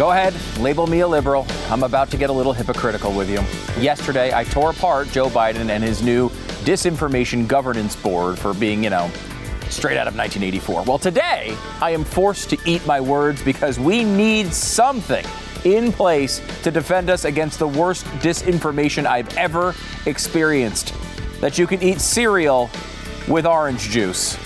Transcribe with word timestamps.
Go 0.00 0.12
ahead, 0.12 0.34
label 0.58 0.86
me 0.86 1.00
a 1.00 1.06
liberal. 1.06 1.46
I'm 1.68 1.82
about 1.82 2.10
to 2.12 2.16
get 2.16 2.30
a 2.30 2.32
little 2.32 2.54
hypocritical 2.54 3.12
with 3.12 3.28
you. 3.28 3.40
Yesterday, 3.82 4.32
I 4.32 4.44
tore 4.44 4.70
apart 4.70 5.08
Joe 5.08 5.28
Biden 5.28 5.68
and 5.68 5.84
his 5.84 6.02
new 6.02 6.30
disinformation 6.64 7.46
governance 7.46 7.96
board 7.96 8.38
for 8.38 8.54
being, 8.54 8.82
you 8.82 8.88
know, 8.88 9.10
straight 9.68 9.98
out 9.98 10.08
of 10.08 10.16
1984. 10.16 10.84
Well, 10.84 10.98
today, 10.98 11.54
I 11.82 11.90
am 11.90 12.04
forced 12.04 12.48
to 12.48 12.56
eat 12.64 12.86
my 12.86 12.98
words 12.98 13.42
because 13.42 13.78
we 13.78 14.02
need 14.02 14.54
something 14.54 15.26
in 15.64 15.92
place 15.92 16.40
to 16.62 16.70
defend 16.70 17.10
us 17.10 17.26
against 17.26 17.58
the 17.58 17.68
worst 17.68 18.06
disinformation 18.22 19.04
I've 19.04 19.36
ever 19.36 19.74
experienced. 20.06 20.94
That 21.42 21.58
you 21.58 21.66
can 21.66 21.82
eat 21.82 22.00
cereal 22.00 22.70
with 23.28 23.44
orange 23.44 23.90
juice. 23.90 24.38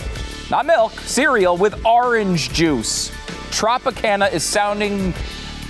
Not 0.51 0.67
milk, 0.67 0.99
cereal 0.99 1.57
with 1.57 1.87
orange 1.87 2.53
juice. 2.53 3.11
Tropicana 3.53 4.33
is 4.33 4.43
sounding 4.43 5.15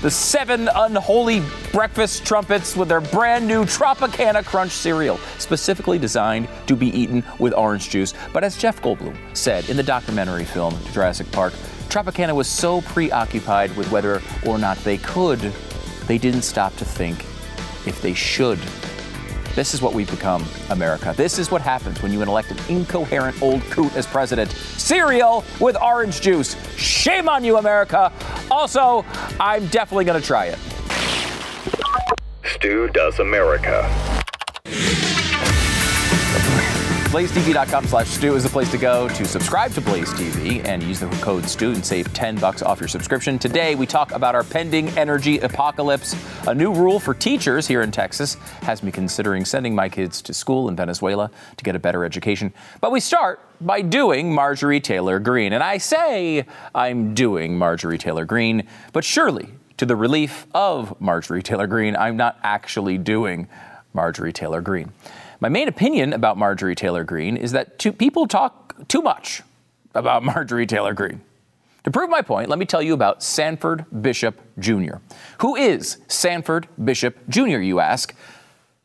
the 0.03 0.11
seven 0.11 0.69
unholy 0.75 1.43
breakfast 1.73 2.27
trumpets 2.27 2.77
with 2.77 2.89
their 2.89 3.01
brand 3.01 3.47
new 3.47 3.65
Tropicana 3.65 4.45
Crunch 4.45 4.73
cereal, 4.73 5.19
specifically 5.39 5.98
designed 5.98 6.48
to 6.66 6.77
be 6.77 6.89
eaten 6.89 7.25
with 7.39 7.55
orange 7.55 7.91
juice. 7.91 8.15
But 8.33 8.45
as 8.45 8.57
Jeff 8.57 8.80
Goldblum 8.83 9.16
said 9.33 9.69
in 9.71 9.77
the 9.77 9.83
documentary 9.83 10.45
film 10.45 10.77
Jurassic 10.93 11.30
Park, 11.33 11.52
Tropicana 11.88 12.35
was 12.35 12.49
so 12.49 12.80
preoccupied 12.83 13.77
with 13.77 13.91
whether 13.91 14.21
or 14.47 14.59
not 14.59 14.77
they 14.79 14.99
could, 14.99 15.41
they 16.07 16.19
didn't 16.19 16.43
stop 16.43 16.74
to 16.77 16.85
think 16.85 17.24
if 17.87 18.01
they 18.02 18.15
should. 18.15 18.59
This 19.55 19.73
is 19.73 19.81
what 19.81 19.95
we've 19.95 20.11
become, 20.11 20.45
America. 20.71 21.15
This 21.17 21.39
is 21.39 21.51
what 21.51 21.63
happens 21.63 22.03
when 22.03 22.13
you 22.13 22.21
elect 22.23 22.51
an 22.51 22.59
incoherent 22.69 23.41
old 23.41 23.63
coot 23.71 23.95
as 23.95 24.05
president. 24.05 24.51
Cereal 24.51 25.45
with 25.61 25.80
orange 25.80 26.21
juice. 26.21 26.57
Shame 26.77 27.29
on 27.29 27.45
you, 27.45 27.59
America. 27.59 28.13
Also, 28.51 29.05
I'm 29.39 29.67
definitely 29.69 30.07
going 30.07 30.21
to 30.21 30.27
try 30.27 30.47
it. 30.47 30.59
Stu 32.45 32.88
Does 32.88 33.21
America. 33.21 34.24
BlazeTV.com 37.15 37.87
slash 37.87 38.09
Stu 38.09 38.34
is 38.34 38.43
the 38.43 38.48
place 38.48 38.68
to 38.73 38.76
go 38.76 39.09
to 39.09 39.24
subscribe 39.24 39.70
to 39.74 39.80
Blaze 39.80 40.10
TV 40.15 40.66
and 40.66 40.82
use 40.82 40.98
the 40.98 41.07
code 41.23 41.45
Stu 41.45 41.71
and 41.71 41.87
save 41.87 42.12
10 42.12 42.38
bucks 42.38 42.60
off 42.60 42.80
your 42.80 42.88
subscription. 42.88 43.38
Today, 43.38 43.76
we 43.76 43.87
talk 43.87 44.10
about 44.10 44.34
our 44.34 44.43
pending 44.43 44.88
energy 44.98 45.38
apocalypse. 45.38 46.16
A 46.48 46.54
new 46.56 46.74
rule 46.74 46.98
for 46.98 47.15
teachers 47.15 47.68
here 47.68 47.82
in 47.82 47.93
Texas 47.93 48.34
has 48.62 48.82
me 48.82 48.90
considering 48.90 49.45
sending 49.45 49.76
my 49.76 49.88
kids 49.88 50.21
to 50.23 50.34
school 50.34 50.68
in 50.68 50.74
Venezuela 50.74 51.30
to 51.56 51.62
get 51.62 51.76
a 51.76 51.79
better 51.79 52.04
education. 52.04 52.52
But 52.80 52.90
we 52.90 52.98
start 52.98 53.38
by 53.60 53.80
doing 53.80 54.34
Marjorie 54.34 54.80
Taylor 54.80 55.21
Greene. 55.21 55.52
And 55.52 55.62
I 55.62 55.78
say 55.78 56.45
I'm 56.74 57.15
doing 57.15 57.56
Marjorie 57.56 57.96
Taylor 57.96 58.24
Greene, 58.24 58.66
but 58.93 59.04
surely 59.04 59.51
to 59.76 59.87
the 59.87 59.95
relief 59.95 60.49
of 60.52 61.01
Marjorie 61.01 61.45
Taylor 61.45 61.68
Greene, 61.68 61.95
I'm 61.95 62.16
not 62.16 62.40
actually 62.43 62.99
doing 62.99 63.46
Marjorie 63.93 64.32
Taylor 64.32 64.60
Greene. 64.60 64.93
My 65.44 65.50
main 65.50 65.69
opinion 65.69 66.14
about 66.14 66.38
Marjorie 66.38 66.75
Taylor 66.75 67.04
Greene 67.04 67.37
is 67.37 67.53
that 67.53 67.78
people 67.98 68.26
talk 68.26 68.88
too 68.88 69.03
much 69.03 69.42
about 69.94 70.22
Marjorie 70.25 70.66
Taylor 70.66 70.94
Greene. 70.94 71.20
To 71.82 71.91
prove 71.91 72.09
my 72.09 72.22
point, 72.22 72.48
let 72.48 72.59
me 72.59 72.64
tell 72.64 72.81
you 72.81 72.94
about 72.94 73.22
Sanford 73.22 73.84
Bishop 74.00 74.41
Jr. 74.59 75.00
Who 75.42 75.54
is 75.54 75.98
Sanford 76.09 76.66
Bishop 76.82 77.19
Jr., 77.28 77.59
you 77.59 77.78
ask? 77.78 78.15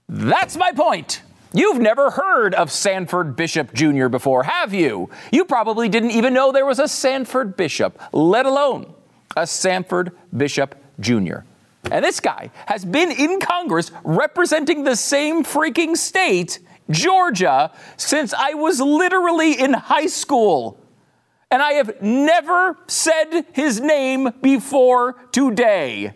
That's 0.09 0.57
my 0.57 0.73
point. 0.73 1.21
You've 1.53 1.79
never 1.79 2.11
heard 2.11 2.53
of 2.53 2.73
Sanford 2.73 3.37
Bishop 3.37 3.73
Jr. 3.73 4.09
before, 4.09 4.43
have 4.43 4.73
you? 4.73 5.09
You 5.31 5.45
probably 5.45 5.87
didn't 5.87 6.11
even 6.11 6.33
know 6.33 6.51
there 6.51 6.65
was 6.65 6.79
a 6.79 6.89
Sanford 6.89 7.55
Bishop, 7.55 7.97
let 8.11 8.45
alone 8.45 8.93
a 9.37 9.47
Sanford 9.47 10.11
Bishop 10.35 10.75
Jr. 10.99 11.37
And 11.91 12.03
this 12.03 12.19
guy 12.19 12.51
has 12.65 12.85
been 12.85 13.11
in 13.11 13.39
Congress 13.39 13.91
representing 14.03 14.83
the 14.83 14.95
same 14.95 15.43
freaking 15.43 15.95
state, 15.95 16.59
Georgia, 16.89 17.71
since 17.97 18.33
I 18.33 18.53
was 18.53 18.79
literally 18.79 19.59
in 19.59 19.73
high 19.73 20.07
school. 20.07 20.79
And 21.51 21.61
I 21.61 21.73
have 21.73 22.01
never 22.01 22.77
said 22.87 23.45
his 23.53 23.79
name 23.79 24.29
before 24.41 25.13
today. 25.31 26.13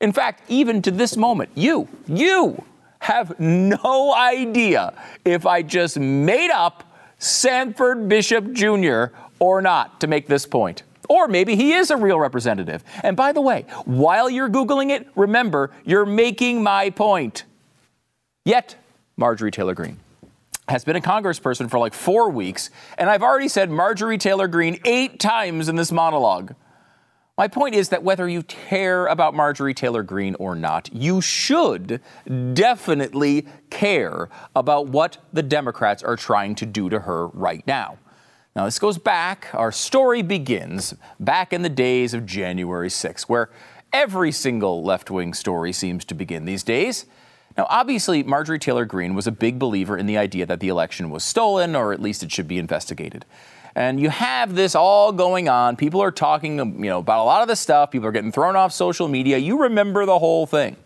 In 0.00 0.12
fact, 0.12 0.42
even 0.48 0.82
to 0.82 0.90
this 0.90 1.16
moment, 1.16 1.50
you, 1.54 1.88
you 2.06 2.64
have 3.00 3.38
no 3.40 4.14
idea 4.14 4.94
if 5.24 5.46
I 5.46 5.62
just 5.62 5.98
made 5.98 6.50
up 6.50 6.84
Sanford 7.18 8.08
Bishop 8.08 8.52
Jr. 8.52 9.06
or 9.38 9.60
not 9.60 10.00
to 10.00 10.06
make 10.06 10.26
this 10.26 10.46
point. 10.46 10.84
Or 11.10 11.26
maybe 11.26 11.56
he 11.56 11.72
is 11.72 11.90
a 11.90 11.96
real 11.96 12.20
representative. 12.20 12.84
And 13.02 13.16
by 13.16 13.32
the 13.32 13.40
way, 13.40 13.66
while 13.84 14.30
you're 14.30 14.48
Googling 14.48 14.90
it, 14.90 15.08
remember, 15.16 15.72
you're 15.84 16.06
making 16.06 16.62
my 16.62 16.90
point. 16.90 17.42
Yet, 18.44 18.76
Marjorie 19.16 19.50
Taylor 19.50 19.74
Greene 19.74 19.98
has 20.68 20.84
been 20.84 20.94
a 20.94 21.00
congressperson 21.00 21.68
for 21.68 21.80
like 21.80 21.94
four 21.94 22.30
weeks, 22.30 22.70
and 22.96 23.10
I've 23.10 23.24
already 23.24 23.48
said 23.48 23.72
Marjorie 23.72 24.18
Taylor 24.18 24.46
Greene 24.46 24.78
eight 24.84 25.18
times 25.18 25.68
in 25.68 25.74
this 25.74 25.90
monologue. 25.90 26.54
My 27.36 27.48
point 27.48 27.74
is 27.74 27.88
that 27.88 28.04
whether 28.04 28.28
you 28.28 28.44
care 28.44 29.06
about 29.06 29.34
Marjorie 29.34 29.74
Taylor 29.74 30.04
Greene 30.04 30.36
or 30.36 30.54
not, 30.54 30.90
you 30.92 31.20
should 31.20 32.00
definitely 32.54 33.48
care 33.68 34.28
about 34.54 34.86
what 34.86 35.18
the 35.32 35.42
Democrats 35.42 36.04
are 36.04 36.14
trying 36.14 36.54
to 36.54 36.66
do 36.66 36.88
to 36.88 37.00
her 37.00 37.26
right 37.28 37.66
now. 37.66 37.98
Now, 38.56 38.64
this 38.64 38.80
goes 38.80 38.98
back, 38.98 39.48
our 39.52 39.70
story 39.70 40.22
begins 40.22 40.94
back 41.20 41.52
in 41.52 41.62
the 41.62 41.68
days 41.68 42.14
of 42.14 42.26
January 42.26 42.90
6, 42.90 43.28
where 43.28 43.50
every 43.92 44.32
single 44.32 44.82
left 44.82 45.08
wing 45.08 45.34
story 45.34 45.72
seems 45.72 46.04
to 46.06 46.14
begin 46.14 46.46
these 46.46 46.64
days. 46.64 47.06
Now, 47.56 47.68
obviously, 47.70 48.24
Marjorie 48.24 48.58
Taylor 48.58 48.84
Greene 48.84 49.14
was 49.14 49.28
a 49.28 49.32
big 49.32 49.58
believer 49.58 49.96
in 49.96 50.06
the 50.06 50.18
idea 50.18 50.46
that 50.46 50.58
the 50.58 50.68
election 50.68 51.10
was 51.10 51.22
stolen, 51.22 51.76
or 51.76 51.92
at 51.92 52.00
least 52.02 52.24
it 52.24 52.32
should 52.32 52.48
be 52.48 52.58
investigated. 52.58 53.24
And 53.76 54.00
you 54.00 54.10
have 54.10 54.56
this 54.56 54.74
all 54.74 55.12
going 55.12 55.48
on. 55.48 55.76
People 55.76 56.02
are 56.02 56.10
talking, 56.10 56.58
you 56.58 56.90
know, 56.90 56.98
about 56.98 57.22
a 57.22 57.26
lot 57.26 57.42
of 57.42 57.48
this 57.48 57.60
stuff. 57.60 57.92
People 57.92 58.08
are 58.08 58.12
getting 58.12 58.32
thrown 58.32 58.56
off 58.56 58.72
social 58.72 59.06
media. 59.06 59.38
You 59.38 59.62
remember 59.62 60.06
the 60.06 60.18
whole 60.18 60.44
thing. 60.46 60.76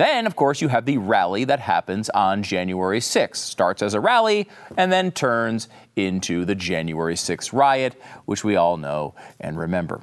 Then, 0.00 0.26
of 0.26 0.34
course, 0.34 0.62
you 0.62 0.68
have 0.68 0.86
the 0.86 0.96
rally 0.96 1.44
that 1.44 1.60
happens 1.60 2.08
on 2.08 2.42
January 2.42 3.00
6th. 3.00 3.36
Starts 3.36 3.82
as 3.82 3.92
a 3.92 4.00
rally 4.00 4.48
and 4.78 4.90
then 4.90 5.12
turns 5.12 5.68
into 5.94 6.46
the 6.46 6.54
January 6.54 7.16
6th 7.16 7.52
riot, 7.52 8.00
which 8.24 8.42
we 8.42 8.56
all 8.56 8.78
know 8.78 9.14
and 9.38 9.58
remember. 9.58 10.00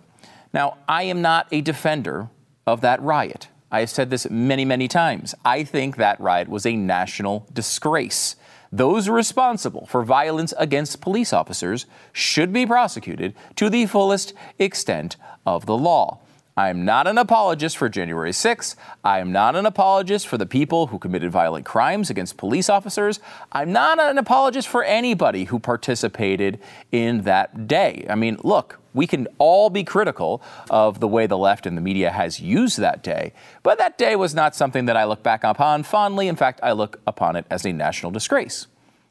Now, 0.53 0.77
I 0.87 1.01
am 1.01 1.23
not 1.23 1.47
a 1.51 1.61
defender 1.61 2.29
of 2.67 2.81
that 2.81 3.01
riot. 3.01 3.47
I 3.71 3.79
have 3.79 3.89
said 3.89 4.11
this 4.11 4.29
many, 4.29 4.65
many 4.65 4.87
times. 4.87 5.33
I 5.43 5.63
think 5.63 5.95
that 5.95 6.21
riot 6.21 6.47
was 6.47 6.67
a 6.67 6.75
national 6.75 7.47
disgrace. 7.51 8.35
Those 8.71 9.09
responsible 9.09 9.87
for 9.87 10.03
violence 10.03 10.53
against 10.59 11.01
police 11.01 11.33
officers 11.33 11.87
should 12.13 12.53
be 12.53 12.67
prosecuted 12.67 13.33
to 13.55 13.67
the 13.67 13.87
fullest 13.87 14.35
extent 14.59 15.15
of 15.43 15.65
the 15.65 15.75
law. 15.75 16.19
I 16.57 16.69
am 16.69 16.85
not 16.85 17.05
an 17.05 17.19
apologist 17.19 17.77
for 17.77 17.87
January 17.87 18.31
6th. 18.31 18.75
I 19.03 19.19
am 19.19 19.31
not 19.31 19.55
an 19.55 19.67
apologist 19.67 20.27
for 20.27 20.39
the 20.39 20.47
people 20.47 20.87
who 20.87 20.97
committed 20.97 21.31
violent 21.31 21.67
crimes 21.67 22.09
against 22.09 22.35
police 22.35 22.67
officers. 22.67 23.19
I'm 23.51 23.71
not 23.71 23.99
an 23.99 24.17
apologist 24.17 24.67
for 24.67 24.83
anybody 24.83 25.43
who 25.43 25.59
participated 25.59 26.59
in 26.91 27.21
that 27.21 27.67
day. 27.67 28.07
I 28.09 28.15
mean, 28.15 28.37
look, 28.43 28.79
we 28.95 29.05
can 29.05 29.27
all 29.37 29.69
be 29.69 29.83
critical 29.83 30.41
of 30.71 30.99
the 30.99 31.07
way 31.07 31.27
the 31.27 31.37
left 31.37 31.67
and 31.67 31.77
the 31.77 31.81
media 31.81 32.09
has 32.09 32.39
used 32.39 32.79
that 32.79 33.03
day, 33.03 33.33
but 33.61 33.77
that 33.77 33.99
day 33.99 34.15
was 34.15 34.33
not 34.33 34.55
something 34.55 34.85
that 34.85 34.97
I 34.97 35.03
look 35.03 35.21
back 35.21 35.43
upon 35.43 35.83
fondly. 35.83 36.27
In 36.27 36.35
fact, 36.35 36.59
I 36.63 36.71
look 36.71 36.99
upon 37.05 37.35
it 37.35 37.45
as 37.51 37.67
a 37.67 37.71
national 37.71 38.11
disgrace. 38.11 38.65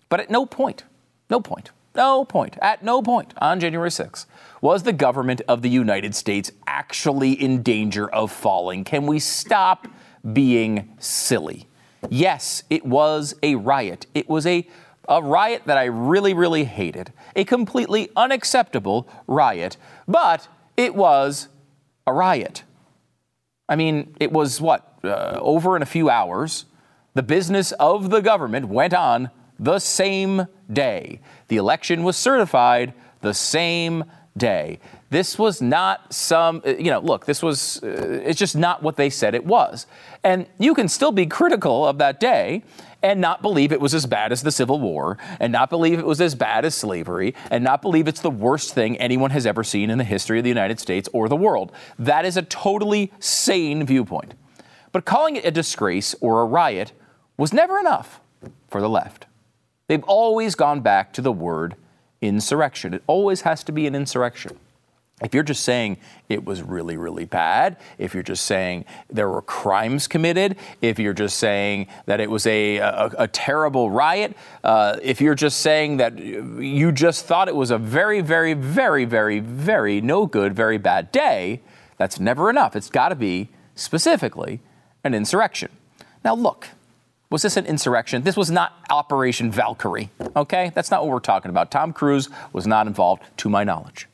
But 0.09 0.19
at 0.19 0.31
no 0.31 0.47
point, 0.47 0.83
no 1.31 1.41
point, 1.41 1.71
no 1.97 2.25
point, 2.25 2.57
at 2.63 2.83
no 2.83 3.03
point 3.03 3.35
on 3.39 3.59
January 3.59 3.91
6th 3.91 4.27
was 4.61 4.83
the 4.83 4.93
government 4.93 5.43
of 5.49 5.63
the 5.63 5.69
United 5.69 6.15
States 6.15 6.51
actually 6.67 7.33
in 7.33 7.63
danger 7.63 8.09
of 8.09 8.33
falling? 8.33 8.85
Can 8.85 9.07
we 9.07 9.19
stop 9.19 9.89
being 10.33 10.95
silly? 10.99 11.69
Yes, 12.09 12.63
it 12.71 12.85
was 12.85 13.35
a 13.43 13.55
riot. 13.57 14.07
It 14.15 14.29
was 14.29 14.47
a, 14.47 14.67
a 15.09 15.23
riot 15.23 15.63
that 15.67 15.79
I 15.79 15.85
really, 15.85 16.35
really 16.35 16.65
hated. 16.65 17.13
A 17.35 17.45
completely 17.45 18.11
unacceptable 18.17 19.09
riot, 19.27 19.77
but 20.07 20.49
it 20.77 20.95
was 20.95 21.49
a 22.07 22.13
riot. 22.13 22.63
I 23.69 23.77
mean, 23.77 24.15
it 24.21 24.33
was 24.33 24.61
what, 24.61 24.99
uh, 25.03 25.39
over 25.41 25.77
in 25.77 25.83
a 25.83 25.87
few 25.87 26.09
hours. 26.09 26.67
The 27.15 27.23
business 27.23 27.73
of 27.73 28.11
the 28.11 28.21
government 28.21 28.69
went 28.69 28.95
on 28.95 29.31
the 29.59 29.79
same 29.79 30.47
day. 30.73 31.21
The 31.49 31.57
election 31.57 32.03
was 32.03 32.17
certified 32.17 32.93
the 33.21 33.35
same 33.35 34.05
day. 34.37 34.79
This 35.09 35.39
was 35.39 35.63
not 35.63 36.13
some, 36.13 36.63
uh, 36.67 36.71
you 36.71 36.91
know, 36.91 37.01
look, 37.01 37.27
this 37.27 37.43
was, 37.43 37.83
uh, 37.83 38.23
it's 38.25 38.39
just 38.39 38.57
not 38.57 38.83
what 38.83 38.97
they 38.97 39.09
said 39.09 39.35
it 39.35 39.47
was. 39.47 39.87
And 40.25 40.47
you 40.59 40.75
can 40.75 40.89
still 40.89 41.13
be 41.13 41.27
critical 41.27 41.87
of 41.87 41.99
that 41.99 42.21
day 42.21 42.63
and 43.03 43.21
not 43.21 43.41
believe 43.41 43.73
it 43.73 43.81
was 43.81 43.95
as 43.95 44.05
bad 44.05 44.33
as 44.33 44.43
the 44.43 44.51
Civil 44.51 44.81
War, 44.81 45.17
and 45.39 45.53
not 45.53 45.71
believe 45.71 45.99
it 45.99 46.07
was 46.07 46.21
as 46.21 46.35
bad 46.35 46.65
as 46.65 46.75
slavery, 46.75 47.35
and 47.51 47.63
not 47.63 47.81
believe 47.81 48.09
it's 48.09 48.21
the 48.21 48.31
worst 48.31 48.75
thing 48.75 48.97
anyone 48.97 49.31
has 49.31 49.47
ever 49.47 49.63
seen 49.63 49.91
in 49.91 49.99
the 49.99 50.05
history 50.05 50.39
of 50.39 50.45
the 50.45 50.51
United 50.51 50.81
States 50.81 51.09
or 51.13 51.29
the 51.29 51.37
world. 51.37 51.71
That 51.99 52.25
is 52.25 52.37
a 52.37 52.43
totally 52.43 53.13
sane 53.21 53.87
viewpoint. 53.87 54.35
But 54.91 55.05
calling 55.05 55.37
it 55.37 55.45
a 55.45 55.51
disgrace 55.51 56.17
or 56.21 56.41
a 56.41 56.47
riot 56.47 56.93
was 57.37 57.53
never 57.53 57.79
enough 57.79 58.21
for 58.69 58.81
the 58.81 58.89
left. 58.89 59.26
They've 59.89 60.05
always 60.05 60.55
gone 60.55 60.81
back 60.81 61.13
to 61.15 61.23
the 61.23 61.33
word 61.33 61.77
insurrection. 62.21 62.95
It 62.95 63.03
always 63.07 63.43
has 63.43 63.63
to 63.65 63.73
be 63.73 63.87
an 63.87 63.95
insurrection. 63.95 64.59
If 65.23 65.33
you're 65.33 65.45
just 65.45 65.65
saying 65.65 65.97
it 66.29 66.45
was 66.45 66.61
really, 66.61 66.99
really 66.99 67.25
bad, 67.25 67.79
if 67.97 68.13
you're 68.13 68.23
just 68.23 68.45
saying 68.45 68.85
there 69.09 69.31
were 69.31 69.41
crimes 69.41 70.07
committed, 70.07 70.57
if 70.83 70.99
you're 70.99 71.15
just 71.15 71.39
saying 71.39 71.87
that 72.05 72.21
it 72.21 72.31
was 72.31 72.47
a, 72.47 72.77
a, 72.77 73.11
a 73.21 73.29
terrible 73.29 73.91
riot, 73.91 74.37
uh, 74.63 74.99
if 75.03 75.23
you're 75.23 75.35
just 75.35 75.61
saying 75.61 75.97
that 75.97 76.19
you 76.19 76.93
just 76.93 77.25
thought 77.25 77.49
it 77.49 77.57
was 77.57 77.71
a 77.71 77.79
very, 77.79 78.21
very, 78.21 78.53
very, 78.53 79.07
very, 79.07 79.41
very 79.41 80.03
no 80.03 80.27
good, 80.27 80.53
very 80.53 80.77
bad 80.77 81.11
day, 81.13 81.63
that's 81.97 82.21
never 82.21 82.51
enough. 82.51 82.77
It's 82.77 82.91
got 82.91 83.09
to 83.09 83.15
be 83.15 83.49
specifically 83.75 84.61
an 85.03 85.15
insurrection. 85.15 85.71
Now, 86.25 86.35
look, 86.35 86.69
was 87.31 87.43
this 87.43 87.57
an 87.57 87.67
insurrection? 87.67 88.23
This 88.23 88.37
was 88.37 88.51
not 88.51 88.73
Operation 88.91 89.51
Valkyrie, 89.51 90.11
okay? 90.37 90.71
That's 90.75 90.91
not 90.91 91.03
what 91.03 91.13
we're 91.13 91.21
talking 91.21 91.51
about. 91.51 91.71
Tom 91.71 91.93
Cruise 91.93 92.29
was 92.53 92.67
not 92.67 92.87
involved, 92.87 93.23
to 93.39 93.49
my 93.49 93.65
knowledge. 93.65 94.07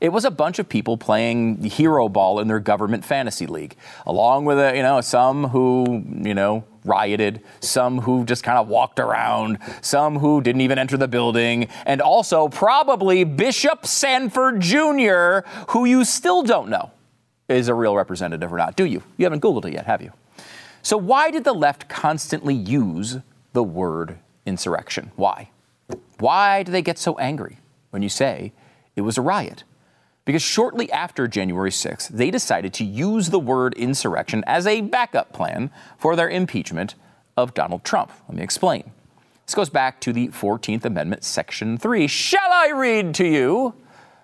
It 0.00 0.10
was 0.10 0.24
a 0.24 0.30
bunch 0.30 0.58
of 0.58 0.68
people 0.68 0.96
playing 0.96 1.62
hero 1.64 2.08
ball 2.08 2.38
in 2.38 2.46
their 2.46 2.60
government 2.60 3.04
fantasy 3.04 3.46
league, 3.46 3.76
along 4.06 4.44
with 4.44 4.58
a, 4.58 4.76
you 4.76 4.82
know 4.82 5.00
some 5.00 5.48
who 5.48 6.04
you 6.22 6.34
know 6.34 6.64
rioted, 6.84 7.42
some 7.60 8.00
who 8.00 8.24
just 8.24 8.44
kind 8.44 8.58
of 8.58 8.68
walked 8.68 9.00
around, 9.00 9.58
some 9.82 10.20
who 10.20 10.40
didn't 10.40 10.60
even 10.60 10.78
enter 10.78 10.96
the 10.96 11.08
building, 11.08 11.68
and 11.84 12.00
also 12.00 12.48
probably 12.48 13.24
Bishop 13.24 13.86
Sanford 13.86 14.60
Jr., 14.60 15.40
who 15.70 15.84
you 15.84 16.04
still 16.04 16.44
don't 16.44 16.68
know 16.68 16.92
is 17.48 17.68
a 17.68 17.74
real 17.74 17.96
representative 17.96 18.52
or 18.52 18.56
not, 18.56 18.76
do 18.76 18.84
you? 18.84 19.02
You 19.16 19.24
haven't 19.24 19.42
Googled 19.42 19.64
it 19.64 19.72
yet, 19.72 19.86
have 19.86 20.00
you? 20.00 20.12
So 20.82 20.96
why 20.96 21.30
did 21.30 21.44
the 21.44 21.52
left 21.52 21.88
constantly 21.88 22.54
use 22.54 23.18
the 23.52 23.62
word 23.62 24.18
insurrection? 24.46 25.10
Why? 25.16 25.50
Why 26.18 26.62
do 26.62 26.72
they 26.72 26.82
get 26.82 26.98
so 26.98 27.18
angry 27.18 27.58
when 27.90 28.02
you 28.02 28.08
say 28.08 28.52
it 28.96 29.02
was 29.02 29.18
a 29.18 29.22
riot? 29.22 29.64
because 30.28 30.42
shortly 30.42 30.92
after 30.92 31.26
January 31.26 31.70
6th, 31.70 32.08
they 32.08 32.30
decided 32.30 32.74
to 32.74 32.84
use 32.84 33.30
the 33.30 33.38
word 33.38 33.72
insurrection 33.78 34.44
as 34.46 34.66
a 34.66 34.82
backup 34.82 35.32
plan 35.32 35.70
for 35.96 36.16
their 36.16 36.28
impeachment 36.28 36.94
of 37.34 37.54
Donald 37.54 37.82
Trump. 37.82 38.12
Let 38.28 38.36
me 38.36 38.42
explain. 38.42 38.90
This 39.46 39.54
goes 39.54 39.70
back 39.70 40.02
to 40.02 40.12
the 40.12 40.28
14th 40.28 40.84
Amendment, 40.84 41.24
Section 41.24 41.78
3. 41.78 42.06
Shall 42.06 42.52
I 42.52 42.72
read 42.72 43.14
to 43.14 43.26
you? 43.26 43.72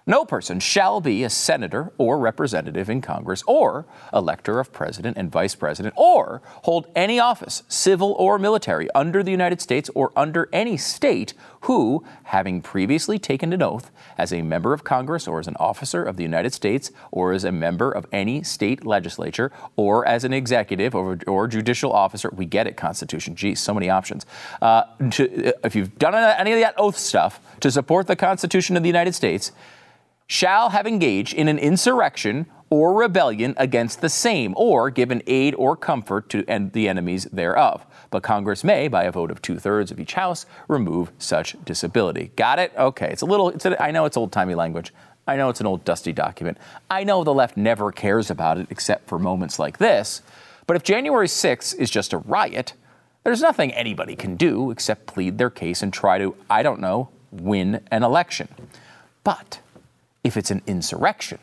No 0.06 0.26
person 0.26 0.60
shall 0.60 1.00
be 1.00 1.24
a 1.24 1.30
senator 1.30 1.90
or 1.96 2.18
representative 2.18 2.90
in 2.90 3.00
Congress 3.00 3.42
or 3.46 3.86
elector 4.12 4.60
of 4.60 4.70
president 4.70 5.16
and 5.16 5.32
vice 5.32 5.54
president 5.54 5.94
or 5.96 6.42
hold 6.64 6.86
any 6.94 7.18
office, 7.18 7.62
civil 7.68 8.12
or 8.18 8.38
military, 8.38 8.90
under 8.94 9.22
the 9.22 9.30
United 9.30 9.62
States 9.62 9.88
or 9.94 10.12
under 10.14 10.50
any 10.52 10.76
state 10.76 11.32
who, 11.62 12.04
having 12.24 12.60
previously 12.60 13.18
taken 13.18 13.54
an 13.54 13.62
oath 13.62 13.90
as 14.18 14.30
a 14.30 14.42
member 14.42 14.74
of 14.74 14.84
Congress 14.84 15.26
or 15.26 15.40
as 15.40 15.48
an 15.48 15.56
officer 15.58 16.04
of 16.04 16.18
the 16.18 16.22
United 16.22 16.52
States 16.52 16.92
or 17.10 17.32
as 17.32 17.42
a 17.42 17.52
member 17.52 17.90
of 17.90 18.06
any 18.12 18.42
state 18.42 18.84
legislature 18.84 19.50
or 19.74 20.06
as 20.06 20.22
an 20.22 20.34
executive 20.34 20.94
or, 20.94 21.18
or 21.26 21.48
judicial 21.48 21.90
officer, 21.90 22.28
we 22.36 22.44
get 22.44 22.66
it, 22.66 22.76
Constitution. 22.76 23.34
Geez, 23.34 23.58
so 23.58 23.72
many 23.72 23.88
options. 23.88 24.26
Uh, 24.60 24.82
to, 25.12 25.54
if 25.64 25.74
you've 25.74 25.98
done 25.98 26.14
any 26.14 26.52
of 26.52 26.60
that 26.60 26.74
oath 26.76 26.98
stuff 26.98 27.40
to 27.60 27.70
support 27.70 28.06
the 28.06 28.16
Constitution 28.16 28.76
of 28.76 28.82
the 28.82 28.88
United 28.88 29.14
States, 29.14 29.50
shall 30.26 30.70
have 30.70 30.86
engaged 30.86 31.34
in 31.34 31.48
an 31.48 31.58
insurrection 31.58 32.46
or 32.70 32.94
rebellion 32.94 33.54
against 33.56 34.00
the 34.00 34.08
same, 34.08 34.52
or 34.56 34.90
given 34.90 35.22
aid 35.26 35.54
or 35.56 35.76
comfort 35.76 36.28
to 36.28 36.42
the 36.72 36.88
enemies 36.88 37.24
thereof. 37.24 37.86
But 38.10 38.22
Congress 38.22 38.64
may, 38.64 38.88
by 38.88 39.04
a 39.04 39.12
vote 39.12 39.30
of 39.30 39.40
two 39.40 39.58
thirds 39.58 39.90
of 39.90 40.00
each 40.00 40.14
house, 40.14 40.46
remove 40.66 41.12
such 41.18 41.56
disability. 41.64 42.32
Got 42.36 42.58
it? 42.58 42.72
Okay. 42.76 43.10
It's 43.10 43.22
a 43.22 43.26
little. 43.26 43.50
It's 43.50 43.64
a, 43.64 43.80
I 43.80 43.90
know 43.90 44.06
it's 44.06 44.16
old 44.16 44.32
timey 44.32 44.54
language. 44.54 44.92
I 45.26 45.36
know 45.36 45.48
it's 45.48 45.60
an 45.60 45.66
old 45.66 45.84
dusty 45.84 46.12
document. 46.12 46.58
I 46.90 47.04
know 47.04 47.24
the 47.24 47.32
left 47.32 47.56
never 47.56 47.92
cares 47.92 48.30
about 48.30 48.58
it 48.58 48.66
except 48.70 49.08
for 49.08 49.18
moments 49.18 49.58
like 49.58 49.78
this. 49.78 50.22
But 50.66 50.76
if 50.76 50.82
January 50.82 51.28
6th 51.28 51.78
is 51.78 51.90
just 51.90 52.12
a 52.12 52.18
riot, 52.18 52.74
there's 53.22 53.40
nothing 53.40 53.72
anybody 53.72 54.16
can 54.16 54.36
do 54.36 54.70
except 54.70 55.06
plead 55.06 55.38
their 55.38 55.50
case 55.50 55.82
and 55.82 55.92
try 55.92 56.18
to, 56.18 56.34
I 56.50 56.62
don't 56.62 56.80
know, 56.80 57.08
win 57.30 57.80
an 57.90 58.02
election. 58.02 58.48
But 59.22 59.60
if 60.24 60.36
it's 60.36 60.50
an 60.50 60.62
insurrection, 60.66 61.38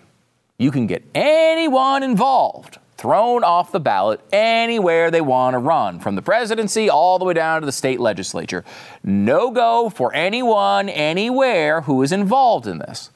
you 0.57 0.71
can 0.71 0.87
get 0.87 1.03
anyone 1.15 2.03
involved 2.03 2.77
thrown 3.01 3.43
off 3.43 3.71
the 3.71 3.79
ballot 3.79 4.21
anywhere 4.31 5.09
they 5.09 5.21
want 5.21 5.55
to 5.55 5.57
run, 5.57 5.99
from 5.99 6.13
the 6.13 6.21
presidency 6.21 6.87
all 6.87 7.17
the 7.17 7.25
way 7.25 7.33
down 7.33 7.59
to 7.59 7.65
the 7.65 7.71
state 7.71 7.99
legislature. 7.99 8.63
No 9.03 9.49
go 9.49 9.89
for 9.89 10.13
anyone, 10.13 10.87
anywhere 10.87 11.81
who 11.81 12.03
is 12.03 12.11
involved 12.11 12.67
in 12.67 12.77
this. 12.77 13.09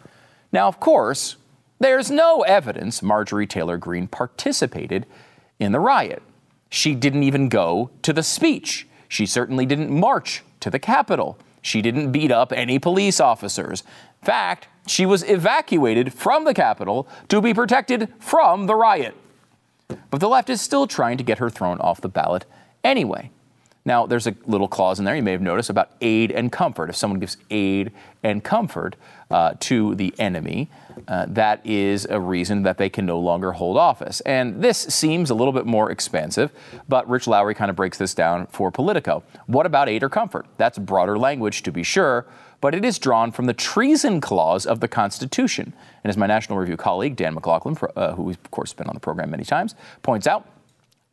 Now, 0.51 0.67
of 0.67 0.79
course, 0.79 1.35
there's 1.79 2.09
no 2.09 2.41
evidence 2.41 3.03
Marjorie 3.03 3.45
Taylor 3.45 3.77
Greene 3.77 4.07
participated 4.07 5.05
in 5.59 5.71
the 5.71 5.79
riot. 5.79 6.23
She 6.71 6.95
didn't 6.95 7.21
even 7.21 7.47
go 7.47 7.91
to 8.01 8.11
the 8.11 8.23
speech. 8.23 8.87
She 9.07 9.27
certainly 9.27 9.67
didn't 9.67 9.91
march 9.91 10.43
to 10.61 10.71
the 10.71 10.79
Capitol. 10.79 11.37
She 11.61 11.83
didn't 11.83 12.11
beat 12.11 12.31
up 12.31 12.51
any 12.51 12.79
police 12.79 13.19
officers. 13.19 13.83
In 14.21 14.25
fact, 14.25 14.67
she 14.87 15.05
was 15.05 15.23
evacuated 15.23 16.13
from 16.13 16.43
the 16.43 16.53
Capitol 16.53 17.07
to 17.29 17.41
be 17.41 17.53
protected 17.53 18.13
from 18.19 18.67
the 18.67 18.75
riot. 18.75 19.15
But 20.09 20.19
the 20.19 20.29
left 20.29 20.49
is 20.49 20.61
still 20.61 20.87
trying 20.87 21.17
to 21.17 21.23
get 21.23 21.37
her 21.39 21.49
thrown 21.49 21.79
off 21.79 22.01
the 22.01 22.09
ballot 22.09 22.45
anyway. 22.83 23.31
Now, 23.87 24.07
there's 24.07 24.25
a 24.25 24.35
little 24.47 24.67
clause 24.67 24.97
in 24.97 25.05
there 25.05 25.15
you 25.15 25.21
may 25.21 25.31
have 25.31 25.41
noticed 25.41 25.69
about 25.69 25.91
aid 26.01 26.31
and 26.31 26.51
comfort. 26.51 26.89
If 26.89 26.95
someone 26.95 27.19
gives 27.19 27.37
aid 27.51 27.91
and 28.23 28.43
comfort 28.43 28.95
uh, 29.29 29.53
to 29.59 29.93
the 29.93 30.11
enemy, 30.17 30.71
uh, 31.07 31.27
that 31.29 31.63
is 31.63 32.05
a 32.09 32.19
reason 32.19 32.63
that 32.63 32.79
they 32.79 32.89
can 32.89 33.05
no 33.05 33.19
longer 33.19 33.51
hold 33.51 33.77
office. 33.77 34.21
And 34.21 34.63
this 34.63 34.77
seems 34.79 35.29
a 35.29 35.35
little 35.35 35.53
bit 35.53 35.67
more 35.67 35.91
expansive, 35.91 36.51
but 36.89 37.07
Rich 37.07 37.27
Lowry 37.27 37.53
kind 37.53 37.69
of 37.69 37.75
breaks 37.75 37.99
this 37.99 38.15
down 38.15 38.47
for 38.47 38.71
Politico. 38.71 39.21
What 39.45 39.67
about 39.67 39.87
aid 39.87 40.01
or 40.01 40.09
comfort? 40.09 40.47
That's 40.57 40.79
broader 40.79 41.19
language 41.19 41.61
to 41.63 41.71
be 41.71 41.83
sure, 41.83 42.25
but 42.61 42.75
it 42.75 42.85
is 42.85 42.99
drawn 42.99 43.31
from 43.31 43.45
the 43.45 43.53
treason 43.53 44.21
clause 44.21 44.65
of 44.65 44.79
the 44.79 44.87
Constitution. 44.87 45.73
And 46.03 46.09
as 46.09 46.17
my 46.17 46.27
National 46.27 46.57
Review 46.57 46.77
colleague, 46.77 47.15
Dan 47.15 47.33
McLaughlin, 47.33 47.77
uh, 47.95 48.13
who 48.13 48.29
of 48.29 48.51
course, 48.51 48.73
been 48.73 48.87
on 48.87 48.93
the 48.93 48.99
program 48.99 49.29
many 49.29 49.43
times, 49.43 49.75
points 50.01 50.27
out, 50.27 50.47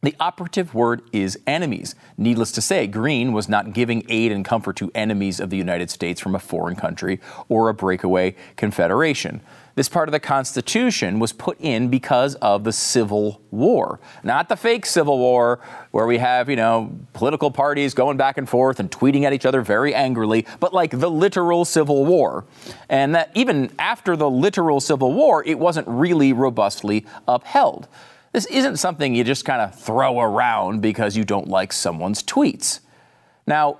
the 0.02 0.16
operative 0.18 0.74
word 0.74 1.00
is 1.12 1.38
enemies. 1.46 1.94
Needless 2.18 2.50
to 2.52 2.60
say, 2.60 2.88
Greene 2.88 3.32
was 3.32 3.48
not 3.48 3.72
giving 3.72 4.04
aid 4.08 4.32
and 4.32 4.44
comfort 4.44 4.74
to 4.76 4.90
enemies 4.96 5.38
of 5.38 5.48
the 5.48 5.56
United 5.56 5.90
States 5.90 6.20
from 6.20 6.34
a 6.34 6.40
foreign 6.40 6.74
country 6.74 7.20
or 7.48 7.68
a 7.68 7.74
breakaway 7.74 8.34
confederation. 8.56 9.40
This 9.76 9.88
part 9.88 10.08
of 10.08 10.12
the 10.12 10.18
Constitution 10.18 11.20
was 11.20 11.32
put 11.32 11.58
in 11.60 11.88
because 11.88 12.34
of 12.36 12.64
the 12.64 12.72
Civil 12.72 13.40
War, 13.52 14.00
not 14.24 14.48
the 14.48 14.56
fake 14.56 14.86
Civil 14.86 15.18
War 15.18 15.60
where 15.92 16.06
we 16.06 16.18
have, 16.18 16.50
you 16.50 16.56
know, 16.56 16.92
political 17.12 17.52
parties 17.52 17.94
going 17.94 18.16
back 18.16 18.36
and 18.36 18.48
forth 18.48 18.80
and 18.80 18.90
tweeting 18.90 19.22
at 19.22 19.32
each 19.32 19.46
other 19.46 19.62
very 19.62 19.94
angrily, 19.94 20.46
but 20.58 20.74
like 20.74 20.98
the 20.98 21.10
literal 21.10 21.64
Civil 21.64 22.04
War. 22.04 22.44
And 22.88 23.14
that 23.14 23.30
even 23.36 23.70
after 23.78 24.16
the 24.16 24.28
literal 24.28 24.80
Civil 24.80 25.12
War, 25.12 25.44
it 25.46 25.60
wasn't 25.60 25.86
really 25.86 26.32
robustly 26.32 27.06
upheld. 27.28 27.86
This 28.32 28.46
isn't 28.46 28.78
something 28.78 29.14
you 29.14 29.24
just 29.24 29.44
kind 29.44 29.60
of 29.60 29.78
throw 29.78 30.20
around 30.20 30.80
because 30.80 31.16
you 31.16 31.24
don't 31.24 31.48
like 31.48 31.72
someone's 31.72 32.22
tweets. 32.22 32.80
Now, 33.46 33.78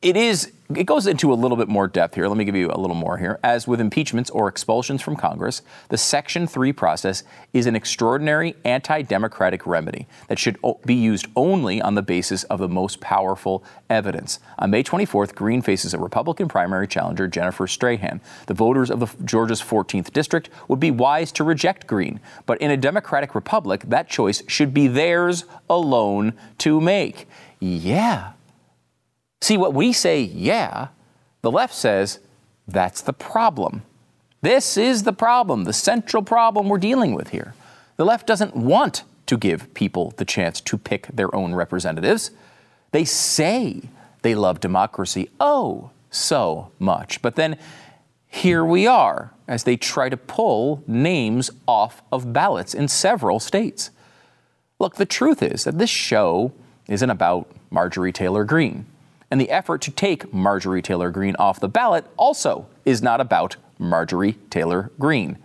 it 0.00 0.16
is 0.16 0.52
it 0.76 0.84
goes 0.84 1.06
into 1.06 1.32
a 1.32 1.34
little 1.34 1.56
bit 1.56 1.68
more 1.68 1.88
depth 1.88 2.14
here. 2.14 2.28
Let 2.28 2.36
me 2.36 2.44
give 2.44 2.56
you 2.56 2.70
a 2.70 2.78
little 2.78 2.96
more 2.96 3.18
here. 3.18 3.38
As 3.42 3.66
with 3.66 3.80
impeachments 3.80 4.30
or 4.30 4.48
expulsions 4.48 5.02
from 5.02 5.16
Congress, 5.16 5.62
the 5.88 5.98
Section 5.98 6.46
3 6.46 6.72
process 6.72 7.24
is 7.52 7.66
an 7.66 7.76
extraordinary 7.76 8.54
anti 8.64 9.02
democratic 9.02 9.66
remedy 9.66 10.06
that 10.28 10.38
should 10.38 10.58
be 10.84 10.94
used 10.94 11.26
only 11.36 11.80
on 11.80 11.94
the 11.94 12.02
basis 12.02 12.44
of 12.44 12.58
the 12.58 12.68
most 12.68 13.00
powerful 13.00 13.64
evidence. 13.88 14.40
On 14.58 14.70
May 14.70 14.82
24th, 14.82 15.34
Greene 15.34 15.62
faces 15.62 15.94
a 15.94 15.98
Republican 15.98 16.48
primary 16.48 16.86
challenger, 16.86 17.28
Jennifer 17.28 17.66
Strahan. 17.66 18.20
The 18.46 18.54
voters 18.54 18.90
of 18.90 19.00
the 19.00 19.08
Georgia's 19.24 19.62
14th 19.62 20.12
district 20.12 20.50
would 20.68 20.80
be 20.80 20.90
wise 20.90 21.32
to 21.32 21.44
reject 21.44 21.86
Greene, 21.86 22.20
but 22.46 22.60
in 22.60 22.70
a 22.70 22.76
democratic 22.76 23.34
republic, 23.34 23.82
that 23.88 24.08
choice 24.08 24.42
should 24.48 24.74
be 24.74 24.88
theirs 24.88 25.44
alone 25.68 26.34
to 26.58 26.80
make. 26.80 27.26
Yeah, 27.60 28.32
See, 29.42 29.56
what 29.56 29.74
we 29.74 29.92
say, 29.92 30.20
yeah, 30.20 30.88
the 31.40 31.50
left 31.50 31.74
says 31.74 32.20
that's 32.68 33.00
the 33.00 33.12
problem. 33.12 33.82
This 34.40 34.76
is 34.76 35.02
the 35.02 35.12
problem, 35.12 35.64
the 35.64 35.72
central 35.72 36.22
problem 36.22 36.68
we're 36.68 36.78
dealing 36.78 37.12
with 37.12 37.30
here. 37.30 37.54
The 37.96 38.04
left 38.04 38.24
doesn't 38.24 38.54
want 38.54 39.02
to 39.26 39.36
give 39.36 39.74
people 39.74 40.14
the 40.16 40.24
chance 40.24 40.60
to 40.60 40.78
pick 40.78 41.08
their 41.08 41.34
own 41.34 41.56
representatives. 41.56 42.30
They 42.92 43.04
say 43.04 43.82
they 44.22 44.36
love 44.36 44.60
democracy 44.60 45.28
oh 45.40 45.90
so 46.08 46.70
much. 46.78 47.20
But 47.20 47.34
then 47.34 47.58
here 48.28 48.64
we 48.64 48.86
are 48.86 49.32
as 49.48 49.64
they 49.64 49.76
try 49.76 50.08
to 50.08 50.16
pull 50.16 50.84
names 50.86 51.50
off 51.66 52.00
of 52.12 52.32
ballots 52.32 52.74
in 52.74 52.86
several 52.86 53.40
states. 53.40 53.90
Look, 54.78 54.94
the 54.94 55.04
truth 55.04 55.42
is 55.42 55.64
that 55.64 55.78
this 55.78 55.90
show 55.90 56.52
isn't 56.86 57.10
about 57.10 57.50
Marjorie 57.72 58.12
Taylor 58.12 58.44
Greene. 58.44 58.86
And 59.32 59.40
the 59.40 59.48
effort 59.48 59.80
to 59.82 59.90
take 59.90 60.30
Marjorie 60.34 60.82
Taylor 60.82 61.10
Greene 61.10 61.36
off 61.38 61.58
the 61.58 61.66
ballot 61.66 62.04
also 62.18 62.66
is 62.84 63.00
not 63.00 63.18
about 63.18 63.56
Marjorie 63.78 64.36
Taylor 64.50 64.92
Greene. 64.98 65.38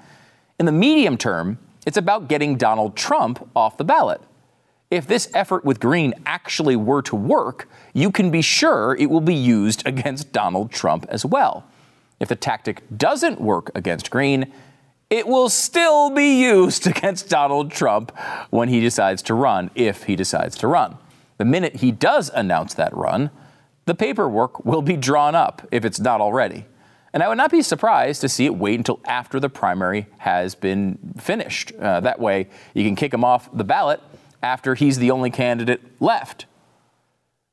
In 0.60 0.66
the 0.66 0.74
medium 0.74 1.16
term, 1.16 1.58
it's 1.86 1.96
about 1.96 2.28
getting 2.28 2.58
Donald 2.58 2.98
Trump 2.98 3.50
off 3.56 3.78
the 3.78 3.86
ballot. 3.86 4.20
If 4.92 5.08
this 5.08 5.30
effort 5.34 5.64
with 5.64 5.80
Greene 5.80 6.14
actually 6.26 6.76
were 6.76 7.02
to 7.04 7.16
work, 7.16 7.70
you 7.94 8.12
can 8.12 8.30
be 8.30 8.42
sure 8.42 8.94
it 9.00 9.10
will 9.10 9.22
be 9.22 9.34
used 9.34 9.88
against 9.88 10.34
Donald 10.34 10.70
Trump 10.70 11.06
as 11.08 11.26
well. 11.26 11.64
If 12.20 12.28
the 12.28 12.36
tactic 12.36 12.84
doesn't 12.98 13.40
work 13.40 13.72
against 13.74 14.12
Greene, 14.12 14.52
it 15.10 15.26
will 15.30 15.48
still 15.48 16.10
be 16.10 16.42
used 16.42 16.88
against 16.94 17.30
Donald 17.30 17.72
Trump 17.72 18.12
when 18.50 18.68
he 18.68 18.82
decides 18.82 19.22
to 19.22 19.34
run, 19.34 19.72
if 19.76 20.04
he 20.04 20.18
decides 20.18 20.58
to 20.58 20.68
run. 20.68 20.98
The 21.38 21.46
minute 21.46 21.78
he 21.78 21.94
does 21.94 22.30
announce 22.36 22.74
that 22.74 22.94
run, 22.94 23.32
the 23.88 23.96
paperwork 23.96 24.66
will 24.66 24.82
be 24.82 24.98
drawn 24.98 25.34
up 25.34 25.66
if 25.72 25.86
it's 25.86 26.00
not 26.00 26.20
already. 26.20 26.66
And 27.14 27.24
I 27.24 27.30
would 27.30 27.38
not 27.38 27.50
be 27.50 27.62
surprised 27.62 28.20
to 28.22 28.30
see 28.30 28.46
it 28.46 28.54
wait 28.54 28.78
until 28.78 29.00
after 29.06 29.40
the 29.40 29.50
primary 29.50 30.08
has 30.18 30.56
been 30.56 31.00
finished. 31.18 31.72
Uh, 31.72 32.02
that 32.02 32.20
way, 32.20 32.50
you 32.74 32.84
can 32.84 32.96
kick 32.96 33.14
him 33.14 33.24
off 33.24 33.50
the 33.56 33.64
ballot 33.64 34.02
after 34.44 34.76
he's 34.76 35.00
the 35.00 35.10
only 35.10 35.32
candidate 35.32 35.82
left. 36.02 36.46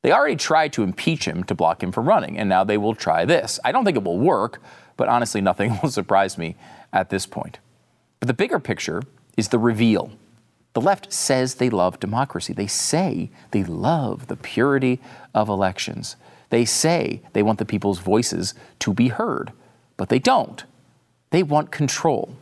They 0.03 0.13
already 0.13 0.37
tried 0.37 0.73
to 0.75 0.83
impeach 0.83 1.25
him 1.25 1.45
to 1.45 1.55
block 1.55 1.83
him 1.83 1.93
from 1.93 2.07
running, 2.07 2.37
and 2.37 2.49
now 2.49 2.65
they 2.65 2.77
will 2.77 2.97
try 2.97 3.25
this. 3.25 3.61
I 3.65 3.71
don't 3.71 3.85
think 3.85 3.97
it 3.97 4.03
will 4.03 4.19
work, 4.19 4.61
but 4.97 5.09
honestly, 5.09 5.41
nothing 5.51 5.79
will 5.83 5.91
surprise 5.91 6.37
me 6.37 6.57
at 6.93 7.11
this 7.11 7.27
point. 7.27 7.61
But 8.19 8.27
the 8.27 8.35
bigger 8.35 8.59
picture 8.59 9.05
is 9.37 9.49
the 9.49 9.59
reveal. 9.61 10.11
The 10.75 10.81
left 10.81 11.13
says 11.13 11.55
they 11.55 11.71
love 11.71 12.01
democracy. 12.01 12.53
They 12.53 12.67
say 12.67 13.31
they 13.53 13.63
love 13.63 14.27
the 14.27 14.37
purity 14.37 15.01
of 15.33 15.49
elections. 15.49 16.17
They 16.55 16.65
say 16.65 17.21
they 17.33 17.43
want 17.43 17.59
the 17.59 17.65
people's 17.65 17.99
voices 17.99 18.55
to 18.79 18.95
be 18.95 19.09
heard, 19.09 19.51
but 19.97 20.09
they 20.09 20.21
don't. 20.21 20.63
They 21.31 21.43
want 21.43 21.73
control. 21.73 22.37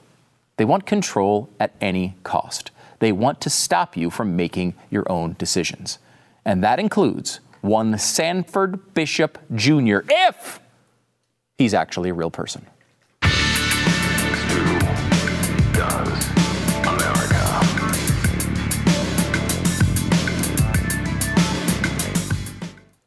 They 0.59 0.67
want 0.67 0.85
control 0.85 1.49
at 1.59 1.75
any 1.81 2.17
cost. 2.23 2.73
They 2.99 3.11
want 3.11 3.41
to 3.41 3.49
stop 3.49 3.97
you 3.97 4.11
from 4.11 4.37
making 4.37 4.75
your 4.91 5.11
own 5.11 5.35
decisions. 5.39 5.99
And 6.45 6.63
that 6.63 6.79
includes 6.79 7.41
one 7.63 7.97
Sanford 7.97 8.93
Bishop 8.93 9.39
Jr., 9.55 10.01
if 10.07 10.61
he's 11.57 11.73
actually 11.73 12.11
a 12.11 12.15
real 12.15 12.31
person. 12.31 12.67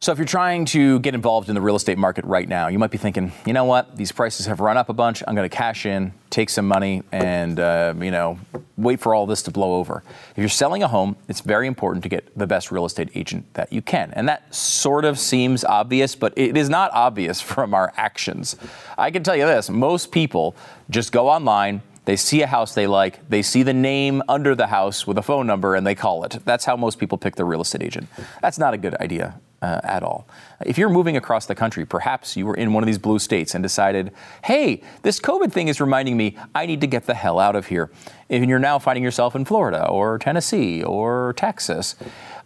So, 0.06 0.12
if 0.12 0.20
you're 0.20 0.26
trying 0.28 0.66
to 0.66 1.00
get 1.00 1.16
involved 1.16 1.50
in 1.50 1.56
the 1.56 1.62
real 1.62 1.76
estate 1.76 1.98
market 1.98 2.26
right 2.26 2.48
now, 2.48 2.68
you 2.68 2.78
might 2.78 2.92
be 2.92 3.00
thinking, 3.00 3.32
you 3.44 3.54
know 3.54 3.66
what, 3.66 3.98
these 3.98 4.12
prices 4.12 4.46
have 4.46 4.60
run 4.60 4.78
up 4.78 4.88
a 4.88 4.94
bunch. 4.94 5.24
I'm 5.28 5.34
going 5.34 5.50
to 5.50 5.58
cash 5.58 5.88
in, 5.88 6.14
take 6.30 6.52
some 6.52 6.68
money, 6.68 7.02
and 7.12 7.60
uh, 7.60 7.96
you 8.00 8.12
know, 8.12 8.38
wait 8.78 9.00
for 9.00 9.16
all 9.16 9.26
this 9.26 9.42
to 9.42 9.52
blow 9.52 9.78
over. 9.78 10.04
If 10.30 10.38
you're 10.38 10.48
selling 10.48 10.84
a 10.84 10.88
home, 10.88 11.16
it's 11.28 11.42
very 11.42 11.66
important 11.66 12.04
to 12.04 12.10
get 12.10 12.38
the 12.38 12.46
best 12.46 12.72
real 12.72 12.86
estate 12.86 13.10
agent 13.16 13.52
that 13.56 13.74
you 13.74 13.82
can, 13.82 14.14
and 14.14 14.30
that 14.30 14.54
sort 14.54 15.06
of 15.06 15.18
seems 15.18 15.66
obvious, 15.66 16.14
but 16.14 16.34
it 16.36 16.56
is 16.56 16.70
not 16.70 16.92
obvious 16.94 17.42
from 17.54 17.74
our 17.74 17.92
actions. 17.98 18.58
I 19.00 19.10
can 19.10 19.24
tell 19.24 19.36
you 19.36 19.48
this: 19.48 19.72
most 19.72 20.12
people 20.12 20.56
just 20.88 21.12
go 21.12 21.30
online. 21.30 21.82
They 22.06 22.16
see 22.16 22.44
a 22.44 22.48
house 22.48 22.76
they 22.76 22.86
like, 22.86 23.28
they 23.28 23.42
see 23.42 23.64
the 23.64 23.74
name 23.74 24.22
under 24.30 24.54
the 24.54 24.68
house 24.68 25.08
with 25.08 25.18
a 25.18 25.24
phone 25.24 25.48
number, 25.48 25.74
and 25.74 25.88
they 25.88 25.96
call 25.96 26.26
it. 26.26 26.38
That's 26.46 26.64
how 26.64 26.78
most 26.78 27.00
people 27.00 27.18
pick 27.18 27.38
their 27.38 27.48
real 27.48 27.62
estate 27.62 27.82
agent. 27.82 28.08
That's 28.44 28.60
not 28.60 28.76
a 28.76 28.78
good 28.78 28.94
idea 28.98 29.42
uh, 29.62 29.82
at 29.84 30.04
all. 30.04 30.28
If 30.66 30.78
you're 30.78 30.90
moving 30.90 31.18
across 31.18 31.46
the 31.46 31.56
country, 31.56 31.86
perhaps 31.86 32.36
you 32.36 32.46
were 32.46 32.56
in 32.56 32.74
one 32.74 32.84
of 32.84 32.88
these 32.88 32.98
blue 32.98 33.20
states 33.20 33.56
and 33.56 33.64
decided, 33.64 34.12
hey, 34.44 34.82
this 35.02 35.20
COVID 35.20 35.52
thing 35.52 35.68
is 35.68 35.82
reminding 35.82 36.18
me 36.18 36.38
I 36.54 36.66
need 36.66 36.82
to 36.82 36.88
get 36.88 37.06
the 37.06 37.14
hell 37.14 37.40
out 37.40 37.56
of 37.56 37.68
here. 37.68 37.90
And 38.30 38.50
you're 38.50 38.60
now 38.60 38.80
finding 38.80 39.04
yourself 39.04 39.36
in 39.36 39.46
Florida 39.46 39.88
or 39.88 40.18
Tennessee 40.18 40.84
or 40.84 41.34
Texas. 41.38 41.96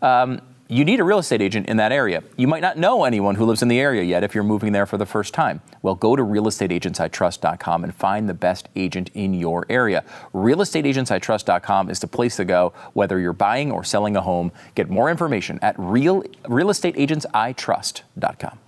Um, 0.02 0.42
you 0.72 0.86
need 0.86 1.00
a 1.00 1.04
real 1.04 1.18
estate 1.18 1.42
agent 1.42 1.68
in 1.68 1.78
that 1.78 1.92
area. 1.92 2.22
You 2.38 2.48
might 2.48 2.62
not 2.62 2.78
know 2.78 3.04
anyone 3.04 3.34
who 3.34 3.46
lives 3.46 3.64
in 3.64 3.68
the 3.68 3.80
area 3.80 4.04
yet 4.04 4.24
if 4.24 4.36
you're 4.36 4.44
moving 4.44 4.72
there 4.72 4.86
for 4.86 4.98
the 4.98 5.06
first 5.06 5.34
time. 5.34 5.62
Well, 5.82 5.96
go 5.96 6.16
to 6.16 6.22
realestateagentsitrust.com 6.22 7.84
and 7.84 7.96
find 7.96 8.30
the 8.30 8.36
best 8.36 8.70
agent 8.76 9.10
in 9.16 9.34
your 9.34 9.66
area. 9.68 10.04
Realestateagentsitrust.com 10.34 11.90
is 11.90 12.00
the 12.00 12.08
place 12.08 12.36
to 12.36 12.46
go 12.46 12.74
whether 12.94 13.20
you're 13.20 13.34
buying 13.34 13.72
or 13.72 13.84
selling 13.84 14.16
a 14.16 14.22
home. 14.22 14.52
Get 14.76 14.92
more 14.92 15.10
information 15.10 15.58
at 15.64 15.74
real, 15.80 16.22
realestateagentsitrust.com. 16.44 18.60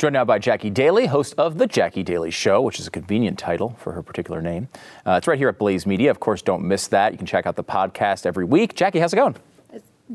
Joined 0.00 0.14
now 0.14 0.24
by 0.24 0.38
Jacki 0.38 0.72
Daily, 0.72 1.04
host 1.04 1.34
of 1.36 1.58
The 1.58 1.66
Jacki 1.66 2.02
Daily 2.02 2.30
Show, 2.30 2.62
which 2.62 2.80
is 2.80 2.86
a 2.86 2.90
convenient 2.90 3.38
title 3.38 3.76
for 3.78 3.92
her 3.92 4.02
particular 4.02 4.40
name. 4.40 4.68
Uh, 5.04 5.16
it's 5.18 5.26
right 5.28 5.36
here 5.36 5.50
at 5.50 5.58
Blaze 5.58 5.86
Media. 5.86 6.10
Of 6.10 6.20
course, 6.20 6.40
don't 6.40 6.62
miss 6.62 6.88
that. 6.88 7.12
You 7.12 7.18
can 7.18 7.26
check 7.26 7.44
out 7.44 7.54
the 7.54 7.62
podcast 7.62 8.24
every 8.24 8.46
week. 8.46 8.74
Jacki, 8.74 8.98
how's 8.98 9.12
it 9.12 9.16
going? 9.16 9.36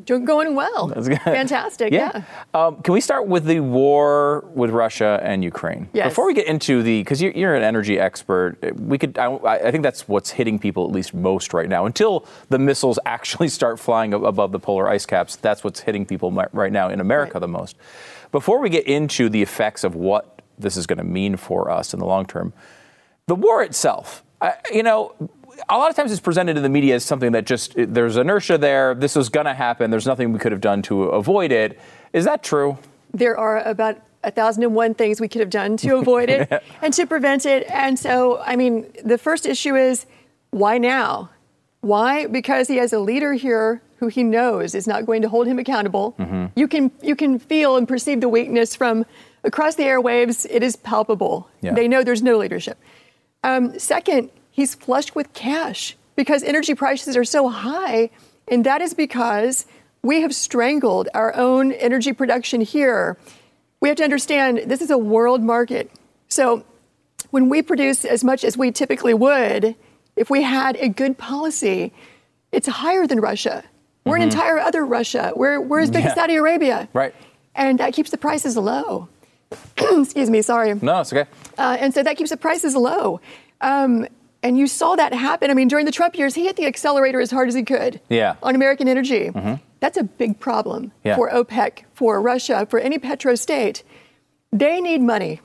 Going 0.04 0.56
well. 0.56 0.88
that's 0.88 1.08
Fantastic. 1.24 1.94
yeah. 1.94 2.12
yeah. 2.14 2.66
Um, 2.66 2.82
can 2.82 2.94
we 2.94 3.02
start 3.02 3.28
with 3.28 3.46
the 3.46 3.60
war 3.62 4.46
with 4.54 4.72
Russia 4.72 5.20
and 5.24 5.44
Ukraine? 5.44 5.90
Yes. 5.94 6.10
Before 6.10 6.25
we 6.25 6.34
get 6.34 6.48
into 6.48 6.84
the, 6.84 7.02
because 7.02 7.22
you're, 7.22 7.32
you're, 7.32 7.56
an 7.56 7.64
energy 7.64 8.00
expert, 8.00 8.58
we 8.75 8.98
could. 8.98 9.18
I, 9.18 9.36
I, 9.36 9.72
think 9.72 9.84
that's 9.84 10.08
what's 10.08 10.32
hitting 10.32 10.60
people 10.60 10.86
at 10.86 10.92
least 10.92 11.14
most 11.14 11.54
right 11.54 11.70
now. 11.70 11.86
Until 11.86 12.25
the 12.50 12.60
missiles 12.60 13.00
actually 13.06 13.48
start 13.48 13.80
flying 13.80 14.14
above 14.14 14.52
the 14.52 14.60
polar 14.60 14.90
ice 14.90 15.06
caps, 15.06 15.36
that's 15.36 15.64
what's 15.64 15.80
hitting 15.80 16.06
people 16.06 16.32
right 16.32 16.72
now 16.72 16.90
in 16.90 17.00
America 17.00 17.36
right. 17.36 17.42
the 17.42 17.48
most. 17.48 17.78
Before 18.32 18.60
we 18.60 18.70
get 18.70 18.86
into 18.86 19.30
the 19.30 19.42
effects 19.42 19.84
of 19.84 19.96
what 19.96 20.42
this 20.58 20.78
is 20.78 20.86
going 20.86 20.98
to 20.98 21.04
mean 21.04 21.38
for 21.38 21.70
us 21.70 21.94
in 21.94 22.00
the 22.00 22.06
long 22.06 22.25
term, 22.25 22.54
the 23.28 23.36
war 23.36 23.64
itself, 23.64 24.24
I, 24.42 24.56
you 24.72 24.84
know, 24.84 25.14
a 25.69 25.77
lot 25.77 25.89
of 25.89 25.95
times 25.95 26.12
it's 26.12 26.21
presented 26.21 26.57
in 26.57 26.63
the 26.63 26.69
media 26.69 26.95
as 26.95 27.03
something 27.03 27.31
that 27.31 27.45
just 27.45 27.74
there's 27.75 28.17
inertia 28.17 28.57
there. 28.57 28.95
This 28.95 29.15
is 29.15 29.29
going 29.29 29.45
to 29.45 29.53
happen. 29.53 29.91
There's 29.91 30.05
nothing 30.05 30.31
we 30.33 30.39
could 30.39 30.51
have 30.51 30.62
done 30.62 30.81
to 30.83 31.03
avoid 31.03 31.51
it. 31.51 31.79
Is 32.13 32.25
that 32.25 32.43
true? 32.43 32.77
There 33.13 33.38
are 33.38 33.62
about 33.63 34.01
a 34.24 34.31
thousand 34.31 34.63
and 34.63 34.75
one 34.75 34.93
things 34.93 35.21
we 35.21 35.27
could 35.27 35.41
have 35.41 35.50
done 35.50 35.77
to 35.77 35.97
avoid 35.97 36.29
it 36.29 36.51
and 36.81 36.93
to 36.93 37.05
prevent 37.05 37.45
it. 37.45 37.65
And 37.69 37.97
so, 37.97 38.39
I 38.39 38.55
mean, 38.55 38.91
the 39.03 39.17
first 39.17 39.45
issue 39.45 39.75
is 39.75 40.05
why 40.51 40.77
now? 40.77 41.29
Why? 41.81 42.25
Because 42.25 42.67
he 42.67 42.77
has 42.77 42.93
a 42.93 43.00
leader 43.00 43.33
here 43.33 43.81
who 43.97 44.07
he 44.07 44.24
knows 44.24 44.75
is 44.75 44.88
not 44.88 45.05
going 45.05 45.21
to 45.21 45.29
hold 45.29 45.47
him 45.47 45.59
accountable. 45.59 46.15
Mm-hmm. 46.19 46.47
You 46.55 46.67
can 46.67 46.91
you 47.01 47.15
can 47.15 47.39
feel 47.39 47.77
and 47.77 47.88
perceive 47.88 48.21
the 48.21 48.29
weakness 48.29 48.75
from 48.75 49.05
across 49.43 49.75
the 49.75 49.83
airwaves. 49.83 50.45
It 50.50 50.63
is 50.63 50.75
palpable. 50.75 51.47
Yeah. 51.62 51.74
They 51.74 51.88
know 51.88 52.03
there's 52.03 52.24
no 52.24 52.38
leadership. 52.38 52.77
Um, 53.43 53.77
second, 53.77 54.31
he's 54.55 54.74
flushed 54.74 55.15
with 55.15 55.33
cash 55.33 55.97
because 56.15 56.41
energy 56.43 56.74
prices 56.74 57.17
are 57.17 57.25
so 57.25 57.50
high, 57.50 58.09
and 58.47 58.65
that 58.65 58.81
is 58.81 58.93
because 58.93 59.65
we 60.01 60.21
have 60.21 60.33
strangled 60.33 61.09
our 61.13 61.35
own 61.35 61.74
energy 61.74 62.13
production 62.13 62.62
here. 62.62 63.17
We 63.81 63.89
have 63.89 63.97
to 63.97 64.03
understand 64.03 64.62
this 64.65 64.81
is 64.81 64.89
a 64.89 64.97
world 64.97 65.43
market. 65.43 65.91
So 66.29 66.63
when 67.31 67.50
we 67.50 67.62
produce 67.62 68.05
as 68.05 68.24
much 68.24 68.45
as 68.45 68.57
we 68.57 68.71
typically 68.71 69.13
would, 69.13 69.75
if 70.15 70.29
we 70.29 70.41
had 70.41 70.77
a 70.77 70.88
good 70.88 71.17
policy, 71.17 71.91
it's 72.53 72.67
higher 72.67 73.05
than 73.05 73.19
Russia. 73.19 73.63
We're 74.05 74.13
mm-hmm. 74.13 74.21
an 74.21 74.29
entire 74.29 74.59
other 74.59 74.85
Russia. 74.85 75.33
We're, 75.35 75.59
we're 75.59 75.81
as 75.81 75.91
big 75.91 76.03
yeah. 76.03 76.12
as 76.12 76.15
Saudi 76.15 76.35
Arabia. 76.35 76.88
Right. 76.93 77.13
And 77.55 77.79
that 77.79 77.93
keeps 77.93 78.12
the 78.12 78.17
prices 78.17 78.55
low. 78.55 79.09
Excuse 79.77 80.29
me, 80.29 80.41
sorry. 80.41 80.75
No, 80.75 81.01
it's 81.01 81.12
okay. 81.12 81.29
Uh, 81.57 81.77
and 81.79 81.93
so 81.93 82.03
that 82.03 82.15
keeps 82.15 82.29
the 82.29 82.38
prices 82.38 82.75
low. 82.75 83.19
Um, 83.59 84.07
and 84.46 84.60
you 84.60 84.68
saw 84.68 84.96
that 84.96 85.12
happen. 85.12 85.50
I 85.50 85.56
mean, 85.56 85.68
during 85.68 85.88
the 85.88 85.92
Trump 85.92 86.16
years, 86.16 86.36
he 86.36 86.46
hit 86.46 86.56
the 86.56 86.68
accelerator 86.68 87.20
as 87.20 87.32
hard 87.32 87.48
as 87.48 87.56
he 87.56 87.64
could 87.64 88.00
yeah. 88.10 88.36
on 88.44 88.54
American 88.54 88.88
energy. 88.88 89.30
Mm-hmm. 89.30 89.56
That's 89.80 89.98
a 89.98 90.04
big 90.04 90.40
problem 90.40 90.92
yeah. 91.04 91.16
for 91.16 91.32
OPEC, 91.32 91.86
for 91.96 92.22
Russia, 92.22 92.68
for 92.70 92.78
any 92.80 93.00
petro 93.00 93.34
state. 93.34 93.82
They 94.54 94.80
need 94.80 95.02
money. 95.02 95.42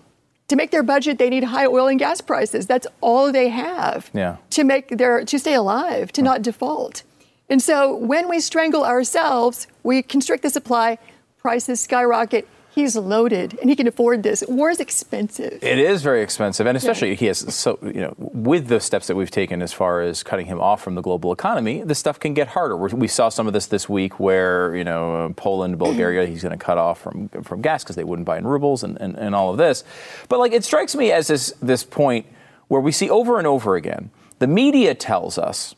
To 0.48 0.56
make 0.56 0.70
their 0.70 0.82
budget, 0.82 1.16
they 1.18 1.30
need 1.30 1.44
high 1.44 1.64
oil 1.64 1.86
and 1.86 1.98
gas 1.98 2.20
prices. 2.20 2.66
That's 2.66 2.86
all 3.00 3.32
they 3.32 3.48
have 3.48 4.10
yeah. 4.12 4.36
to 4.50 4.64
make 4.64 4.88
their 4.98 5.24
to 5.24 5.38
stay 5.38 5.54
alive, 5.54 6.12
to 6.12 6.20
mm. 6.20 6.24
not 6.24 6.42
default. 6.42 7.02
And 7.48 7.62
so 7.62 7.96
when 7.96 8.28
we 8.28 8.38
strangle 8.40 8.84
ourselves, 8.84 9.66
we 9.82 10.02
constrict 10.02 10.42
the 10.42 10.50
supply, 10.50 10.98
prices 11.38 11.80
skyrocket. 11.80 12.46
He 12.80 12.90
He's 12.90 12.96
loaded 12.96 13.58
and 13.60 13.68
he 13.68 13.76
can 13.76 13.86
afford 13.86 14.22
this. 14.22 14.42
War 14.48 14.70
is 14.70 14.80
expensive. 14.80 15.62
It 15.62 15.78
is 15.78 16.02
very 16.02 16.22
expensive, 16.22 16.66
and 16.66 16.76
especially 16.76 17.10
yeah. 17.10 17.14
he 17.14 17.26
has 17.26 17.54
so 17.54 17.78
you 17.82 18.00
know 18.00 18.14
with 18.16 18.68
the 18.68 18.80
steps 18.80 19.06
that 19.06 19.16
we've 19.16 19.30
taken 19.30 19.60
as 19.60 19.72
far 19.72 20.00
as 20.00 20.22
cutting 20.22 20.46
him 20.46 20.58
off 20.58 20.82
from 20.82 20.94
the 20.94 21.02
global 21.02 21.30
economy, 21.30 21.82
this 21.82 21.98
stuff 21.98 22.18
can 22.18 22.32
get 22.32 22.48
harder. 22.48 22.76
We 22.76 23.06
saw 23.06 23.28
some 23.28 23.46
of 23.46 23.52
this 23.52 23.66
this 23.66 23.88
week 23.88 24.18
where 24.18 24.74
you 24.74 24.82
know 24.82 25.14
uh, 25.14 25.28
Poland, 25.34 25.78
Bulgaria, 25.78 26.26
he's 26.26 26.42
going 26.42 26.58
to 26.58 26.64
cut 26.64 26.78
off 26.78 27.00
from 27.00 27.28
from 27.28 27.60
gas 27.60 27.84
because 27.84 27.96
they 27.96 28.04
wouldn't 28.04 28.26
buy 28.26 28.38
in 28.38 28.46
rubles 28.46 28.82
and, 28.82 28.98
and, 29.00 29.14
and 29.16 29.34
all 29.34 29.50
of 29.50 29.58
this. 29.58 29.84
But 30.30 30.38
like 30.38 30.52
it 30.52 30.64
strikes 30.64 30.96
me 30.96 31.12
as 31.12 31.28
this 31.28 31.52
this 31.60 31.84
point 31.84 32.26
where 32.68 32.80
we 32.80 32.92
see 32.92 33.10
over 33.10 33.38
and 33.38 33.46
over 33.46 33.76
again 33.76 34.10
the 34.38 34.46
media 34.46 34.94
tells 34.94 35.38
us 35.38 35.74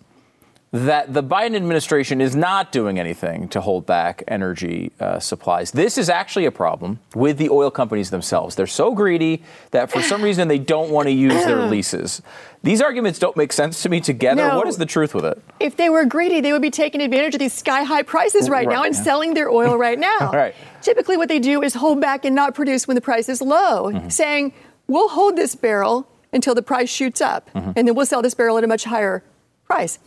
that 0.72 1.12
the 1.12 1.22
Biden 1.22 1.54
administration 1.54 2.22
is 2.22 2.34
not 2.34 2.72
doing 2.72 2.98
anything 2.98 3.46
to 3.48 3.60
hold 3.60 3.84
back 3.84 4.24
energy 4.26 4.90
uh, 5.00 5.18
supplies. 5.18 5.70
This 5.70 5.98
is 5.98 6.08
actually 6.08 6.46
a 6.46 6.50
problem 6.50 6.98
with 7.14 7.36
the 7.36 7.50
oil 7.50 7.70
companies 7.70 8.08
themselves. 8.08 8.56
They're 8.56 8.66
so 8.66 8.94
greedy 8.94 9.42
that 9.72 9.90
for 9.90 10.00
some 10.00 10.22
reason 10.22 10.48
they 10.48 10.58
don't 10.58 10.88
want 10.88 11.08
to 11.08 11.12
use 11.12 11.34
their 11.44 11.66
leases. 11.68 12.22
These 12.62 12.80
arguments 12.80 13.18
don't 13.18 13.36
make 13.36 13.52
sense 13.52 13.82
to 13.82 13.90
me 13.90 14.00
together. 14.00 14.48
No. 14.48 14.56
What 14.56 14.66
is 14.66 14.78
the 14.78 14.86
truth 14.86 15.14
with 15.14 15.26
it? 15.26 15.42
If 15.60 15.76
they 15.76 15.90
were 15.90 16.06
greedy, 16.06 16.40
they 16.40 16.52
would 16.52 16.62
be 16.62 16.70
taking 16.70 17.02
advantage 17.02 17.34
of 17.34 17.40
these 17.40 17.52
sky 17.52 17.82
high 17.82 18.02
prices 18.02 18.48
right, 18.48 18.66
right 18.66 18.72
now 18.74 18.82
and 18.82 18.96
selling 18.96 19.34
their 19.34 19.50
oil 19.50 19.76
right 19.76 19.98
now. 20.20 20.30
right. 20.32 20.54
Typically, 20.80 21.18
what 21.18 21.28
they 21.28 21.38
do 21.38 21.62
is 21.62 21.74
hold 21.74 22.00
back 22.00 22.24
and 22.24 22.34
not 22.34 22.54
produce 22.54 22.88
when 22.88 22.94
the 22.94 23.00
price 23.02 23.28
is 23.28 23.42
low, 23.42 23.92
mm-hmm. 23.92 24.08
saying, 24.08 24.54
we'll 24.86 25.10
hold 25.10 25.36
this 25.36 25.54
barrel 25.54 26.08
until 26.32 26.54
the 26.54 26.62
price 26.62 26.88
shoots 26.88 27.20
up, 27.20 27.50
mm-hmm. 27.52 27.72
and 27.76 27.86
then 27.86 27.94
we'll 27.94 28.06
sell 28.06 28.22
this 28.22 28.32
barrel 28.32 28.56
at 28.56 28.64
a 28.64 28.66
much 28.66 28.84
higher 28.84 29.22
price 29.66 29.98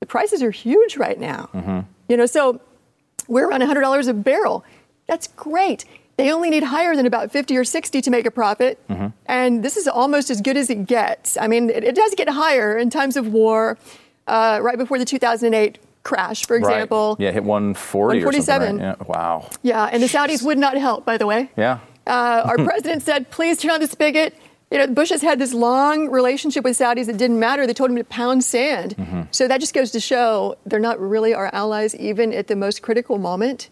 the 0.00 0.06
prices 0.06 0.42
are 0.42 0.50
huge 0.50 0.96
right 0.96 1.18
now. 1.18 1.48
Mm-hmm. 1.54 1.80
You 2.08 2.16
know, 2.16 2.26
so 2.26 2.60
we're 3.28 3.48
around 3.48 3.60
$100 3.60 4.08
a 4.08 4.14
barrel. 4.14 4.64
That's 5.06 5.28
great. 5.28 5.84
They 6.16 6.32
only 6.32 6.50
need 6.50 6.64
higher 6.64 6.94
than 6.96 7.06
about 7.06 7.30
50 7.30 7.56
or 7.56 7.64
60 7.64 8.00
to 8.02 8.10
make 8.10 8.26
a 8.26 8.30
profit. 8.30 8.78
Mm-hmm. 8.88 9.08
And 9.26 9.62
this 9.64 9.76
is 9.76 9.86
almost 9.86 10.30
as 10.30 10.40
good 10.40 10.56
as 10.56 10.68
it 10.68 10.86
gets. 10.86 11.36
I 11.38 11.46
mean, 11.46 11.70
it, 11.70 11.84
it 11.84 11.94
does 11.94 12.14
get 12.14 12.28
higher 12.28 12.76
in 12.76 12.90
times 12.90 13.16
of 13.16 13.28
war, 13.28 13.78
uh, 14.26 14.58
right 14.62 14.76
before 14.76 14.98
the 14.98 15.04
2008 15.04 15.78
crash, 16.02 16.46
for 16.46 16.56
example. 16.56 17.16
Right. 17.18 17.26
Yeah, 17.26 17.32
hit 17.32 17.44
140 17.44 18.18
147. 18.18 18.76
Right? 18.76 18.82
Yeah. 18.82 19.06
Wow. 19.06 19.48
Yeah, 19.62 19.88
and 19.92 20.02
the 20.02 20.06
Saudis 20.06 20.42
would 20.42 20.58
not 20.58 20.76
help, 20.76 21.04
by 21.04 21.16
the 21.16 21.26
way. 21.26 21.50
Yeah. 21.56 21.78
Uh, 22.06 22.42
our 22.46 22.56
president 22.56 23.02
said, 23.02 23.30
please 23.30 23.58
turn 23.58 23.70
on 23.70 23.80
the 23.80 23.86
spigot 23.86 24.34
you 24.70 24.78
know, 24.78 24.86
Bush 24.86 25.10
has 25.10 25.22
had 25.22 25.38
this 25.38 25.52
long 25.52 26.10
relationship 26.10 26.62
with 26.62 26.78
Saudis 26.78 27.06
that 27.06 27.16
didn't 27.16 27.40
matter. 27.40 27.66
They 27.66 27.74
told 27.74 27.90
him 27.90 27.96
to 27.96 28.04
pound 28.04 28.44
sand. 28.44 28.96
Mm-hmm. 28.96 29.22
So 29.32 29.48
that 29.48 29.58
just 29.58 29.74
goes 29.74 29.90
to 29.92 30.00
show 30.00 30.56
they're 30.64 30.78
not 30.78 31.00
really 31.00 31.34
our 31.34 31.50
allies, 31.52 31.94
even 31.96 32.32
at 32.32 32.46
the 32.46 32.56
most 32.56 32.80
critical 32.80 33.18
moment. 33.18 33.68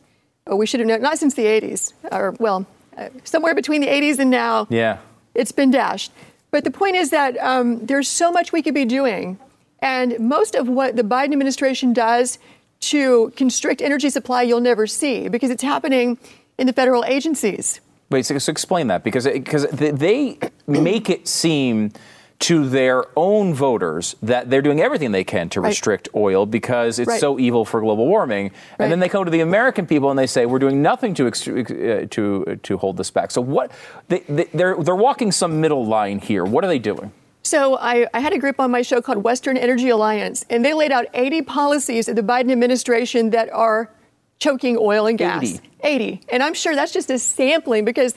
We 0.47 0.67
should 0.67 0.81
have 0.81 0.87
known, 0.87 1.03
not 1.03 1.19
since 1.19 1.35
the 1.35 1.45
80s, 1.45 1.93
or 2.11 2.35
well, 2.41 2.67
uh, 2.97 3.11
somewhere 3.23 3.55
between 3.55 3.81
the 3.81 3.87
80s 3.87 4.19
and 4.19 4.31
now. 4.31 4.67
Yeah. 4.71 4.99
It's 5.35 5.53
been 5.53 5.71
dashed. 5.71 6.11
But 6.51 6.65
the 6.65 6.71
point 6.71 6.97
is 6.97 7.11
that 7.11 7.37
um, 7.39 7.85
there's 7.85 8.09
so 8.09 8.33
much 8.33 8.53
we 8.53 8.63
could 8.63 8.75
be 8.75 8.87
doing. 8.87 9.39
And 9.81 10.19
most 10.19 10.55
of 10.55 10.69
what 10.69 10.97
the 10.97 11.03
Biden 11.03 11.33
administration 11.33 11.93
does 11.93 12.39
to 12.81 13.33
constrict 13.37 13.83
energy 13.83 14.11
supply, 14.11 14.43
you'll 14.43 14.61
never 14.61 14.87
see 14.87 15.29
because 15.29 15.51
it's 15.51 15.63
happening 15.63 16.19
in 16.57 16.67
the 16.67 16.73
federal 16.73 17.05
agencies. 17.05 17.81
Wait, 18.11 18.25
so, 18.25 18.39
so 18.39 18.51
explain 18.51 18.87
that 18.87 19.05
because 19.05 19.25
because 19.27 19.67
they 19.71 20.39
make 20.67 21.11
it 21.11 21.29
seem 21.29 21.93
to 22.39 22.69
their 22.69 23.05
own 23.17 23.53
voters 23.53 24.15
that 24.23 24.49
they're 24.49 24.63
doing 24.63 24.81
everything 24.81 25.11
they 25.11 25.25
can 25.25 25.49
to 25.49 25.61
right. 25.61 25.71
restrict 25.71 26.09
oil 26.15 26.47
because 26.47 26.99
it's 26.99 27.09
right. 27.09 27.21
so 27.21 27.39
evil 27.39 27.65
for 27.65 27.81
global 27.81 28.07
warming. 28.07 28.47
And 28.47 28.55
right. 28.79 28.89
then 28.89 29.01
they 29.01 29.09
come 29.09 29.25
to 29.25 29.31
the 29.31 29.41
American 29.41 29.87
people 29.87 30.11
and 30.11 30.19
they 30.19 30.27
say 30.27 30.47
we're 30.47 30.61
doing 30.61 30.81
nothing 30.81 31.15
to 31.15 31.27
uh, 31.27 32.07
to 32.07 32.61
to 32.63 32.79
hold 32.79 32.97
this 32.97 33.11
back. 33.11 33.31
So 33.31 33.41
what 33.41 33.73
they, 34.09 34.21
they, 34.21 34.45
they're 34.55 34.77
they're 34.77 34.95
walking 34.95 35.33
some 35.33 35.61
middle 35.61 35.85
line 35.85 36.21
here. 36.21 36.45
What 36.45 36.65
are 36.65 36.69
they 36.69 36.79
doing? 36.79 37.13
So 37.43 37.79
I, 37.79 38.07
I, 38.13 38.21
had 38.21 38.35
a 38.35 38.39
group 38.39 38.61
on 38.61 38.71
my 38.71 38.83
show 38.83 39.01
called 39.01 39.19
Western 39.25 39.57
Energy 39.57 39.89
Alliance, 39.89 40.45
and 40.51 40.63
they 40.63 40.75
laid 40.75 40.93
out 40.93 41.07
80 41.15 41.43
policies 41.43 42.07
of 42.07 42.17
the 42.17 42.23
Biden 42.23 42.53
administration 42.53 43.31
that 43.31 43.51
are 43.53 43.91
choking 44.39 44.77
oil 44.79 45.07
and 45.07 45.19
gas. 45.19 45.43
80. 45.43 45.61
80. 45.83 46.21
And 46.31 46.43
I'm 46.43 46.55
sure 46.55 46.75
that's 46.75 46.93
just 46.93 47.11
a 47.11 47.19
sampling 47.19 47.85
because 47.85 48.15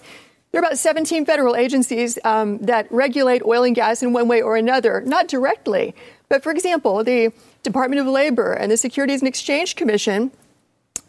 there 0.52 0.62
are 0.62 0.66
about 0.66 0.78
17 0.78 1.26
federal 1.26 1.56
agencies 1.56 2.20
um, 2.24 2.58
that 2.60 2.92
regulate 2.92 3.42
oil 3.46 3.64
and 3.64 3.76
gas 3.76 4.04
in 4.04 4.14
one 4.14 4.28
way 4.28 4.42
or 4.42 4.58
another, 4.58 5.02
not 5.06 5.28
directly. 5.28 5.96
But 6.30 6.44
for 6.44 6.52
example, 6.52 7.04
the 7.04 7.32
Department 7.64 8.02
of 8.02 8.08
Labor 8.08 8.54
and 8.54 8.72
the 8.72 8.78
Securities 8.78 9.22
and 9.22 9.28
Exchange 9.28 9.76
Commission 9.76 10.32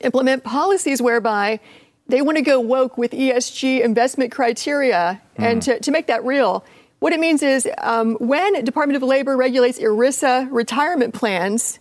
implement 0.01 0.45
policies 0.45 1.03
whereby 1.03 1.61
they 2.07 2.23
want 2.23 2.37
to 2.37 2.43
go 2.43 2.61
woke 2.61 2.99
with 2.99 3.13
ESG 3.13 3.81
investment 3.81 4.33
criteria. 4.33 5.21
Mm. 5.39 5.45
And 5.45 5.63
to, 5.63 5.81
to 5.81 5.91
make 5.91 6.07
that 6.07 6.25
real, 6.25 6.65
what 7.01 7.13
it 7.13 7.19
means 7.19 7.43
is 7.43 7.69
um, 7.79 8.15
when 8.17 8.65
Department 8.65 8.97
of 8.97 9.03
Labor 9.03 9.37
regulates 9.37 9.79
ERISA 9.79 10.49
retirement 10.53 11.15
plans, 11.15 11.81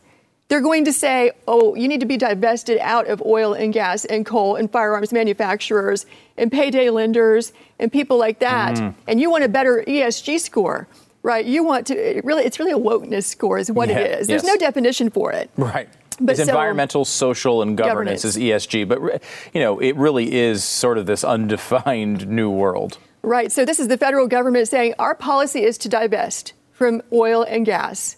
they're 0.52 0.60
going 0.60 0.84
to 0.84 0.92
say, 0.92 1.32
oh, 1.48 1.76
you 1.76 1.88
need 1.88 2.02
to 2.02 2.06
be 2.06 2.18
divested 2.18 2.78
out 2.80 3.08
of 3.08 3.22
oil 3.26 3.54
and 3.54 3.72
gas 3.72 4.04
and 4.04 4.26
coal 4.26 4.58
and 4.58 4.70
firearms 4.70 5.14
manufacturers 5.14 6.06
and 6.36 6.52
payday 6.52 6.90
lenders 6.90 7.54
and 7.80 7.90
people 7.90 8.18
like 8.18 8.40
that. 8.40 8.76
Mm. 8.76 8.94
And 9.08 9.22
you 9.22 9.32
want 9.32 9.46
a 9.46 9.48
better 9.48 9.82
ESG 9.88 10.42
score. 10.42 10.90
Right, 11.24 11.46
you 11.46 11.64
want 11.64 11.88
to 11.88 11.96
it 11.96 12.26
really. 12.26 12.44
It's 12.44 12.60
really 12.60 12.72
a 12.72 12.78
wokeness 12.78 13.26
score, 13.26 13.60
is 13.60 13.72
what 13.72 13.90
yeah, 13.90 14.00
it 14.00 14.22
is. 14.22 14.28
There's 14.28 14.44
yes. 14.44 14.52
no 14.52 14.58
definition 14.58 15.12
for 15.12 15.32
it. 15.32 15.52
Right. 15.56 15.88
But 16.20 16.32
it's 16.32 16.46
so, 16.46 16.52
environmental, 16.52 17.06
social, 17.06 17.62
and 17.62 17.78
governance, 17.78 18.24
governance 18.24 18.26
is 18.26 18.38
ESG. 18.68 18.88
But 18.88 19.22
you 19.54 19.62
know, 19.62 19.80
it 19.80 19.96
really 19.96 20.34
is 20.34 20.64
sort 20.64 20.98
of 20.98 21.06
this 21.06 21.24
undefined 21.24 22.28
new 22.28 22.50
world. 22.50 22.98
Right. 23.22 23.52
So 23.52 23.66
this 23.66 23.80
is 23.80 23.88
the 23.88 24.00
federal 24.00 24.28
government 24.28 24.68
saying 24.68 24.96
our 24.98 25.14
policy 25.14 25.64
is 25.64 25.78
to 25.78 25.90
divest 25.90 26.54
from 26.74 27.04
oil 27.14 27.44
and 27.44 27.68
gas 27.68 28.18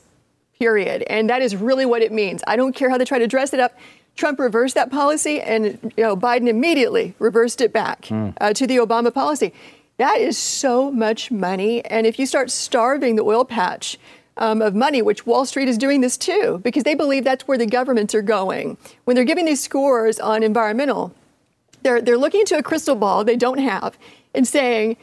period. 0.60 1.04
And 1.04 1.30
that 1.30 1.42
is 1.42 1.56
really 1.56 1.86
what 1.86 2.02
it 2.02 2.12
means. 2.12 2.44
I 2.48 2.56
don't 2.56 2.76
care 2.76 2.90
how 2.90 2.98
they 2.98 3.06
try 3.06 3.20
to 3.20 3.28
dress 3.28 3.54
it 3.54 3.60
up. 3.60 3.78
Trump 4.16 4.40
reversed 4.40 4.76
that 4.76 4.92
policy, 4.92 5.42
and 5.42 5.92
you 5.98 6.04
know, 6.04 6.16
Biden 6.16 6.48
immediately 6.48 7.16
reversed 7.18 7.62
it 7.62 7.74
back 7.74 8.04
mm. 8.04 8.34
uh, 8.40 8.54
to 8.54 8.68
the 8.68 8.78
Obama 8.78 9.12
policy. 9.14 9.54
That 9.98 10.20
is 10.20 10.38
so 10.38 10.92
much 10.92 11.32
money. 11.32 11.84
And 11.86 12.06
if 12.06 12.20
you 12.20 12.26
start 12.26 12.52
starving 12.52 13.16
the 13.16 13.24
oil 13.24 13.46
patch 13.46 13.98
um, 14.38 14.62
of 14.62 14.76
money, 14.76 15.02
which 15.02 15.26
Wall 15.26 15.46
Street 15.46 15.68
is 15.68 15.78
doing 15.78 16.02
this 16.02 16.18
too, 16.18 16.60
because 16.64 16.84
they 16.84 16.96
believe 16.96 17.24
that's 17.24 17.48
where 17.48 17.58
the 17.58 17.66
governments 17.66 18.16
are 18.16 18.22
going. 18.22 18.78
When 19.06 19.16
they're 19.16 19.26
giving 19.26 19.46
these 19.46 19.62
scores 19.62 20.20
on 20.20 20.44
environmental, 20.44 21.14
they're, 21.84 22.02
they're 22.02 22.18
looking 22.18 22.42
into 22.42 22.58
a 22.58 22.64
crystal 22.64 22.96
ball 22.96 23.24
they 23.24 23.36
don't 23.36 23.60
have 23.60 23.98
and 24.34 24.48
saying, 24.48 24.98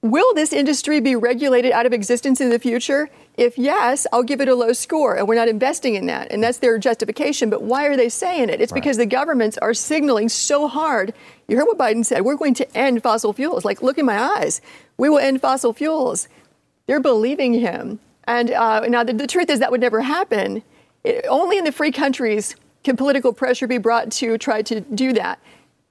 Will 0.00 0.32
this 0.34 0.52
industry 0.52 1.00
be 1.00 1.16
regulated 1.16 1.72
out 1.72 1.84
of 1.84 1.92
existence 1.92 2.40
in 2.40 2.50
the 2.50 2.58
future? 2.60 3.10
If 3.38 3.56
yes, 3.56 4.04
I'll 4.12 4.24
give 4.24 4.40
it 4.40 4.48
a 4.48 4.54
low 4.56 4.72
score, 4.72 5.16
and 5.16 5.28
we're 5.28 5.36
not 5.36 5.46
investing 5.46 5.94
in 5.94 6.06
that. 6.06 6.32
And 6.32 6.42
that's 6.42 6.58
their 6.58 6.76
justification. 6.76 7.50
But 7.50 7.62
why 7.62 7.86
are 7.86 7.96
they 7.96 8.08
saying 8.08 8.48
it? 8.48 8.60
It's 8.60 8.72
right. 8.72 8.82
because 8.82 8.96
the 8.96 9.06
governments 9.06 9.56
are 9.58 9.72
signaling 9.72 10.28
so 10.28 10.66
hard. 10.66 11.14
You 11.46 11.56
heard 11.56 11.66
what 11.66 11.78
Biden 11.78 12.04
said 12.04 12.22
we're 12.22 12.34
going 12.34 12.54
to 12.54 12.76
end 12.76 13.00
fossil 13.00 13.32
fuels. 13.32 13.64
Like, 13.64 13.80
look 13.80 13.96
in 13.96 14.04
my 14.04 14.18
eyes. 14.18 14.60
We 14.96 15.08
will 15.08 15.20
end 15.20 15.40
fossil 15.40 15.72
fuels. 15.72 16.28
They're 16.88 16.98
believing 16.98 17.54
him. 17.54 18.00
And 18.24 18.50
uh, 18.50 18.80
now 18.88 19.04
the, 19.04 19.12
the, 19.12 19.28
truth 19.28 19.48
is 19.50 19.60
that 19.60 19.70
would 19.70 19.80
never 19.80 20.00
happen. 20.00 20.64
It, 21.04 21.24
only 21.28 21.58
in 21.58 21.64
the 21.64 21.72
free 21.72 21.92
countries 21.92 22.56
can 22.82 22.96
political 22.96 23.32
pressure 23.32 23.68
be 23.68 23.78
brought 23.78 24.10
to 24.12 24.36
try 24.36 24.62
to 24.62 24.80
do 24.80 25.12
that. 25.12 25.38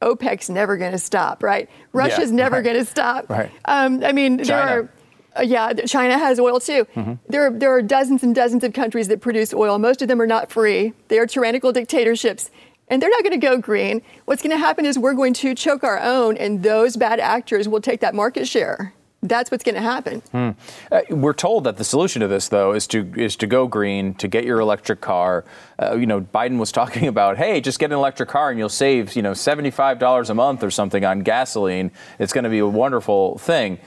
OPEC's 0.02 0.50
never 0.50 0.76
going 0.76 0.92
to 0.92 1.00
stop, 1.00 1.42
right? 1.42 1.70
Russia's 1.94 2.30
yeah, 2.30 2.36
never 2.36 2.58
right. 2.58 2.64
going 2.66 2.78
to 2.78 2.86
stop. 2.86 3.30
Right. 3.30 3.52
Um, 3.66 4.04
I 4.04 4.12
mean, 4.12 4.40
China. 4.40 4.46
there 4.48 4.80
are. 4.80 4.90
Uh, 5.38 5.44
yeah, 5.44 5.74
China 5.74 6.18
has 6.18 6.40
oil 6.40 6.60
too. 6.60 6.86
Mm-hmm. 6.96 7.14
There, 7.30 7.52
there 7.52 7.72
are 7.72 7.82
dozens 7.82 8.24
and 8.24 8.34
dozens 8.34 8.64
of 8.64 8.74
countries 8.74 9.08
that 9.10 9.22
produce 9.22 9.54
oil. 9.54 9.78
Most 9.80 10.02
of 10.02 10.08
them 10.08 10.22
are 10.22 10.28
not 10.28 10.52
free. 10.52 10.94
They 11.08 11.20
are 11.20 11.28
tyrannical 11.28 11.72
dictatorships, 11.72 12.50
and 12.88 13.02
they're 13.02 13.10
not 13.10 13.24
going 13.24 13.40
to 13.40 13.46
go 13.46 13.58
green. 13.58 14.02
What's 14.26 14.42
going 14.42 14.52
to 14.52 14.58
happen 14.58 14.86
is 14.86 14.98
we're 14.98 15.14
going 15.14 15.34
to 15.36 15.54
choke 15.56 15.84
our 15.84 16.00
own, 16.00 16.38
and 16.38 16.64
those 16.64 16.98
bad 16.98 17.20
actors 17.20 17.68
will 17.68 17.82
take 17.82 18.00
that 18.02 18.16
market 18.16 18.48
share 18.48 18.94
that's 19.24 19.50
what's 19.50 19.64
going 19.64 19.76
to 19.76 19.82
happen. 19.82 20.22
Hmm. 20.32 20.50
Uh, 20.92 21.02
we're 21.10 21.34
told 21.34 21.64
that 21.64 21.78
the 21.78 21.84
solution 21.84 22.22
to 22.22 22.28
this, 22.28 22.50
though, 22.50 22.74
is 22.74 22.88
to 22.88 23.12
is 23.16 23.36
to 23.38 23.48
go 23.48 23.68
green, 23.68 24.14
to 24.16 24.28
get 24.28 24.46
your 24.46 24.60
electric 24.60 25.02
car. 25.02 25.46
Uh, 25.82 25.96
you 25.96 26.06
know, 26.06 26.22
Biden 26.22 26.58
was 26.58 26.72
talking 26.82 27.08
about, 27.08 27.38
hey, 27.38 27.62
just 27.62 27.80
get 27.80 27.92
an 27.92 27.98
electric 27.98 28.30
car 28.30 28.50
and 28.50 28.60
you'll 28.60 28.70
save, 28.70 29.16
you 29.16 29.22
know, 29.22 29.34
seventy 29.34 29.72
five 29.72 30.00
dollars 30.00 30.30
a 30.30 30.36
month 30.36 30.64
or 30.64 30.72
something 30.72 31.04
on 31.04 31.22
gasoline. 31.22 31.92
It's 32.20 32.34
going 32.34 32.44
to 32.44 32.50
be 32.50 32.60
a 32.60 32.68
wonderful 32.68 33.38
thing. 33.40 33.80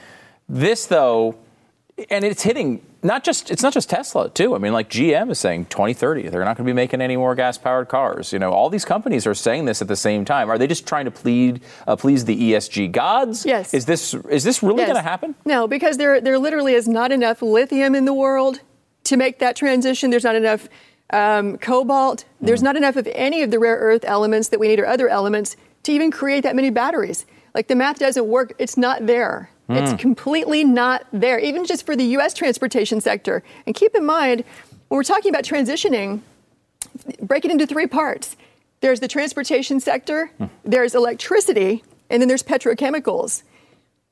This, 0.50 0.86
though, 0.86 1.36
and 2.10 2.24
it's 2.24 2.42
hitting 2.42 2.84
not 3.02 3.24
just 3.24 3.50
it's 3.50 3.62
not 3.62 3.72
just 3.72 3.88
Tesla 3.88 4.28
too. 4.30 4.54
I 4.54 4.58
mean, 4.58 4.72
like 4.72 4.90
GM 4.90 5.30
is 5.30 5.38
saying 5.38 5.66
2030 5.66 6.28
they're 6.28 6.44
not 6.44 6.56
going 6.56 6.66
to 6.66 6.70
be 6.70 6.74
making 6.74 7.00
any 7.00 7.16
more 7.16 7.34
gas 7.34 7.56
powered 7.56 7.88
cars. 7.88 8.32
You 8.32 8.38
know, 8.38 8.50
all 8.50 8.68
these 8.68 8.84
companies 8.84 9.26
are 9.26 9.34
saying 9.34 9.64
this 9.64 9.80
at 9.80 9.88
the 9.88 9.96
same 9.96 10.24
time. 10.24 10.50
Are 10.50 10.58
they 10.58 10.66
just 10.66 10.86
trying 10.86 11.04
to 11.06 11.10
plead 11.10 11.62
uh, 11.86 11.96
please 11.96 12.24
the 12.24 12.52
ESG 12.52 12.92
gods? 12.92 13.46
Yes. 13.46 13.72
Is 13.72 13.86
this 13.86 14.12
is 14.12 14.44
this 14.44 14.62
really 14.62 14.78
yes. 14.78 14.88
going 14.88 14.96
to 14.96 15.08
happen? 15.08 15.34
No, 15.44 15.66
because 15.66 15.96
there 15.96 16.20
there 16.20 16.38
literally 16.38 16.74
is 16.74 16.88
not 16.88 17.12
enough 17.12 17.42
lithium 17.42 17.94
in 17.94 18.04
the 18.04 18.14
world 18.14 18.60
to 19.04 19.16
make 19.16 19.38
that 19.38 19.56
transition. 19.56 20.10
There's 20.10 20.24
not 20.24 20.36
enough 20.36 20.68
um, 21.12 21.58
cobalt. 21.58 22.24
There's 22.40 22.60
mm. 22.60 22.64
not 22.64 22.76
enough 22.76 22.96
of 22.96 23.08
any 23.12 23.42
of 23.42 23.50
the 23.50 23.58
rare 23.58 23.76
earth 23.76 24.04
elements 24.04 24.48
that 24.48 24.60
we 24.60 24.68
need 24.68 24.80
or 24.80 24.86
other 24.86 25.08
elements 25.08 25.56
to 25.84 25.92
even 25.92 26.10
create 26.10 26.42
that 26.42 26.56
many 26.56 26.70
batteries. 26.70 27.24
Like 27.54 27.68
the 27.68 27.74
math 27.74 27.98
doesn't 27.98 28.26
work. 28.26 28.52
It's 28.58 28.76
not 28.76 29.06
there. 29.06 29.50
Mm. 29.70 29.82
It's 29.82 30.02
completely 30.02 30.64
not 30.64 31.06
there, 31.12 31.38
even 31.38 31.64
just 31.64 31.86
for 31.86 31.94
the 31.94 32.04
U.S. 32.04 32.34
transportation 32.34 33.00
sector. 33.00 33.42
And 33.66 33.74
keep 33.74 33.94
in 33.94 34.04
mind, 34.04 34.44
when 34.88 34.96
we're 34.96 35.04
talking 35.04 35.30
about 35.30 35.44
transitioning, 35.44 36.20
break 37.22 37.44
it 37.44 37.52
into 37.52 37.66
three 37.66 37.86
parts. 37.86 38.36
There's 38.80 38.98
the 38.98 39.08
transportation 39.08 39.78
sector, 39.78 40.30
mm. 40.40 40.50
there's 40.64 40.94
electricity, 40.94 41.84
and 42.08 42.20
then 42.20 42.28
there's 42.28 42.42
petrochemicals. 42.42 43.44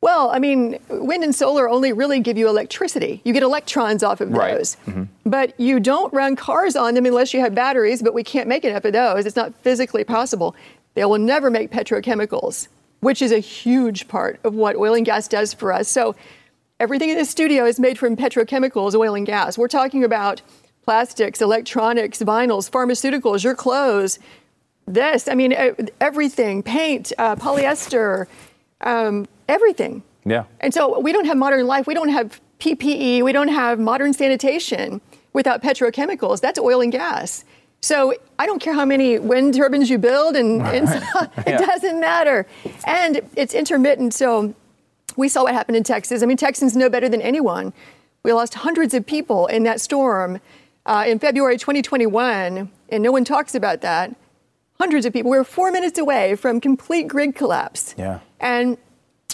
Well, 0.00 0.30
I 0.30 0.38
mean, 0.38 0.78
wind 0.88 1.24
and 1.24 1.34
solar 1.34 1.68
only 1.68 1.92
really 1.92 2.20
give 2.20 2.38
you 2.38 2.48
electricity. 2.48 3.20
You 3.24 3.32
get 3.32 3.42
electrons 3.42 4.04
off 4.04 4.20
of 4.20 4.30
right. 4.30 4.54
those. 4.54 4.76
Mm-hmm. 4.86 5.04
But 5.26 5.58
you 5.58 5.80
don't 5.80 6.12
run 6.14 6.36
cars 6.36 6.76
on 6.76 6.94
them 6.94 7.04
unless 7.04 7.34
you 7.34 7.40
have 7.40 7.52
batteries, 7.52 8.00
but 8.00 8.14
we 8.14 8.22
can't 8.22 8.48
make 8.48 8.64
enough 8.64 8.84
of 8.84 8.92
those. 8.92 9.26
It's 9.26 9.34
not 9.34 9.52
physically 9.56 10.04
possible. 10.04 10.54
They 10.94 11.04
will 11.04 11.18
never 11.18 11.50
make 11.50 11.72
petrochemicals, 11.72 12.68
which 13.00 13.22
is 13.22 13.32
a 13.32 13.38
huge 13.38 14.08
part 14.08 14.40
of 14.44 14.54
what 14.54 14.76
oil 14.76 14.94
and 14.94 15.06
gas 15.06 15.28
does 15.28 15.54
for 15.54 15.72
us. 15.72 15.88
So 15.88 16.16
everything 16.80 17.10
in 17.10 17.16
this 17.16 17.30
studio 17.30 17.64
is 17.64 17.78
made 17.78 17.98
from 17.98 18.16
petrochemicals, 18.16 18.94
oil 18.94 19.14
and 19.14 19.26
gas. 19.26 19.56
We're 19.56 19.68
talking 19.68 20.04
about 20.04 20.42
plastics, 20.82 21.40
electronics, 21.40 22.20
vinyls, 22.20 22.70
pharmaceuticals, 22.70 23.44
your 23.44 23.54
clothes, 23.54 24.18
this, 24.86 25.28
I 25.28 25.34
mean, 25.34 25.54
everything, 26.00 26.62
paint, 26.62 27.12
uh, 27.18 27.36
polyester, 27.36 28.26
um, 28.80 29.26
everything. 29.48 30.02
Yeah. 30.24 30.44
And 30.60 30.72
so 30.72 30.98
we 31.00 31.12
don't 31.12 31.26
have 31.26 31.36
modern 31.36 31.66
life. 31.66 31.86
We 31.86 31.94
don't 31.94 32.08
have 32.08 32.40
PPE. 32.58 33.22
We 33.22 33.32
don't 33.32 33.48
have 33.48 33.78
modern 33.78 34.12
sanitation 34.14 35.00
without 35.32 35.62
petrochemicals. 35.62 36.40
That's 36.40 36.58
oil 36.58 36.80
and 36.80 36.90
gas. 36.90 37.44
So 37.80 38.14
I 38.38 38.46
don't 38.46 38.60
care 38.60 38.74
how 38.74 38.84
many 38.84 39.18
wind 39.18 39.54
turbines 39.54 39.88
you 39.88 39.98
build, 39.98 40.36
and, 40.36 40.62
and 40.62 40.88
so 40.88 40.96
it 41.38 41.46
yeah. 41.46 41.58
doesn't 41.58 42.00
matter. 42.00 42.46
And 42.86 43.20
it's 43.36 43.54
intermittent. 43.54 44.14
So 44.14 44.54
we 45.16 45.28
saw 45.28 45.44
what 45.44 45.54
happened 45.54 45.76
in 45.76 45.84
Texas. 45.84 46.22
I 46.22 46.26
mean, 46.26 46.36
Texans 46.36 46.76
know 46.76 46.88
better 46.88 47.08
than 47.08 47.22
anyone. 47.22 47.72
We 48.22 48.32
lost 48.32 48.54
hundreds 48.54 48.94
of 48.94 49.06
people 49.06 49.46
in 49.46 49.62
that 49.62 49.80
storm 49.80 50.40
uh, 50.86 51.04
in 51.06 51.18
February 51.18 51.56
2021, 51.56 52.70
and 52.88 53.02
no 53.02 53.12
one 53.12 53.24
talks 53.24 53.54
about 53.54 53.80
that. 53.82 54.14
Hundreds 54.78 55.06
of 55.06 55.12
people. 55.12 55.30
We 55.30 55.36
were 55.36 55.44
four 55.44 55.70
minutes 55.70 55.98
away 55.98 56.36
from 56.36 56.60
complete 56.60 57.08
grid 57.08 57.34
collapse. 57.34 57.94
Yeah. 57.98 58.20
And 58.40 58.76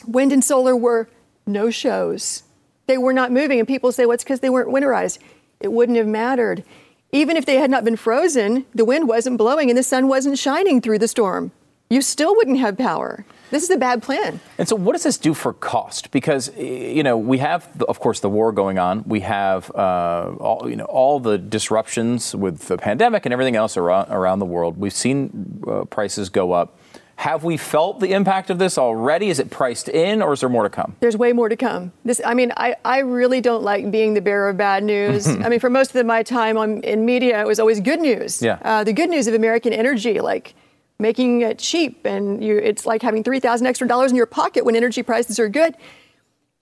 wind 0.07 0.33
and 0.33 0.43
solar 0.43 0.77
were 0.77 1.09
no 1.47 1.71
shows. 1.71 2.43
They 2.87 2.99
were 2.99 3.13
not 3.13 3.33
moving. 3.33 3.59
And 3.59 3.69
people 3.69 3.93
say, 3.93 4.07
well, 4.07 4.15
it's 4.15 4.25
because 4.25 4.41
they 4.41 4.51
weren't 4.51 4.69
winterized. 4.69 5.19
It 5.61 5.73
wouldn't 5.73 5.99
have 5.99 6.07
mattered. 6.07 6.65
Even 7.15 7.37
if 7.37 7.47
they 7.47 7.59
had 7.59 7.71
not 7.71 7.85
been 7.85 7.95
frozen, 7.95 8.67
the 8.75 8.85
wind 8.85 9.07
wasn't 9.07 9.39
blowing 9.39 9.71
and 9.71 9.79
the 9.79 9.85
sun 9.85 10.09
wasn't 10.09 10.37
shining 10.37 10.81
through 10.81 10.99
the 10.99 11.07
storm. 11.07 11.53
You 11.89 12.03
still 12.03 12.35
wouldn't 12.35 12.59
have 12.59 12.77
power. 12.77 13.25
This 13.53 13.63
is 13.63 13.71
a 13.71 13.77
bad 13.77 14.03
plan. 14.03 14.41
And 14.59 14.69
so, 14.69 14.75
what 14.75 14.95
does 14.95 15.05
this 15.05 15.17
do 15.17 15.33
for 15.33 15.53
cost? 15.53 16.11
Because 16.11 16.51
you 16.57 17.05
know 17.05 17.17
we 17.17 17.39
have, 17.39 17.69
of 17.89 18.01
course, 18.01 18.19
the 18.19 18.29
war 18.29 18.51
going 18.51 18.81
on. 18.81 19.05
We 19.07 19.21
have 19.21 19.71
uh, 19.77 20.35
all 20.41 20.69
you 20.69 20.75
know 20.75 20.87
all 20.87 21.21
the 21.21 21.39
disruptions 21.39 22.35
with 22.35 22.67
the 22.67 22.79
pandemic 22.79 23.27
and 23.27 23.33
everything 23.33 23.55
else 23.55 23.77
around, 23.77 24.11
around 24.11 24.41
the 24.41 24.47
world. 24.47 24.77
We've 24.77 24.93
seen 24.93 25.63
uh, 25.69 25.85
prices 25.85 26.31
go 26.31 26.51
up. 26.51 26.79
Have 27.17 27.45
we 27.45 27.57
felt 27.57 28.01
the 28.01 28.13
impact 28.13 28.51
of 28.51 28.59
this 28.59 28.77
already? 28.77 29.31
Is 29.31 29.39
it 29.39 29.49
priced 29.49 29.89
in, 29.89 30.21
or 30.21 30.33
is 30.33 30.41
there 30.41 30.49
more 30.49 30.65
to 30.65 30.69
come? 30.69 30.97
There's 31.01 31.17
way 31.17 31.33
more 31.33 31.49
to 31.49 31.57
come. 31.57 31.93
This, 32.05 32.21
I 32.25 32.35
mean, 32.35 32.53
I, 32.57 32.75
I 32.85 32.99
really 32.99 33.41
don't 33.41 33.63
like 33.63 33.91
being 33.91 34.15
the 34.15 34.21
bearer 34.21 34.49
of 34.49 34.57
bad 34.57 34.83
news. 34.83 35.27
I 35.45 35.49
mean, 35.49 35.61
for 35.61 35.71
most 35.71 35.89
of 35.89 35.95
the, 35.95 36.05
my 36.05 36.23
time 36.23 36.59
on, 36.59 36.83
in 36.83 37.05
media, 37.05 37.41
it 37.41 37.47
was 37.47 37.61
always 37.61 37.81
good 37.81 38.01
news. 38.01 38.43
Yeah. 38.43 38.59
Uh, 38.63 38.83
the 38.83 38.93
good 38.93 39.11
news 39.11 39.29
of 39.29 39.35
American 39.35 39.73
energy, 39.73 40.21
like 40.21 40.55
making 40.99 41.43
it 41.43 41.59
cheap, 41.59 42.05
and 42.05 42.43
you, 42.43 42.59
it's 42.59 42.85
like 42.85 43.01
having 43.01 43.23
three 43.23 43.41
thousand 43.41 43.67
extra 43.69 43.87
dollars 43.87 44.11
in 44.11 44.17
your 44.17 44.27
pocket 44.27 44.65
when 44.65 44.75
energy 44.75 45.03
prices 45.03 45.39
are 45.39 45.49
good. 45.49 45.77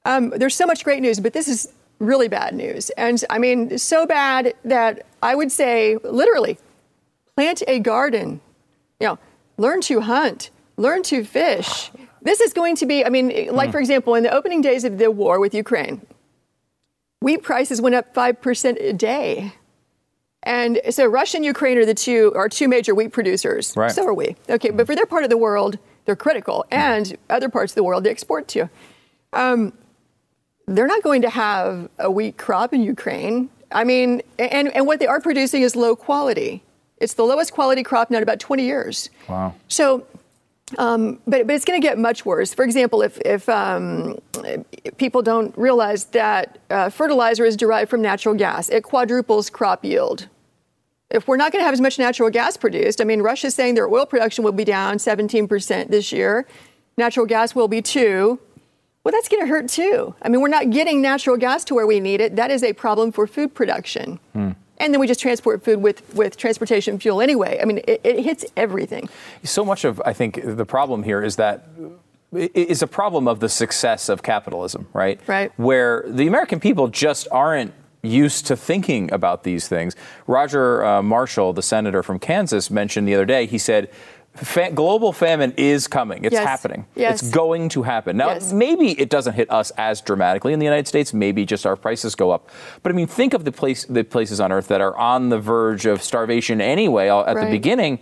Um, 0.05 0.31
there's 0.31 0.55
so 0.55 0.67
much 0.67 0.85
great 0.85 1.01
news, 1.01 1.19
but 1.19 1.33
this 1.33 1.49
is 1.49 1.73
really 1.99 2.29
bad 2.29 2.55
news, 2.55 2.91
and 2.91 3.25
I 3.31 3.39
mean, 3.39 3.79
so 3.79 4.07
bad 4.07 4.55
that 4.65 5.07
I 5.23 5.35
would 5.35 5.53
say, 5.53 5.97
literally, 6.03 6.59
plant 7.37 7.63
a 7.67 7.79
garden. 7.79 8.41
You 9.01 9.09
know 9.09 9.19
learn 9.57 9.81
to 9.83 10.01
hunt, 10.01 10.51
learn 10.77 11.03
to 11.05 11.25
fish. 11.25 11.91
This 12.23 12.41
is 12.41 12.53
going 12.53 12.77
to 12.77 12.87
be, 12.87 13.05
I 13.05 13.09
mean, 13.09 13.49
like, 13.53 13.69
hmm. 13.69 13.73
for 13.73 13.81
example, 13.81 14.15
in 14.15 14.23
the 14.23 14.33
opening 14.33 14.61
days 14.61 14.85
of 14.85 14.99
the 14.99 15.11
war 15.11 15.41
with 15.41 15.55
Ukraine, 15.55 16.01
wheat 17.21 17.43
prices 17.43 17.81
went 17.81 17.95
up 17.95 18.15
5% 18.15 18.81
a 18.81 18.93
day. 18.93 19.53
And 20.45 20.81
so 20.91 21.07
Russia 21.07 21.37
and 21.37 21.45
Ukraine 21.45 21.79
are 21.79 21.87
the 21.87 21.95
two 21.95 22.33
are 22.35 22.49
two 22.49 22.67
major 22.67 22.97
wheat 22.97 23.13
producers. 23.13 23.77
Right. 23.77 23.93
So 23.93 24.05
are 24.05 24.15
we. 24.15 24.35
Okay, 24.49 24.71
but 24.71 24.83
hmm. 24.83 24.87
for 24.87 24.95
their 24.95 25.07
part 25.07 25.25
of 25.25 25.31
the 25.31 25.39
world, 25.39 25.79
they're 26.05 26.17
critical, 26.17 26.65
hmm. 26.69 26.79
and 26.79 27.17
other 27.31 27.49
parts 27.49 27.73
of 27.73 27.77
the 27.77 27.85
world 27.85 28.05
they 28.05 28.11
export 28.11 28.49
to. 28.49 28.69
Um, 29.33 29.73
they're 30.67 30.87
not 30.87 31.03
going 31.03 31.23
to 31.23 31.31
have 31.31 31.89
a 31.99 32.11
wheat 32.11 32.39
crop 32.39 32.73
in 32.73 32.83
Ukraine. 32.83 33.51
I 33.71 33.85
mean, 33.85 34.23
and, 34.39 34.69
and 34.75 34.87
what 34.87 34.99
they 34.99 35.07
are 35.07 35.21
producing 35.21 35.63
is 35.63 35.75
low 35.75 35.97
quality. 35.97 36.63
It's 37.03 37.15
the 37.15 37.25
lowest 37.25 37.53
quality 37.53 37.83
crop 37.83 38.11
now 38.11 38.19
in 38.19 38.23
about 38.23 38.39
20 38.39 38.63
years. 38.63 39.11
Wow. 39.29 39.55
So, 39.67 40.07
um, 40.79 41.19
but, 41.27 41.47
but 41.47 41.55
it's 41.55 41.65
going 41.65 41.81
to 41.81 41.87
get 41.87 41.99
much 41.99 42.25
worse. 42.25 42.55
For 42.55 42.65
example, 42.65 43.03
if, 43.03 43.21
if 43.23 43.49
um, 43.49 44.19
people 44.99 45.21
don't 45.21 45.57
realize 45.59 46.05
that 46.07 46.59
uh, 46.71 46.89
fertilizer 46.91 47.45
is 47.45 47.57
derived 47.57 47.91
from 47.91 48.03
natural 48.03 48.37
gas, 48.37 48.69
it 48.69 48.85
quadruples 48.85 49.51
crop 49.51 49.85
yield. 49.85 50.29
If 51.11 51.29
we're 51.29 51.37
not 51.37 51.53
going 51.53 51.61
to 51.61 51.65
have 51.65 51.75
as 51.75 51.81
much 51.81 51.99
natural 51.99 52.31
gas 52.31 52.57
produced, 52.57 53.01
I 53.01 53.05
mean, 53.05 53.21
Russia's 53.21 53.55
saying 53.55 53.75
their 53.75 53.89
oil 53.89 54.07
production 54.07 54.45
will 54.45 54.53
be 54.53 54.65
down 54.65 54.97
17% 54.97 55.89
this 55.89 56.13
year. 56.13 56.47
Natural 56.97 57.27
gas 57.27 57.55
will 57.55 57.69
be 57.69 57.83
too. 57.83 58.39
Well, 59.05 59.13
that's 59.13 59.29
going 59.29 59.43
to 59.43 59.49
hurt 59.49 59.69
too. 59.69 60.15
I 60.23 60.29
mean, 60.29 60.41
we're 60.41 60.49
not 60.49 60.71
getting 60.71 61.03
natural 61.03 61.37
gas 61.37 61.65
to 61.65 61.75
where 61.75 61.87
we 61.87 61.99
need 61.99 62.21
it. 62.21 62.37
That 62.37 62.53
is 62.53 62.63
a 62.63 62.73
problem 62.73 63.11
for 63.11 63.27
food 63.27 63.55
production. 63.55 64.21
Hmm 64.33 64.53
and 64.83 64.93
then 64.93 65.01
we 65.01 65.07
just 65.07 65.21
transport 65.21 65.65
food 65.65 65.81
with, 65.81 66.15
with 66.15 66.37
transportation 66.37 66.99
fuel 66.99 67.21
anyway. 67.21 67.59
I 67.63 67.65
mean, 67.65 67.79
it, 67.87 68.01
it 68.03 68.25
hits 68.25 68.45
everything. 68.57 69.09
So 69.45 69.65
much 69.65 69.85
of, 69.85 70.03
I 70.05 70.13
think, 70.13 70.41
the 70.43 70.67
problem 70.67 71.05
here 71.05 71.23
is 71.23 71.37
that 71.37 71.69
is 72.33 72.83
a 72.83 72.87
problem 72.87 73.29
of 73.29 73.41
the 73.41 73.49
success 73.49 74.09
of 74.09 74.23
capitalism, 74.23 74.89
right? 74.95 75.21
Right. 75.27 75.53
Where 75.59 76.03
the 76.07 76.27
American 76.27 76.61
people 76.61 76.89
just 76.89 77.29
aren't 77.31 77.75
used 78.03 78.47
to 78.47 78.57
thinking 78.57 79.13
about 79.13 79.45
these 79.45 79.69
things. 79.69 79.95
Roger 80.27 80.85
uh, 80.85 81.03
Marshall, 81.03 81.53
the 81.53 81.63
senator 81.63 82.03
from 82.03 82.19
Kansas, 82.19 82.71
mentioned 82.71 83.07
the 83.07 83.15
other 83.15 83.27
day, 83.27 83.47
he 83.47 83.59
said, 83.59 83.91
Fa- 84.35 84.71
global 84.73 85.13
famine 85.13 85.53
is 85.59 85.87
coming. 85.87 86.25
It's 86.25 86.33
yes. 86.33 86.47
happening. 86.47 86.87
Yes. 86.95 87.21
It's 87.21 87.31
going 87.31 87.69
to 87.71 87.83
happen. 87.83 88.17
Now, 88.17 88.31
yes. 88.31 88.53
maybe 88.53 88.99
it 88.99 89.11
doesn't 89.11 89.35
hit 89.35 89.51
us 89.51 89.71
as 89.73 90.01
dramatically 90.01 90.55
in 90.55 90.59
the 90.59 90.65
United 90.65 90.89
States. 90.89 91.13
Maybe 91.13 91.45
just 91.45 91.67
our 91.67 91.77
prices 91.77 92.15
go 92.15 92.31
up. 92.31 92.49
But 92.83 92.93
I 92.93 92.95
mean, 92.95 93.07
think 93.07 93.35
of 93.35 93.45
the 93.45 93.53
place, 93.53 93.85
the 93.85 94.05
places 94.05 94.41
on 94.41 94.51
Earth 94.51 94.69
that 94.69 94.81
are 94.81 94.97
on 94.97 95.29
the 95.29 95.39
verge 95.39 95.85
of 95.85 96.03
starvation 96.03 96.63
anyway 96.63 97.09
at 97.09 97.27
right. 97.27 97.45
the 97.45 97.51
beginning. 97.51 97.99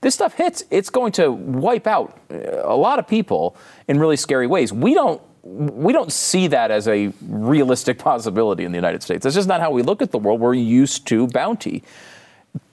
This 0.00 0.14
stuff 0.14 0.34
hits. 0.34 0.64
It's 0.70 0.90
going 0.90 1.12
to 1.12 1.32
wipe 1.32 1.86
out 1.86 2.18
uh, 2.30 2.62
a 2.62 2.76
lot 2.76 2.98
of 2.98 3.06
people 3.06 3.56
in 3.86 3.98
really 3.98 4.16
scary 4.16 4.46
ways. 4.46 4.72
We 4.72 4.94
don't. 4.94 5.20
We 5.42 5.92
don't 5.92 6.10
see 6.10 6.46
that 6.46 6.70
as 6.70 6.88
a 6.88 7.12
realistic 7.28 7.98
possibility 8.10 8.64
in 8.64 8.72
the 8.72 8.76
United 8.76 9.02
States. 9.02 9.24
That's 9.24 9.34
just 9.34 9.48
not 9.48 9.60
how 9.60 9.70
we 9.70 9.82
look 9.82 10.00
at 10.00 10.10
the 10.10 10.18
world. 10.18 10.40
We're 10.40 10.54
used 10.54 11.06
to 11.08 11.26
bounty. 11.26 11.82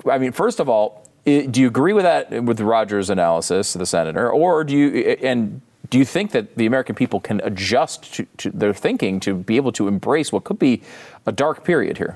I 0.10 0.18
mean, 0.18 0.32
first 0.32 0.62
of 0.62 0.70
all, 0.70 1.01
do 1.26 1.62
you 1.62 1.68
agree 1.68 1.94
with 1.94 2.04
that 2.04 2.44
with 2.44 2.60
Rogers' 2.60 3.10
analysis, 3.10 3.74
the 3.74 3.86
senator, 3.86 4.30
or 4.30 4.64
do 4.64 4.76
you 4.76 5.18
and 5.22 5.62
do 5.90 5.98
you 5.98 6.06
think 6.06 6.32
that 6.32 6.56
the 6.56 6.66
American 6.66 6.96
people 6.96 7.20
can 7.20 7.42
adjust 7.44 8.14
to, 8.16 8.26
to, 8.38 8.50
their 8.50 8.74
thinking 8.74 9.20
to 9.20 9.36
be 9.36 9.58
able 9.58 9.74
to 9.74 9.88
embrace 9.88 10.32
what 10.32 10.46
could 10.46 10.58
be 10.58 10.82
a 11.28 11.32
dark 11.32 11.64
period 11.64 11.98
here? 11.98 12.16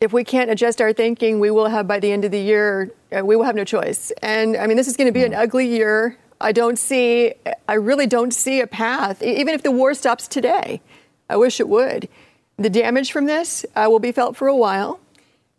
If 0.00 0.12
we 0.12 0.24
can't 0.24 0.50
adjust 0.50 0.80
our 0.80 0.92
thinking, 0.92 1.38
we 1.38 1.52
will 1.52 1.68
have 1.68 1.86
by 1.86 2.00
the 2.00 2.10
end 2.10 2.24
of 2.24 2.32
the 2.32 2.40
year, 2.40 2.92
uh, 3.16 3.24
we 3.24 3.36
will 3.36 3.44
have 3.44 3.54
no 3.54 3.64
choice. 3.64 4.10
And 4.22 4.56
I 4.56 4.66
mean, 4.66 4.76
this 4.76 4.88
is 4.88 4.96
going 4.96 5.06
to 5.06 5.12
be 5.12 5.24
an 5.24 5.32
ugly 5.32 5.68
year. 5.68 6.18
I 6.40 6.50
don't 6.50 6.76
see, 6.76 7.34
I 7.68 7.74
really 7.74 8.08
don't 8.08 8.34
see 8.34 8.60
a 8.60 8.66
path, 8.66 9.22
even 9.22 9.54
if 9.54 9.62
the 9.62 9.70
war 9.70 9.94
stops 9.94 10.26
today. 10.26 10.80
I 11.30 11.36
wish 11.36 11.60
it 11.60 11.68
would. 11.68 12.08
The 12.56 12.68
damage 12.68 13.12
from 13.12 13.26
this 13.26 13.64
uh, 13.76 13.86
will 13.88 14.00
be 14.00 14.10
felt 14.10 14.36
for 14.36 14.48
a 14.48 14.56
while 14.56 14.98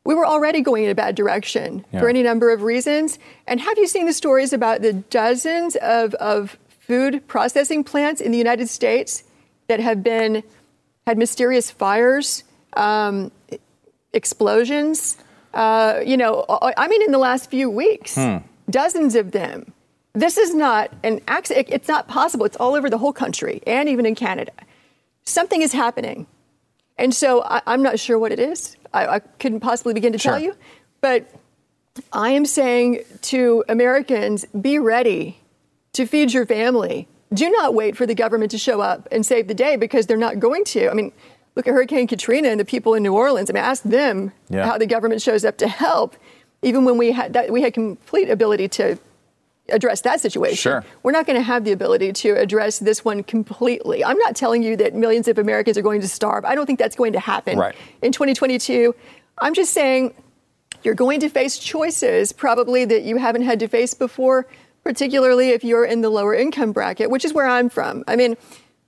we 0.06 0.14
were 0.14 0.26
already 0.26 0.62
going 0.62 0.84
in 0.84 0.90
a 0.90 0.96
bad 0.96 1.16
direction 1.16 1.86
yeah. 1.92 2.00
for 2.00 2.10
any 2.10 2.24
number 2.24 2.52
of 2.52 2.62
reasons. 2.62 3.20
And 3.48 3.60
have 3.60 3.78
you 3.78 3.88
seen 3.88 4.06
the 4.06 4.14
stories 4.14 4.52
about 4.52 4.82
the 4.82 4.94
dozens 4.94 5.76
of, 5.78 6.14
of 6.16 6.58
food 6.68 7.26
processing 7.28 7.84
plants 7.84 8.20
in 8.20 8.32
the 8.32 8.38
United 8.38 8.68
States 8.68 9.24
that 9.68 9.80
have 9.80 10.04
been 10.04 10.44
had 11.08 11.18
mysterious 11.18 11.72
fires, 11.72 12.44
um, 12.74 13.32
explosions? 14.12 15.18
Uh, 15.54 16.02
you 16.06 16.18
know, 16.18 16.46
I 16.50 16.88
mean, 16.88 17.02
in 17.04 17.12
the 17.12 17.18
last 17.20 17.50
few 17.50 17.70
weeks, 17.70 18.16
hmm. 18.16 18.38
dozens 18.70 19.16
of 19.16 19.32
them. 19.32 19.72
This 20.14 20.38
is 20.38 20.54
not 20.54 20.92
an 21.04 21.22
accident. 21.28 21.68
It's 21.72 21.88
not 21.88 22.08
possible. 22.08 22.46
It's 22.46 22.58
all 22.58 22.76
over 22.76 22.90
the 22.90 22.98
whole 22.98 23.14
country 23.14 23.62
and 23.66 23.90
even 23.90 24.06
in 24.06 24.16
Canada. 24.16 24.52
Something 25.24 25.62
is 25.62 25.74
happening. 25.74 26.28
And 26.98 27.16
so 27.16 27.42
I, 27.42 27.62
am 27.66 27.82
not 27.82 28.00
sure 28.00 28.20
what 28.20 28.32
it 28.32 28.40
is. 28.40 28.78
I, 28.94 29.08
I 29.16 29.20
couldn't 29.20 29.60
possibly 29.62 29.94
begin 29.94 30.14
to 30.14 30.20
sure. 30.20 30.34
tell 30.34 30.42
you. 30.42 30.56
But 31.02 31.30
I 32.12 32.30
am 32.32 32.46
saying 32.46 33.04
to 33.24 33.64
Americans 33.70 34.46
be 34.60 34.80
ready 34.80 35.40
to 35.94 36.06
feed 36.06 36.34
your 36.34 36.46
family. 36.46 37.08
do 37.34 37.50
not 37.50 37.74
wait 37.74 37.96
for 37.98 38.06
the 38.06 38.16
government 38.16 38.52
to 38.52 38.58
show 38.58 38.82
up 38.82 39.08
and 39.12 39.26
save 39.26 39.48
the 39.48 39.54
day 39.54 39.76
because 39.76 40.06
they're 40.08 40.18
not 40.18 40.40
going 40.40 40.64
to. 40.66 40.90
I 40.90 40.94
mean, 40.94 41.12
look 41.56 41.68
at 41.68 41.74
Hurricane 41.74 42.08
Katrina 42.08 42.50
and 42.50 42.60
the 42.60 42.66
people 42.66 42.94
in 42.96 43.04
New 43.04 43.14
Orleans. 43.14 43.50
I 43.50 43.54
mean, 43.54 43.64
ask 43.64 43.84
them 43.84 44.32
Yeah. 44.50 44.66
how 44.66 44.78
the 44.78 44.86
government 44.88 45.22
shows 45.22 45.44
up 45.46 45.58
to 45.58 45.68
help, 45.68 46.16
even 46.62 46.86
when 46.86 46.98
we 46.98 47.12
had 47.12 47.34
that, 47.34 47.52
we 47.52 47.62
had 47.62 47.74
complete 47.74 48.30
ability 48.30 48.68
to 48.70 48.98
address 49.70 50.02
that 50.02 50.20
situation. 50.20 50.56
Sure. 50.56 50.86
We're 51.04 51.12
not 51.12 51.26
going 51.26 51.38
to 51.38 51.44
have 51.44 51.64
the 51.64 51.72
ability 51.72 52.12
to 52.14 52.32
address 52.38 52.80
this 52.80 53.06
one 53.06 53.24
completely. 53.24 54.04
I'm 54.04 54.18
not 54.18 54.36
telling 54.36 54.62
you 54.62 54.76
that 54.78 54.94
millions 54.94 55.28
of 55.28 55.38
Americans 55.38 55.78
are 55.78 55.82
going 55.82 56.02
to 56.02 56.08
starve. 56.08 56.44
I 56.46 56.54
don't 56.56 56.66
think 56.66 56.80
that's 56.80 56.96
going 56.96 57.14
to 57.14 57.20
happen 57.20 57.58
Right. 57.58 57.76
in 58.02 58.12
2022. 58.12 58.94
I'm 59.40 59.54
just 59.54 59.74
saying 59.74 60.14
you're 60.84 60.94
going 60.96 61.22
to 61.22 61.30
face 61.30 61.58
choices 61.58 62.34
probably 62.34 62.84
that 62.86 63.04
you 63.04 63.18
haven't 63.18 63.44
had 63.44 63.60
to 63.62 63.68
face 63.70 63.94
before, 63.94 64.48
particularly 64.84 65.50
if 65.52 65.64
you're 65.64 65.86
in 65.86 66.02
the 66.02 66.10
lower 66.10 66.36
income 66.36 66.74
bracket, 66.74 67.10
which 67.10 67.24
is 67.24 67.34
where 67.34 67.48
I'm 67.48 67.70
from. 67.70 68.04
I 68.08 68.18
mean, 68.18 68.36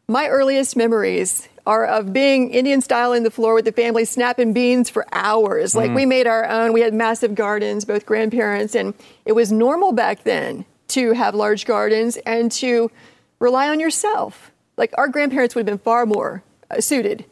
my 0.08 0.28
earliest 0.28 0.76
memories 0.76 1.48
are 1.66 1.86
of 1.86 2.14
being 2.14 2.52
Indian 2.52 2.82
style 2.82 3.12
in 3.14 3.24
the 3.24 3.32
floor 3.32 3.56
with 3.56 3.66
the 3.66 3.72
family 3.72 4.06
snapping 4.06 4.54
beans 4.54 4.90
for 4.90 5.06
hours. 5.12 5.76
Like 5.76 5.92
we 5.96 6.06
made 6.06 6.28
our 6.28 6.46
own. 6.46 6.74
We 6.74 6.82
had 6.82 6.94
massive 6.94 7.34
gardens, 7.34 7.86
both 7.86 8.06
grandparents, 8.06 8.76
and 8.76 8.94
it 9.26 9.32
was 9.32 9.52
normal 9.52 9.92
back 9.92 10.24
then 10.24 10.66
to 10.90 11.14
have 11.14 11.34
large 11.34 11.66
gardens 11.66 12.18
and 12.18 12.52
to 12.54 12.92
rely 13.40 13.70
on 13.70 13.80
yourself. 13.80 14.52
Like 14.78 14.94
our 14.98 15.08
grandparents 15.08 15.56
would 15.56 15.62
have 15.62 15.66
been 15.66 15.84
far 15.84 16.06
more 16.06 16.44
uh, 16.70 16.82
suited 16.82 17.26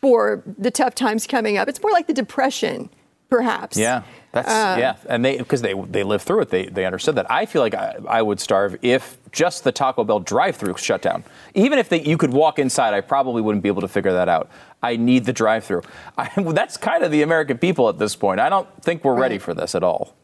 for 0.00 0.42
the 0.58 0.70
tough 0.70 0.94
times 0.94 1.26
coming 1.26 1.56
up. 1.56 1.66
It's 1.66 1.82
more 1.82 1.92
like 1.92 2.06
the 2.06 2.12
depression, 2.12 2.90
perhaps. 3.30 3.78
Yeah, 3.78 4.02
that's 4.32 4.48
Uh, 4.48 4.76
yeah, 4.78 4.96
and 5.08 5.24
they 5.24 5.38
because 5.38 5.62
they 5.62 5.74
they 5.74 6.02
lived 6.02 6.24
through 6.24 6.42
it. 6.42 6.50
They 6.50 6.66
they 6.66 6.84
understood 6.84 7.14
that. 7.16 7.30
I 7.30 7.46
feel 7.46 7.62
like 7.62 7.74
I, 7.74 7.96
I 8.08 8.22
would 8.22 8.40
starve 8.40 8.76
if 8.82 9.16
just 9.32 9.64
the 9.64 9.72
Taco 9.72 10.04
Bell 10.04 10.20
drive-through 10.20 10.76
shut 10.76 11.02
down. 11.02 11.24
Even 11.54 11.78
if 11.78 11.88
they, 11.88 12.02
you 12.02 12.16
could 12.16 12.32
walk 12.32 12.58
inside, 12.58 12.94
I 12.94 13.00
probably 13.00 13.42
wouldn't 13.42 13.62
be 13.62 13.68
able 13.68 13.82
to 13.82 13.88
figure 13.88 14.12
that 14.12 14.28
out. 14.28 14.50
I 14.82 14.96
need 14.96 15.24
the 15.24 15.32
drive-through. 15.32 15.82
I, 16.18 16.30
that's 16.52 16.76
kind 16.76 17.04
of 17.04 17.10
the 17.10 17.22
American 17.22 17.58
people 17.58 17.88
at 17.88 17.98
this 17.98 18.16
point. 18.16 18.40
I 18.40 18.48
don't 18.48 18.68
think 18.82 19.04
we're 19.04 19.14
ready 19.18 19.38
for 19.38 19.54
this 19.54 19.74
at 19.74 19.82
all. 19.82 20.14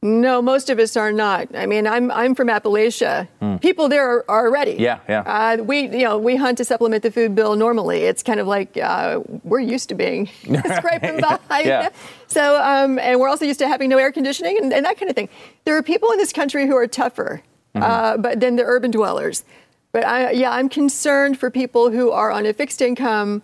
No, 0.00 0.40
most 0.40 0.70
of 0.70 0.78
us 0.78 0.96
are 0.96 1.10
not. 1.10 1.48
I 1.56 1.66
mean, 1.66 1.84
I'm 1.84 2.10
I'm 2.12 2.36
from 2.36 2.46
Appalachia. 2.48 3.26
People 3.60 3.88
there 3.88 4.08
are, 4.08 4.24
are 4.28 4.50
ready. 4.50 4.76
Yeah, 4.78 5.00
yeah. 5.08 5.22
Uh, 5.22 5.62
we 5.62 5.80
you 5.80 6.04
know 6.04 6.16
we 6.18 6.36
hunt 6.36 6.58
to 6.58 6.64
supplement 6.64 7.02
the 7.02 7.10
food 7.10 7.34
bill 7.34 7.56
normally. 7.56 8.02
It's 8.02 8.22
kind 8.22 8.38
of 8.38 8.46
like 8.46 8.76
uh, 8.76 9.20
we're 9.42 9.58
used 9.58 9.88
to 9.88 9.96
being 9.96 10.26
scraping 10.76 11.20
by. 11.20 11.38
Yeah. 11.64 11.88
So 12.28 12.62
um, 12.62 13.00
and 13.00 13.18
we're 13.18 13.28
also 13.28 13.44
used 13.44 13.58
to 13.58 13.66
having 13.66 13.88
no 13.88 13.98
air 13.98 14.12
conditioning 14.12 14.56
and, 14.62 14.72
and 14.72 14.84
that 14.86 14.98
kind 14.98 15.10
of 15.10 15.16
thing. 15.16 15.28
There 15.64 15.76
are 15.76 15.82
people 15.82 16.12
in 16.12 16.18
this 16.18 16.32
country 16.32 16.66
who 16.66 16.76
are 16.76 16.86
tougher, 16.86 17.42
Mm-hmm. 17.74 17.82
uh, 17.82 18.16
but 18.16 18.40
than 18.40 18.56
the 18.56 18.62
urban 18.64 18.90
dwellers. 18.90 19.44
But 19.92 20.04
I, 20.06 20.30
yeah, 20.30 20.52
I'm 20.52 20.68
concerned 20.70 21.38
for 21.38 21.50
people 21.50 21.90
who 21.90 22.10
are 22.10 22.30
on 22.30 22.46
a 22.46 22.52
fixed 22.54 22.80
income, 22.80 23.42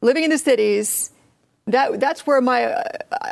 living 0.00 0.24
in 0.24 0.30
the 0.30 0.38
cities. 0.38 1.10
That 1.68 2.00
that's 2.00 2.26
where 2.26 2.40
my 2.40 2.64
uh, 2.64 2.82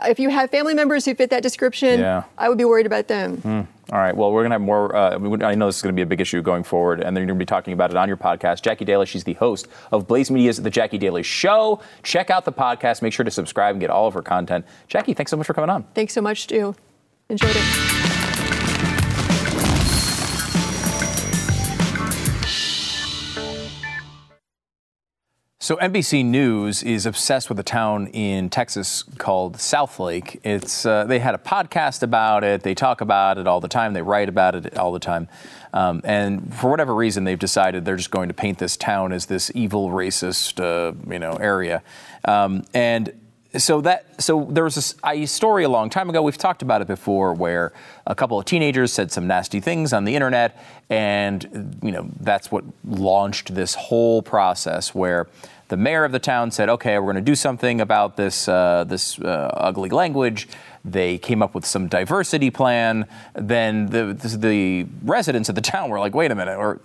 if 0.04 0.18
you 0.18 0.28
have 0.30 0.50
family 0.50 0.74
members 0.74 1.04
who 1.04 1.14
fit 1.14 1.30
that 1.30 1.42
description, 1.42 2.00
Yeah. 2.00 2.24
I 2.38 2.48
would 2.48 2.58
be 2.58 2.64
worried 2.64 2.86
about 2.86 3.08
them. 3.08 3.66
All 3.92 3.98
right. 3.98 4.16
Well, 4.16 4.32
we're 4.32 4.42
going 4.42 4.50
to 4.50 4.54
have 4.54 4.60
more. 4.62 4.94
Uh, 4.94 5.46
I 5.46 5.54
know 5.54 5.66
this 5.66 5.76
is 5.76 5.82
going 5.82 5.94
to 5.94 5.96
be 5.96 6.02
a 6.02 6.06
big 6.06 6.20
issue 6.20 6.42
going 6.42 6.64
forward, 6.64 7.00
and 7.00 7.16
then 7.16 7.22
you're 7.22 7.26
going 7.28 7.38
to 7.38 7.42
be 7.42 7.46
talking 7.46 7.72
about 7.72 7.90
it 7.90 7.96
on 7.96 8.08
your 8.08 8.16
podcast. 8.16 8.62
Jacki 8.62 8.84
Daily, 8.84 9.06
she's 9.06 9.22
the 9.24 9.34
host 9.34 9.68
of 9.92 10.08
Blaze 10.08 10.30
Media's 10.30 10.60
The 10.60 10.70
Jacki 10.70 10.98
Daily 10.98 11.22
Show. 11.22 11.80
Check 12.02 12.28
out 12.30 12.44
the 12.44 12.52
podcast. 12.52 13.00
Make 13.00 13.12
sure 13.12 13.24
to 13.24 13.30
subscribe 13.30 13.74
and 13.74 13.80
get 13.80 13.90
all 13.90 14.06
of 14.08 14.14
her 14.14 14.22
content. 14.22 14.64
Jacki, 14.88 15.16
thanks 15.16 15.30
so 15.30 15.36
much 15.36 15.46
for 15.46 15.54
coming 15.54 15.70
on. 15.70 15.84
Thanks 15.94 16.12
so 16.14 16.20
much, 16.20 16.42
Stu. 16.42 16.74
Enjoyed 17.28 17.52
it. 17.54 18.05
So 25.66 25.74
NBC 25.78 26.24
News 26.24 26.84
is 26.84 27.06
obsessed 27.06 27.48
with 27.48 27.58
a 27.58 27.64
town 27.64 28.06
in 28.12 28.50
Texas 28.50 29.02
called 29.18 29.56
Southlake. 29.56 30.38
It's 30.44 30.86
uh, 30.86 31.06
they 31.06 31.18
had 31.18 31.34
a 31.34 31.38
podcast 31.38 32.04
about 32.04 32.44
it. 32.44 32.62
They 32.62 32.72
talk 32.72 33.00
about 33.00 33.36
it 33.36 33.48
all 33.48 33.58
the 33.58 33.66
time. 33.66 33.92
They 33.92 34.02
write 34.02 34.28
about 34.28 34.54
it 34.54 34.78
all 34.78 34.92
the 34.92 35.00
time. 35.00 35.26
Um, 35.72 36.02
and 36.04 36.54
for 36.54 36.70
whatever 36.70 36.94
reason, 36.94 37.24
they've 37.24 37.36
decided 37.36 37.84
they're 37.84 37.96
just 37.96 38.12
going 38.12 38.28
to 38.28 38.32
paint 38.32 38.58
this 38.58 38.76
town 38.76 39.12
as 39.12 39.26
this 39.26 39.50
evil, 39.56 39.90
racist, 39.90 40.60
uh, 40.60 40.94
you 41.12 41.18
know, 41.18 41.32
area. 41.32 41.82
Um, 42.24 42.62
and 42.72 43.12
so 43.58 43.80
that 43.80 44.22
so 44.22 44.46
there 44.50 44.64
was 44.64 44.94
a 45.04 45.26
story 45.26 45.64
a 45.64 45.68
long 45.68 45.90
time 45.90 46.08
ago. 46.08 46.22
We've 46.22 46.38
talked 46.38 46.62
about 46.62 46.80
it 46.80 46.86
before, 46.86 47.34
where 47.34 47.72
a 48.06 48.14
couple 48.14 48.38
of 48.38 48.44
teenagers 48.44 48.92
said 48.92 49.10
some 49.10 49.26
nasty 49.26 49.60
things 49.60 49.92
on 49.92 50.04
the 50.04 50.14
internet, 50.14 50.62
and 50.90 51.78
you 51.82 51.92
know 51.92 52.08
that's 52.20 52.50
what 52.50 52.64
launched 52.84 53.54
this 53.54 53.74
whole 53.74 54.22
process 54.22 54.94
where 54.94 55.26
the 55.68 55.76
mayor 55.76 56.04
of 56.04 56.12
the 56.12 56.18
town 56.18 56.50
said, 56.50 56.68
"Okay, 56.68 56.98
we're 56.98 57.12
going 57.12 57.16
to 57.16 57.30
do 57.30 57.34
something 57.34 57.80
about 57.80 58.16
this 58.16 58.48
uh, 58.48 58.84
this 58.84 59.18
uh, 59.18 59.50
ugly 59.54 59.90
language." 59.90 60.48
They 60.84 61.18
came 61.18 61.42
up 61.42 61.54
with 61.54 61.64
some 61.64 61.88
diversity 61.88 62.50
plan. 62.50 63.06
Then 63.34 63.86
the 63.86 64.14
the 64.38 64.86
residents 65.02 65.48
of 65.48 65.54
the 65.54 65.60
town 65.60 65.90
were 65.90 65.98
like, 65.98 66.14
"Wait 66.14 66.30
a 66.30 66.34
minute," 66.34 66.56
or 66.56 66.80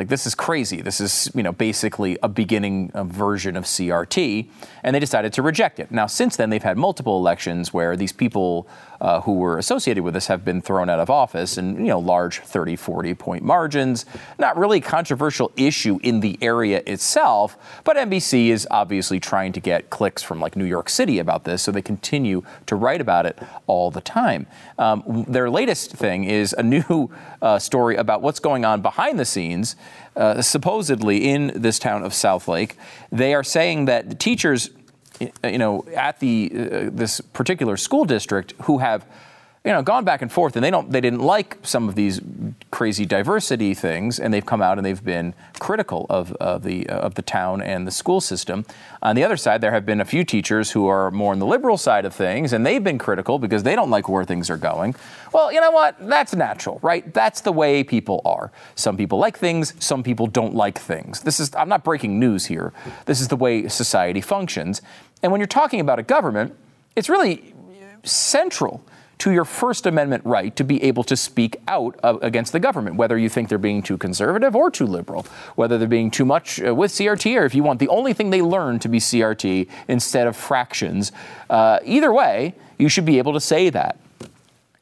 like 0.00 0.08
this 0.08 0.24
is 0.24 0.34
crazy. 0.34 0.80
This 0.80 0.98
is 0.98 1.30
you 1.34 1.42
know 1.42 1.52
basically 1.52 2.16
a 2.22 2.28
beginning 2.28 2.90
version 2.94 3.54
of 3.54 3.64
CRT, 3.64 4.48
and 4.82 4.96
they 4.96 4.98
decided 4.98 5.34
to 5.34 5.42
reject 5.42 5.78
it. 5.78 5.90
Now 5.90 6.06
since 6.06 6.36
then 6.36 6.48
they've 6.48 6.62
had 6.62 6.78
multiple 6.78 7.18
elections 7.18 7.74
where 7.74 7.98
these 7.98 8.10
people 8.10 8.66
uh, 9.02 9.20
who 9.22 9.34
were 9.34 9.58
associated 9.58 10.02
with 10.02 10.14
this 10.14 10.26
have 10.26 10.42
been 10.42 10.62
thrown 10.62 10.88
out 10.88 11.00
of 11.00 11.10
office, 11.10 11.58
and 11.58 11.76
you 11.76 11.88
know 11.88 11.98
large 11.98 12.40
30, 12.40 12.76
40 12.76 13.14
point 13.14 13.44
margins. 13.44 14.06
Not 14.38 14.56
really 14.56 14.78
a 14.78 14.80
controversial 14.80 15.52
issue 15.54 15.98
in 16.02 16.20
the 16.20 16.38
area 16.40 16.82
itself, 16.86 17.58
but 17.84 17.98
NBC 17.98 18.48
is 18.48 18.66
obviously 18.70 19.20
trying 19.20 19.52
to 19.52 19.60
get 19.60 19.90
clicks 19.90 20.22
from 20.22 20.40
like 20.40 20.56
New 20.56 20.64
York 20.64 20.88
City 20.88 21.18
about 21.18 21.44
this, 21.44 21.60
so 21.60 21.70
they 21.72 21.82
continue 21.82 22.42
to 22.64 22.74
write 22.74 23.02
about 23.02 23.26
it 23.26 23.38
all 23.66 23.90
the 23.90 24.00
time. 24.00 24.46
Um, 24.78 25.26
their 25.28 25.50
latest 25.50 25.92
thing 25.92 26.24
is 26.24 26.54
a 26.54 26.62
new 26.62 27.10
uh, 27.42 27.58
story 27.58 27.96
about 27.96 28.22
what's 28.22 28.40
going 28.40 28.64
on 28.64 28.80
behind 28.80 29.18
the 29.18 29.26
scenes, 29.26 29.76
uh, 30.16 30.42
supposedly 30.42 31.28
in 31.28 31.52
this 31.54 31.78
town 31.78 32.02
of 32.02 32.12
Southlake. 32.12 32.72
They 33.10 33.34
are 33.34 33.44
saying 33.44 33.86
that 33.86 34.08
the 34.08 34.14
teachers, 34.14 34.70
you 35.44 35.58
know, 35.58 35.84
at 35.96 36.20
the 36.20 36.50
uh, 36.52 36.90
this 36.92 37.20
particular 37.20 37.76
school 37.76 38.04
district 38.04 38.54
who 38.62 38.78
have 38.78 39.06
you 39.62 39.72
know, 39.72 39.82
gone 39.82 40.06
back 40.06 40.22
and 40.22 40.32
forth, 40.32 40.56
and 40.56 40.64
they 40.64 40.70
don't, 40.70 40.90
they 40.90 41.02
didn't 41.02 41.20
like 41.20 41.58
some 41.62 41.86
of 41.86 41.94
these 41.94 42.18
crazy 42.70 43.04
diversity 43.04 43.74
things, 43.74 44.18
and 44.18 44.32
they've 44.32 44.46
come 44.46 44.62
out 44.62 44.78
and 44.78 44.86
they've 44.86 45.04
been 45.04 45.34
critical 45.58 46.06
of, 46.08 46.32
of 46.36 46.62
the 46.62 46.88
of 46.88 47.14
the 47.14 47.20
town 47.20 47.60
and 47.60 47.86
the 47.86 47.90
school 47.90 48.22
system. 48.22 48.64
On 49.02 49.14
the 49.14 49.22
other 49.22 49.36
side, 49.36 49.60
there 49.60 49.72
have 49.72 49.84
been 49.84 50.00
a 50.00 50.06
few 50.06 50.24
teachers 50.24 50.70
who 50.70 50.86
are 50.86 51.10
more 51.10 51.32
on 51.32 51.40
the 51.40 51.46
liberal 51.46 51.76
side 51.76 52.06
of 52.06 52.14
things, 52.14 52.54
and 52.54 52.64
they've 52.64 52.82
been 52.82 52.96
critical 52.96 53.38
because 53.38 53.62
they 53.62 53.74
don't 53.76 53.90
like 53.90 54.08
where 54.08 54.24
things 54.24 54.48
are 54.48 54.56
going. 54.56 54.94
Well, 55.30 55.52
you 55.52 55.60
know 55.60 55.70
what? 55.70 55.94
That's 56.08 56.34
natural, 56.34 56.78
right? 56.80 57.12
That's 57.12 57.42
the 57.42 57.52
way 57.52 57.84
people 57.84 58.22
are. 58.24 58.50
Some 58.76 58.96
people 58.96 59.18
like 59.18 59.36
things, 59.36 59.74
some 59.78 60.02
people 60.02 60.26
don't 60.26 60.54
like 60.54 60.78
things. 60.78 61.20
This 61.20 61.38
is, 61.38 61.54
I'm 61.54 61.68
not 61.68 61.84
breaking 61.84 62.18
news 62.18 62.46
here. 62.46 62.72
This 63.04 63.20
is 63.20 63.28
the 63.28 63.36
way 63.36 63.68
society 63.68 64.22
functions. 64.22 64.80
And 65.22 65.30
when 65.30 65.38
you're 65.38 65.46
talking 65.46 65.80
about 65.80 65.98
a 65.98 66.02
government, 66.02 66.56
it's 66.96 67.10
really 67.10 67.52
central 68.04 68.82
to 69.20 69.30
your 69.30 69.44
First 69.44 69.86
Amendment 69.86 70.24
right 70.24 70.54
to 70.56 70.64
be 70.64 70.82
able 70.82 71.04
to 71.04 71.16
speak 71.16 71.56
out 71.68 71.98
against 72.02 72.52
the 72.52 72.60
government, 72.60 72.96
whether 72.96 73.16
you 73.16 73.28
think 73.28 73.48
they're 73.48 73.58
being 73.58 73.82
too 73.82 73.98
conservative 73.98 74.56
or 74.56 74.70
too 74.70 74.86
liberal, 74.86 75.26
whether 75.56 75.78
they're 75.78 75.88
being 75.88 76.10
too 76.10 76.24
much 76.24 76.60
uh, 76.62 76.74
with 76.74 76.90
CRT 76.90 77.38
or 77.38 77.44
if 77.44 77.54
you 77.54 77.62
want 77.62 77.80
the 77.80 77.88
only 77.88 78.12
thing 78.12 78.30
they 78.30 78.42
learn 78.42 78.78
to 78.78 78.88
be 78.88 78.98
CRT 78.98 79.68
instead 79.88 80.26
of 80.26 80.36
fractions. 80.36 81.12
Uh, 81.48 81.78
either 81.84 82.12
way, 82.12 82.54
you 82.78 82.88
should 82.88 83.04
be 83.04 83.18
able 83.18 83.32
to 83.34 83.40
say 83.40 83.70
that. 83.70 83.98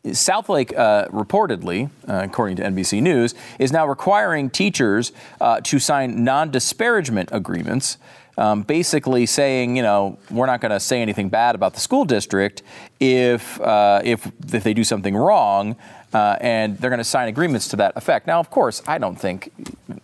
Southlake 0.05 0.77
uh, 0.77 1.09
reportedly, 1.09 1.90
uh, 2.09 2.22
according 2.24 2.57
to 2.57 2.62
NBC 2.62 3.03
News, 3.03 3.35
is 3.59 3.72
now 3.72 3.87
requiring 3.87 4.48
teachers 4.48 5.12
uh, 5.40 5.61
to 5.62 5.79
sign 5.79 6.22
non 6.22 6.51
disparagement 6.51 7.29
agreements, 7.33 7.98
um, 8.38 8.62
basically 8.62 9.27
saying, 9.27 9.77
you 9.77 9.83
know, 9.83 10.18
we're 10.31 10.46
not 10.46 10.61
going 10.61 10.70
to 10.70 10.81
say 10.81 11.03
anything 11.03 11.29
bad 11.29 11.55
about 11.55 11.74
the 11.74 11.81
school 11.81 12.05
district 12.05 12.62
if, 13.01 13.61
uh, 13.61 14.01
if, 14.05 14.31
if 14.53 14.62
they 14.62 14.72
do 14.72 14.85
something 14.85 15.16
wrong. 15.16 15.77
Uh, 16.11 16.37
and 16.40 16.79
they're 16.79 16.88
going 16.88 16.98
to 16.98 17.05
sign 17.05 17.29
agreements 17.29 17.68
to 17.68 17.77
that 17.77 17.94
effect. 17.94 18.27
Now, 18.27 18.40
of 18.40 18.48
course, 18.48 18.81
I 18.87 18.96
don't 18.96 19.16
think, 19.16 19.53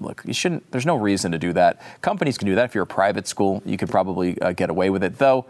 look, 0.01 0.21
you 0.27 0.35
shouldn't, 0.35 0.71
there's 0.71 0.85
no 0.85 0.97
reason 0.97 1.33
to 1.33 1.39
do 1.39 1.55
that. 1.55 1.81
Companies 2.03 2.37
can 2.37 2.47
do 2.47 2.55
that. 2.57 2.67
If 2.67 2.75
you're 2.75 2.85
a 2.85 2.87
private 2.87 3.27
school, 3.27 3.63
you 3.65 3.79
could 3.79 3.89
probably 3.89 4.39
uh, 4.43 4.53
get 4.53 4.69
away 4.69 4.91
with 4.91 5.03
it. 5.03 5.17
Though, 5.17 5.47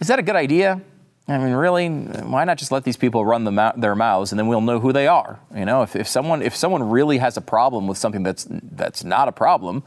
is 0.00 0.08
that 0.08 0.18
a 0.18 0.22
good 0.22 0.34
idea? 0.34 0.80
I 1.28 1.38
mean, 1.38 1.52
really, 1.52 1.88
why 1.88 2.44
not 2.44 2.56
just 2.56 2.72
let 2.72 2.84
these 2.84 2.96
people 2.96 3.24
run 3.24 3.44
their 3.44 3.94
mouths 3.94 4.32
and 4.32 4.38
then 4.38 4.48
we'll 4.48 4.62
know 4.62 4.80
who 4.80 4.92
they 4.92 5.06
are? 5.06 5.38
You 5.54 5.66
know, 5.66 5.82
if, 5.82 5.94
if 5.94 6.08
someone 6.08 6.40
if 6.40 6.56
someone 6.56 6.88
really 6.88 7.18
has 7.18 7.36
a 7.36 7.42
problem 7.42 7.86
with 7.86 7.98
something 7.98 8.22
that's 8.22 8.46
that's 8.50 9.04
not 9.04 9.28
a 9.28 9.32
problem, 9.32 9.82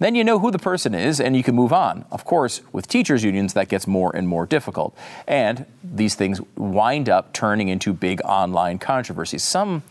then 0.00 0.16
you 0.16 0.24
know 0.24 0.40
who 0.40 0.50
the 0.50 0.58
person 0.58 0.94
is 0.94 1.20
and 1.20 1.36
you 1.36 1.44
can 1.44 1.54
move 1.54 1.72
on. 1.72 2.04
Of 2.10 2.24
course, 2.24 2.62
with 2.72 2.88
teachers 2.88 3.22
unions, 3.22 3.52
that 3.54 3.68
gets 3.68 3.86
more 3.86 4.14
and 4.14 4.26
more 4.26 4.46
difficult, 4.46 4.96
and 5.28 5.64
these 5.84 6.16
things 6.16 6.40
wind 6.56 7.08
up 7.08 7.32
turning 7.32 7.68
into 7.68 7.92
big 7.92 8.20
online 8.24 8.78
controversies. 8.78 9.44
Some 9.44 9.84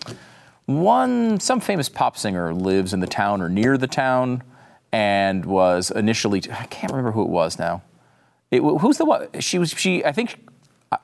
one, 0.66 1.40
some 1.40 1.60
famous 1.60 1.90
pop 1.90 2.18
singer 2.18 2.54
lives 2.54 2.94
in 2.94 3.00
the 3.00 3.08
town 3.08 3.42
or 3.42 3.50
near 3.50 3.78
the 3.78 3.88
town 3.88 4.44
and 4.92 5.46
was 5.46 5.92
initially, 5.92 6.44
I 6.52 6.66
can't 6.66 6.92
remember 6.92 7.12
who 7.12 7.24
it 7.24 7.30
was 7.30 7.58
now. 7.58 7.82
It, 8.52 8.62
who's 8.62 8.98
the 8.98 9.06
one? 9.06 9.28
She 9.40 9.58
was, 9.58 9.72
she, 9.72 10.04
I 10.04 10.12
think, 10.12 10.48
uh, 10.92 10.98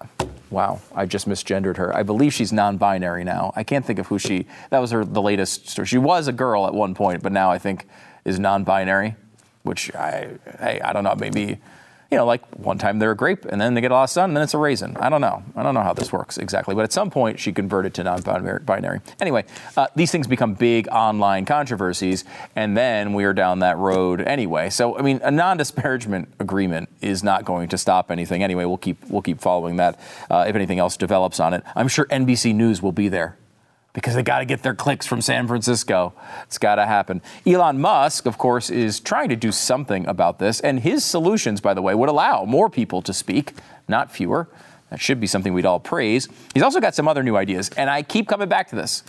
wow, 0.50 0.82
I 0.96 1.06
just 1.06 1.28
misgendered 1.28 1.78
her. 1.78 1.96
I 1.96 2.04
believe 2.04 2.34
she's 2.34 2.52
non 2.54 2.78
binary 2.78 3.24
now. 3.24 3.54
I 3.56 3.63
can't 3.63 3.86
think 3.86 4.00
of 4.00 4.08
who 4.08 4.20
she, 4.20 4.48
that 4.70 4.80
was 4.80 4.91
her, 4.91 5.06
the 5.06 5.22
latest 5.22 5.70
story. 5.70 5.88
She 5.88 5.98
was 5.98 6.28
a 6.28 6.34
girl 6.34 6.65
at 6.65 6.74
one 6.74 6.94
point, 6.96 7.24
but 7.24 7.32
now 7.32 7.52
I 7.52 7.58
think 7.58 7.88
is 8.26 8.40
non 8.40 8.64
binary, 8.64 9.16
which 9.64 9.94
I, 9.96 10.32
I, 10.60 10.82
I 10.84 10.94
don't 10.94 11.04
know, 11.04 11.16
maybe 11.16 11.60
you 12.12 12.18
know, 12.18 12.26
like 12.26 12.46
one 12.56 12.78
time 12.78 13.00
they're 13.00 13.12
a 13.12 13.16
grape 13.16 13.46
and 13.46 13.60
then 13.60 13.74
they 13.74 13.82
get 13.82 13.92
a 13.92 13.94
lot 13.94 14.04
of 14.04 14.10
sun 14.10 14.30
and 14.30 14.38
then 14.38 14.44
it's 14.44 14.54
a 14.54 14.58
raisin. 14.58 14.96
I 14.98 15.10
don't 15.10 15.22
know. 15.22 15.44
I 15.56 15.64
don't 15.64 15.74
know 15.74 15.82
how 15.82 15.94
this 15.94 16.14
works 16.14 16.38
exactly. 16.38 16.76
But 16.76 16.84
at 16.84 16.94
some 16.94 17.10
point, 17.10 17.40
she 17.40 17.52
converted 17.52 17.94
to 17.96 18.04
non 18.04 18.22
binary. 18.22 19.02
Anyway, 19.20 19.46
uh, 19.76 19.88
these 19.96 20.12
things 20.12 20.28
become 20.28 20.54
big 20.54 20.88
online 20.90 21.46
controversies 21.46 22.24
and 22.56 22.78
then 22.78 23.14
we 23.14 23.26
are 23.26 23.34
down 23.34 23.60
that 23.60 23.78
road 23.78 24.22
anyway. 24.22 24.70
So, 24.70 24.98
I 24.98 25.02
mean, 25.02 25.20
a 25.24 25.32
non 25.32 25.58
disparagement 25.58 26.30
agreement 26.40 26.90
is 27.02 27.24
not 27.24 27.44
going 27.44 27.70
to 27.70 27.78
stop 27.78 28.12
anything 28.12 28.44
anyway. 28.44 28.66
We'll 28.66 28.78
keep, 28.78 28.98
we'll 29.10 29.22
keep 29.22 29.42
following 29.42 29.78
that 29.78 30.00
uh, 30.30 30.46
if 30.48 30.56
anything 30.56 30.80
else 30.80 30.98
develops 30.98 31.40
on 31.40 31.54
it. 31.54 31.64
I'm 31.76 31.88
sure 31.88 32.06
NBC 32.06 32.54
News 32.54 32.82
will 32.82 32.92
be 32.92 33.10
there 33.10 33.38
because 33.96 34.14
they 34.14 34.22
got 34.22 34.40
to 34.40 34.46
get 34.46 34.62
their 34.62 34.76
clicks 34.76 35.08
from 35.08 35.22
San 35.22 35.48
Francisco. 35.48 36.14
It's 36.44 36.58
got 36.58 36.76
to 36.76 36.86
happen. 36.86 37.22
Elon 37.48 37.80
Musk, 37.80 38.26
of 38.26 38.38
course, 38.38 38.70
is 38.70 39.00
trying 39.00 39.30
to 39.30 39.38
do 39.38 39.54
something 39.54 40.06
about 40.06 40.38
this, 40.38 40.60
and 40.60 40.82
his 40.82 41.04
solutions, 41.04 41.62
by 41.62 41.74
the 41.74 41.82
way, 41.82 41.96
would 41.96 42.10
allow 42.10 42.44
more 42.44 42.70
people 42.70 43.02
to 43.02 43.14
speak, 43.14 43.54
not 43.88 44.12
fewer. 44.12 44.50
That 44.90 45.00
should 45.00 45.20
be 45.20 45.28
something 45.28 45.54
we'd 45.54 45.66
all 45.66 45.80
praise. 45.80 46.28
He's 46.54 46.62
also 46.62 46.82
got 46.82 46.94
some 46.94 47.08
other 47.08 47.24
new 47.24 47.38
ideas, 47.38 47.70
and 47.78 47.90
I 47.90 48.04
keep 48.04 48.28
coming 48.28 48.50
back 48.50 48.68
to 48.70 48.76
this. 48.76 49.04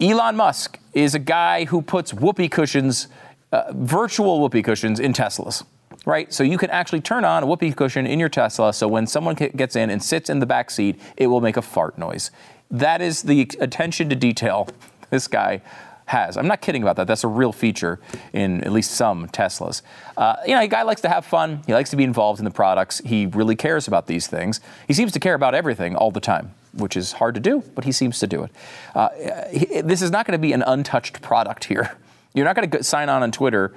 Elon 0.00 0.36
Musk 0.36 0.78
is 0.94 1.14
a 1.16 1.18
guy 1.18 1.64
who 1.64 1.82
puts 1.82 2.14
whoopee 2.14 2.48
cushions, 2.48 3.08
uh, 3.50 3.72
virtual 3.74 4.40
whoopee 4.40 4.62
cushions, 4.62 5.00
in 5.00 5.12
Teslas 5.12 5.64
right? 6.04 6.32
So 6.32 6.42
you 6.42 6.58
can 6.58 6.70
actually 6.70 7.00
turn 7.00 7.24
on 7.24 7.44
a 7.44 7.46
whoopee 7.46 7.72
cushion 7.72 8.06
in 8.06 8.18
your 8.18 8.28
Tesla 8.28 8.72
so 8.72 8.88
when 8.88 9.06
someone 9.06 9.34
gets 9.34 9.76
in 9.76 9.88
and 9.88 10.02
sits 10.02 10.28
in 10.30 10.40
the 10.40 10.46
back 10.46 10.70
seat, 10.70 11.00
it 11.16 11.28
will 11.28 11.40
make 11.40 11.56
a 11.56 11.62
fart 11.62 11.96
noise. 11.96 12.32
That 12.72 13.02
is 13.02 13.22
the 13.22 13.42
attention 13.60 14.08
to 14.08 14.16
detail 14.16 14.66
this 15.10 15.28
guy 15.28 15.60
has. 16.06 16.36
I'm 16.36 16.48
not 16.48 16.60
kidding 16.60 16.82
about 16.82 16.96
that. 16.96 17.06
That's 17.06 17.22
a 17.22 17.28
real 17.28 17.52
feature 17.52 18.00
in 18.32 18.64
at 18.64 18.72
least 18.72 18.92
some 18.92 19.28
Teslas. 19.28 19.82
Uh, 20.16 20.36
you 20.46 20.54
know, 20.54 20.60
a 20.60 20.66
guy 20.66 20.82
likes 20.82 21.02
to 21.02 21.08
have 21.08 21.24
fun. 21.24 21.62
He 21.66 21.74
likes 21.74 21.90
to 21.90 21.96
be 21.96 22.04
involved 22.04 22.40
in 22.40 22.44
the 22.44 22.50
products. 22.50 22.98
He 23.04 23.26
really 23.26 23.56
cares 23.56 23.88
about 23.88 24.06
these 24.06 24.26
things. 24.26 24.60
He 24.88 24.94
seems 24.94 25.12
to 25.12 25.20
care 25.20 25.34
about 25.34 25.54
everything 25.54 25.94
all 25.94 26.10
the 26.10 26.20
time, 26.20 26.54
which 26.72 26.96
is 26.96 27.12
hard 27.12 27.34
to 27.34 27.40
do, 27.40 27.62
but 27.74 27.84
he 27.84 27.92
seems 27.92 28.18
to 28.20 28.26
do 28.26 28.42
it. 28.42 28.50
Uh, 28.94 29.10
he, 29.50 29.82
this 29.82 30.02
is 30.02 30.10
not 30.10 30.26
going 30.26 30.38
to 30.38 30.42
be 30.42 30.52
an 30.52 30.62
untouched 30.66 31.20
product 31.22 31.64
here. 31.64 31.96
You're 32.34 32.46
not 32.46 32.56
going 32.56 32.70
to 32.70 32.82
sign 32.82 33.10
on 33.10 33.22
on 33.22 33.30
Twitter, 33.30 33.74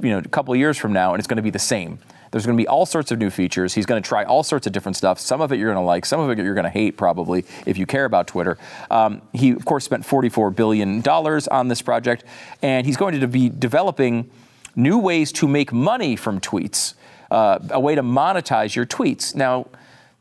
you 0.00 0.10
know, 0.10 0.18
a 0.18 0.22
couple 0.22 0.54
years 0.54 0.76
from 0.76 0.92
now, 0.92 1.14
and 1.14 1.18
it's 1.18 1.26
going 1.26 1.36
to 1.36 1.42
be 1.42 1.50
the 1.50 1.58
same. 1.58 1.98
There's 2.34 2.46
going 2.46 2.58
to 2.58 2.60
be 2.60 2.66
all 2.66 2.84
sorts 2.84 3.12
of 3.12 3.20
new 3.20 3.30
features. 3.30 3.74
He's 3.74 3.86
going 3.86 4.02
to 4.02 4.08
try 4.08 4.24
all 4.24 4.42
sorts 4.42 4.66
of 4.66 4.72
different 4.72 4.96
stuff. 4.96 5.20
Some 5.20 5.40
of 5.40 5.52
it 5.52 5.60
you're 5.60 5.72
going 5.72 5.80
to 5.80 5.86
like, 5.86 6.04
some 6.04 6.18
of 6.18 6.28
it 6.30 6.42
you're 6.42 6.54
going 6.54 6.64
to 6.64 6.68
hate, 6.68 6.96
probably, 6.96 7.44
if 7.64 7.78
you 7.78 7.86
care 7.86 8.06
about 8.06 8.26
Twitter. 8.26 8.58
Um, 8.90 9.22
he, 9.32 9.50
of 9.52 9.64
course, 9.64 9.84
spent 9.84 10.02
$44 10.02 10.52
billion 10.52 11.00
on 11.06 11.68
this 11.68 11.80
project, 11.80 12.24
and 12.60 12.84
he's 12.84 12.96
going 12.96 13.20
to 13.20 13.28
be 13.28 13.48
developing 13.50 14.28
new 14.74 14.98
ways 14.98 15.30
to 15.30 15.46
make 15.46 15.72
money 15.72 16.16
from 16.16 16.40
tweets, 16.40 16.94
uh, 17.30 17.60
a 17.70 17.78
way 17.78 17.94
to 17.94 18.02
monetize 18.02 18.74
your 18.74 18.84
tweets. 18.84 19.36
Now, 19.36 19.68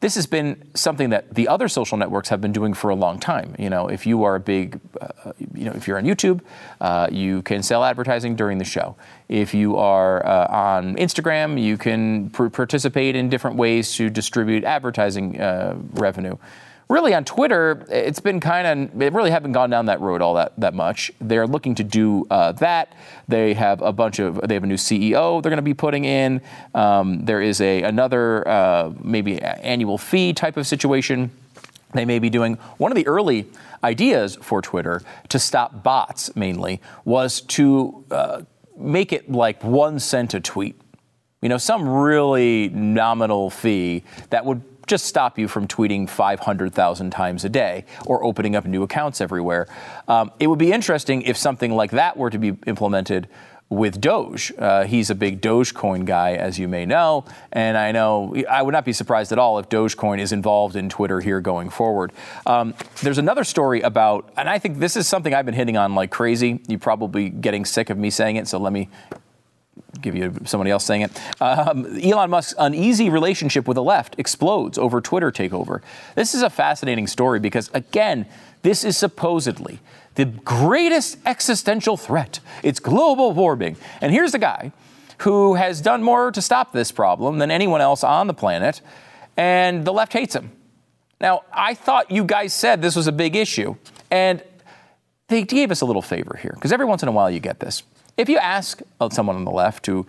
this 0.04 0.16
has 0.16 0.26
been 0.26 0.62
something 0.74 1.12
that 1.12 1.34
the 1.34 1.48
other 1.48 1.70
social 1.70 1.98
networks 1.98 2.28
have 2.28 2.42
been 2.42 2.52
doing 2.52 2.74
for 2.74 2.90
a 2.90 2.96
long 2.96 3.18
time. 3.18 3.56
You 3.58 3.70
know, 3.70 3.88
if 3.88 4.06
you 4.06 4.26
are 4.26 4.36
a 4.36 4.40
big, 4.40 4.78
uh, 5.00 5.32
you 5.54 5.64
know, 5.64 5.72
if 5.72 5.88
you're 5.88 5.98
on 5.98 6.04
YouTube, 6.04 6.42
uh, 6.82 7.08
you 7.10 7.42
can 7.44 7.64
sell 7.64 7.86
advertising 7.86 8.36
during 8.36 8.58
the 8.58 8.66
show. 8.66 8.98
If 9.30 9.54
you 9.54 9.78
are 9.78 10.26
uh, 10.26 10.48
on 10.50 10.98
Instagram, 10.98 11.58
you 11.58 11.78
can 11.78 12.32
pr- 12.32 12.50
participate 12.50 13.16
in 13.16 13.30
different 13.30 13.56
ways 13.56 13.96
to 13.96 14.10
distribute 14.10 14.66
advertising 14.66 15.40
uh, 15.40 15.78
revenue 15.94 16.36
really 16.94 17.14
on 17.16 17.26
Twitter, 17.26 17.86
it's 17.90 18.20
been 18.20 18.40
kind 18.40 18.68
of, 18.68 18.98
they 18.98 19.10
really 19.10 19.32
haven't 19.32 19.52
gone 19.52 19.70
down 19.70 19.88
that 19.88 20.00
road 20.00 20.22
all 20.22 20.36
that, 20.36 20.54
that 20.60 20.76
much. 20.76 21.12
They're 21.20 21.48
looking 21.48 21.74
to 21.76 21.84
do 21.84 22.26
uh, 22.30 22.52
that. 22.54 22.94
They 23.28 23.56
have 23.56 23.82
a 23.82 23.92
bunch 23.92 24.20
of, 24.20 24.40
they 24.48 24.54
have 24.54 24.64
a 24.64 24.68
new 24.68 24.76
CEO 24.76 25.42
they're 25.42 25.50
going 25.50 25.58
to 25.58 25.64
be 25.64 25.74
putting 25.74 26.06
in. 26.06 26.42
Um, 26.76 27.26
there 27.26 27.42
is 27.42 27.60
a 27.62 27.82
another 27.82 28.48
uh, 28.48 28.94
maybe 29.02 29.42
annual 29.42 29.98
fee 29.98 30.34
type 30.34 30.56
of 30.56 30.68
situation 30.68 31.32
they 31.94 32.06
may 32.06 32.20
be 32.20 32.30
doing. 32.30 32.56
One 32.78 32.92
of 32.92 32.96
the 32.96 33.08
early 33.08 33.48
ideas 33.84 34.38
for 34.42 34.62
Twitter 34.62 35.02
to 35.30 35.40
stop 35.40 35.84
bots 35.84 36.36
mainly 36.36 36.80
was 37.06 37.42
to 37.42 38.06
uh, 38.12 38.42
make 38.78 39.12
it 39.12 39.32
like 39.32 39.64
one 39.64 40.00
cent 40.00 40.34
a 40.34 40.40
tweet. 40.40 40.80
You 41.42 41.50
know, 41.50 41.58
some 41.58 41.88
really 41.88 42.70
nominal 42.70 43.50
fee 43.50 44.04
that 44.30 44.46
would 44.46 44.62
just 44.88 45.06
stop 45.06 45.40
you 45.40 45.48
from 45.48 45.68
tweeting 45.68 46.10
500,000 46.10 47.10
times 47.12 47.46
a 47.46 47.50
day 47.50 47.86
or 48.06 48.24
opening 48.24 48.56
up 48.56 48.66
new 48.66 48.84
accounts 48.84 49.22
everywhere. 49.22 49.68
Um, 50.08 50.32
it 50.40 50.48
would 50.48 50.60
be 50.60 50.72
interesting 50.72 51.22
if 51.24 51.38
something 51.38 51.74
like 51.74 51.92
that 51.92 52.18
were 52.18 52.30
to 52.30 52.38
be 52.38 52.58
implemented 52.68 53.28
with 53.70 54.00
Doge. 54.00 54.54
Uh, 54.58 54.84
he's 54.84 55.10
a 55.10 55.16
big 55.16 55.42
Dogecoin 55.42 56.06
guy, 56.06 56.34
as 56.34 56.60
you 56.60 56.68
may 56.68 56.86
know, 56.86 57.26
and 57.52 57.78
I 57.78 57.92
know 57.92 58.36
I 58.50 58.62
would 58.62 58.72
not 58.72 58.86
be 58.86 58.94
surprised 58.94 59.32
at 59.32 59.40
all 59.40 59.58
if 59.60 59.70
Dogecoin 59.70 60.20
is 60.20 60.32
involved 60.32 60.76
in 60.76 60.90
Twitter 60.90 61.20
here 61.20 61.42
going 61.42 61.70
forward. 61.70 62.12
Um, 62.46 62.74
there's 63.02 63.18
another 63.18 63.44
story 63.44 63.82
about, 63.82 64.32
and 64.38 64.50
I 64.50 64.60
think 64.60 64.80
this 64.80 64.96
is 64.96 65.08
something 65.08 65.34
I've 65.34 65.46
been 65.46 65.56
hitting 65.56 65.78
on 65.78 65.96
like 65.96 66.12
crazy. 66.12 66.62
You're 66.68 66.80
probably 66.80 67.30
getting 67.30 67.66
sick 67.66 67.90
of 67.90 67.98
me 67.98 68.10
saying 68.10 68.36
it, 68.36 68.48
so 68.48 68.60
let 68.60 68.74
me 68.74 68.90
give 70.02 70.16
you 70.16 70.34
somebody 70.46 70.72
else 70.72 70.86
saying 70.86 71.02
it. 71.02 71.42
Um, 71.42 71.86
Elon 72.02 72.30
Musk's 72.30 72.54
uneasy 72.58 73.10
relationship 73.10 73.68
with 73.68 73.76
the 73.76 73.84
left 73.84 74.16
explodes 74.18 74.78
over 74.78 75.02
Twitter 75.02 75.32
takeover. 75.32 75.82
This 76.16 76.34
is 76.34 76.42
a 76.42 76.50
fascinating 76.50 77.08
story 77.08 77.40
because, 77.40 77.70
again, 77.74 78.26
this 78.62 78.84
is 78.84 78.98
supposedly 78.98 79.80
the 80.16 80.26
greatest 80.26 81.18
existential 81.26 81.98
threat. 81.98 82.40
It's 82.62 82.80
global 82.80 83.32
warming. 83.32 83.78
And 84.02 84.12
here's 84.12 84.34
a 84.34 84.40
guy 84.40 84.72
who 85.20 85.56
has 85.56 85.82
done 85.82 86.04
more 86.04 86.32
to 86.32 86.42
stop 86.42 86.74
this 86.74 86.92
problem 86.92 87.40
than 87.40 87.50
anyone 87.50 87.82
else 87.82 88.04
on 88.04 88.28
the 88.28 88.34
planet, 88.34 88.82
and 89.38 89.86
the 89.86 89.94
left 89.94 90.14
hates 90.14 90.36
him. 90.36 90.52
Now, 91.22 91.44
I 91.54 91.74
thought 91.74 92.12
you 92.12 92.26
guys 92.26 92.54
said 92.54 92.82
this 92.82 92.96
was 92.96 93.08
a 93.08 93.12
big 93.12 93.36
issue, 93.36 93.76
and 94.12 94.44
they 95.30 95.44
gave 95.44 95.72
us 95.72 95.82
a 95.82 95.86
little 95.86 96.02
favor 96.02 96.38
here, 96.42 96.52
because 96.54 96.74
every 96.74 96.86
once 96.86 97.04
in 97.04 97.10
a 97.10 97.12
while 97.12 97.32
you 97.32 97.40
get 97.40 97.60
this. 97.60 97.84
If 98.18 98.30
you 98.30 98.38
ask 98.38 98.82
someone 99.12 99.36
on 99.36 99.46
the 99.46 99.52
left 99.52 99.84
to 99.86 100.06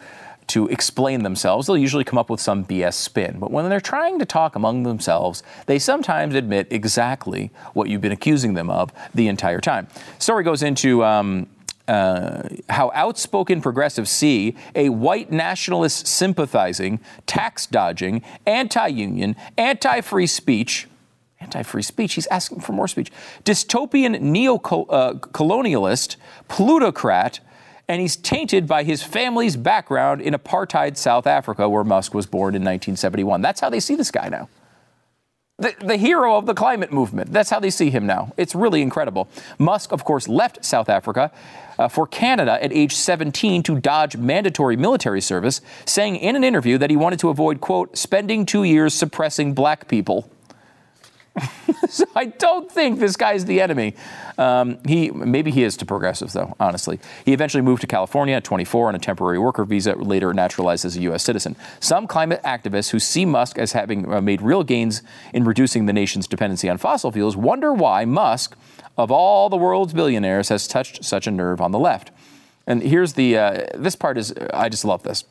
to 0.46 0.68
explain 0.68 1.22
themselves, 1.22 1.66
they'll 1.66 1.78
usually 1.78 2.04
come 2.04 2.18
up 2.18 2.28
with 2.28 2.40
some 2.40 2.64
BS 2.64 2.94
spin. 2.94 3.38
But 3.38 3.50
when 3.50 3.68
they're 3.68 3.80
trying 3.80 4.18
to 4.18 4.26
talk 4.26 4.56
among 4.56 4.82
themselves, 4.82 5.42
they 5.66 5.78
sometimes 5.78 6.34
admit 6.34 6.68
exactly 6.70 7.50
what 7.72 7.88
you've 7.88 8.02
been 8.02 8.12
accusing 8.12 8.54
them 8.54 8.68
of 8.68 8.92
the 9.14 9.28
entire 9.28 9.60
time. 9.60 9.88
Story 10.18 10.44
goes 10.44 10.62
into 10.62 11.02
um, 11.02 11.46
uh, 11.88 12.48
how 12.68 12.90
outspoken 12.94 13.60
progressives 13.60 14.10
see 14.10 14.56
a 14.74 14.88
white 14.90 15.30
nationalist 15.32 16.06
sympathizing, 16.06 17.00
tax 17.26 17.66
dodging, 17.66 18.22
anti 18.46 18.86
union, 18.86 19.36
anti 19.56 20.00
free 20.00 20.26
speech. 20.26 20.88
Anti 21.40 21.62
free 21.62 21.82
speech, 21.82 22.14
he's 22.14 22.26
asking 22.28 22.60
for 22.60 22.72
more 22.72 22.88
speech. 22.88 23.12
Dystopian 23.44 24.18
neo 24.20 24.56
colonialist, 24.58 26.16
plutocrat, 26.48 27.40
and 27.88 28.00
he's 28.00 28.16
tainted 28.16 28.66
by 28.66 28.82
his 28.82 29.02
family's 29.02 29.56
background 29.56 30.20
in 30.20 30.34
apartheid 30.34 30.96
South 30.96 31.26
Africa, 31.26 31.68
where 31.68 31.84
Musk 31.84 32.14
was 32.14 32.26
born 32.26 32.54
in 32.54 32.62
1971. 32.62 33.42
That's 33.42 33.60
how 33.60 33.70
they 33.70 33.80
see 33.80 33.94
this 33.94 34.10
guy 34.10 34.28
now. 34.28 34.48
The, 35.58 35.72
the, 35.78 35.96
hero 35.96 36.36
of 36.36 36.46
the 36.46 36.54
climate 36.54 36.92
movement. 36.92 37.32
That's 37.32 37.48
how 37.48 37.60
they 37.60 37.70
see 37.70 37.88
him 37.88 38.06
now. 38.06 38.32
It's 38.36 38.56
really 38.56 38.82
incredible. 38.82 39.28
Musk, 39.56 39.92
of 39.92 40.04
course, 40.04 40.26
left 40.26 40.64
South 40.64 40.88
Africa 40.88 41.30
uh, 41.78 41.86
for 41.86 42.08
Canada 42.08 42.58
at 42.60 42.72
age 42.72 42.92
17 42.92 43.62
to 43.62 43.78
dodge 43.78 44.16
mandatory 44.16 44.76
military 44.76 45.20
service, 45.20 45.60
saying 45.86 46.16
in 46.16 46.34
an 46.34 46.42
interview 46.42 46.76
that 46.78 46.90
he 46.90 46.96
wanted 46.96 47.20
to 47.20 47.28
avoid, 47.28 47.60
quote, 47.60 47.96
spending 47.96 48.44
two 48.46 48.64
years 48.64 48.94
suppressing 48.94 49.54
black 49.54 49.86
people. 49.86 50.28
so 51.88 52.04
I 52.14 52.26
don't 52.26 52.70
think 52.70 53.00
this 53.00 53.16
guy's 53.16 53.44
the 53.44 53.60
enemy. 53.60 53.94
Um, 54.38 54.78
he 54.86 55.10
maybe 55.10 55.50
he 55.50 55.64
is 55.64 55.76
to 55.78 55.86
progressives 55.86 56.32
though. 56.32 56.54
Honestly, 56.60 57.00
he 57.24 57.32
eventually 57.32 57.62
moved 57.62 57.80
to 57.82 57.86
California 57.86 58.34
at 58.36 58.44
24 58.44 58.88
on 58.88 58.94
a 58.94 58.98
temporary 58.98 59.38
worker 59.38 59.64
visa. 59.64 59.94
Later 59.94 60.32
naturalized 60.32 60.84
as 60.84 60.96
a 60.96 61.00
U.S. 61.02 61.24
citizen. 61.24 61.56
Some 61.80 62.06
climate 62.06 62.40
activists 62.44 62.90
who 62.90 62.98
see 62.98 63.24
Musk 63.24 63.58
as 63.58 63.72
having 63.72 64.12
uh, 64.12 64.20
made 64.20 64.42
real 64.42 64.62
gains 64.62 65.02
in 65.32 65.44
reducing 65.44 65.86
the 65.86 65.92
nation's 65.92 66.26
dependency 66.26 66.68
on 66.68 66.78
fossil 66.78 67.10
fuels 67.10 67.36
wonder 67.36 67.72
why 67.72 68.04
Musk, 68.04 68.56
of 68.96 69.10
all 69.10 69.48
the 69.48 69.56
world's 69.56 69.92
billionaires, 69.92 70.48
has 70.48 70.68
touched 70.68 71.04
such 71.04 71.26
a 71.26 71.30
nerve 71.30 71.60
on 71.60 71.72
the 71.72 71.78
left. 71.78 72.10
And 72.66 72.82
here's 72.82 73.14
the 73.14 73.36
uh, 73.36 73.66
this 73.74 73.96
part 73.96 74.18
is 74.18 74.32
I 74.52 74.68
just 74.68 74.84
love 74.84 75.02
this. 75.02 75.24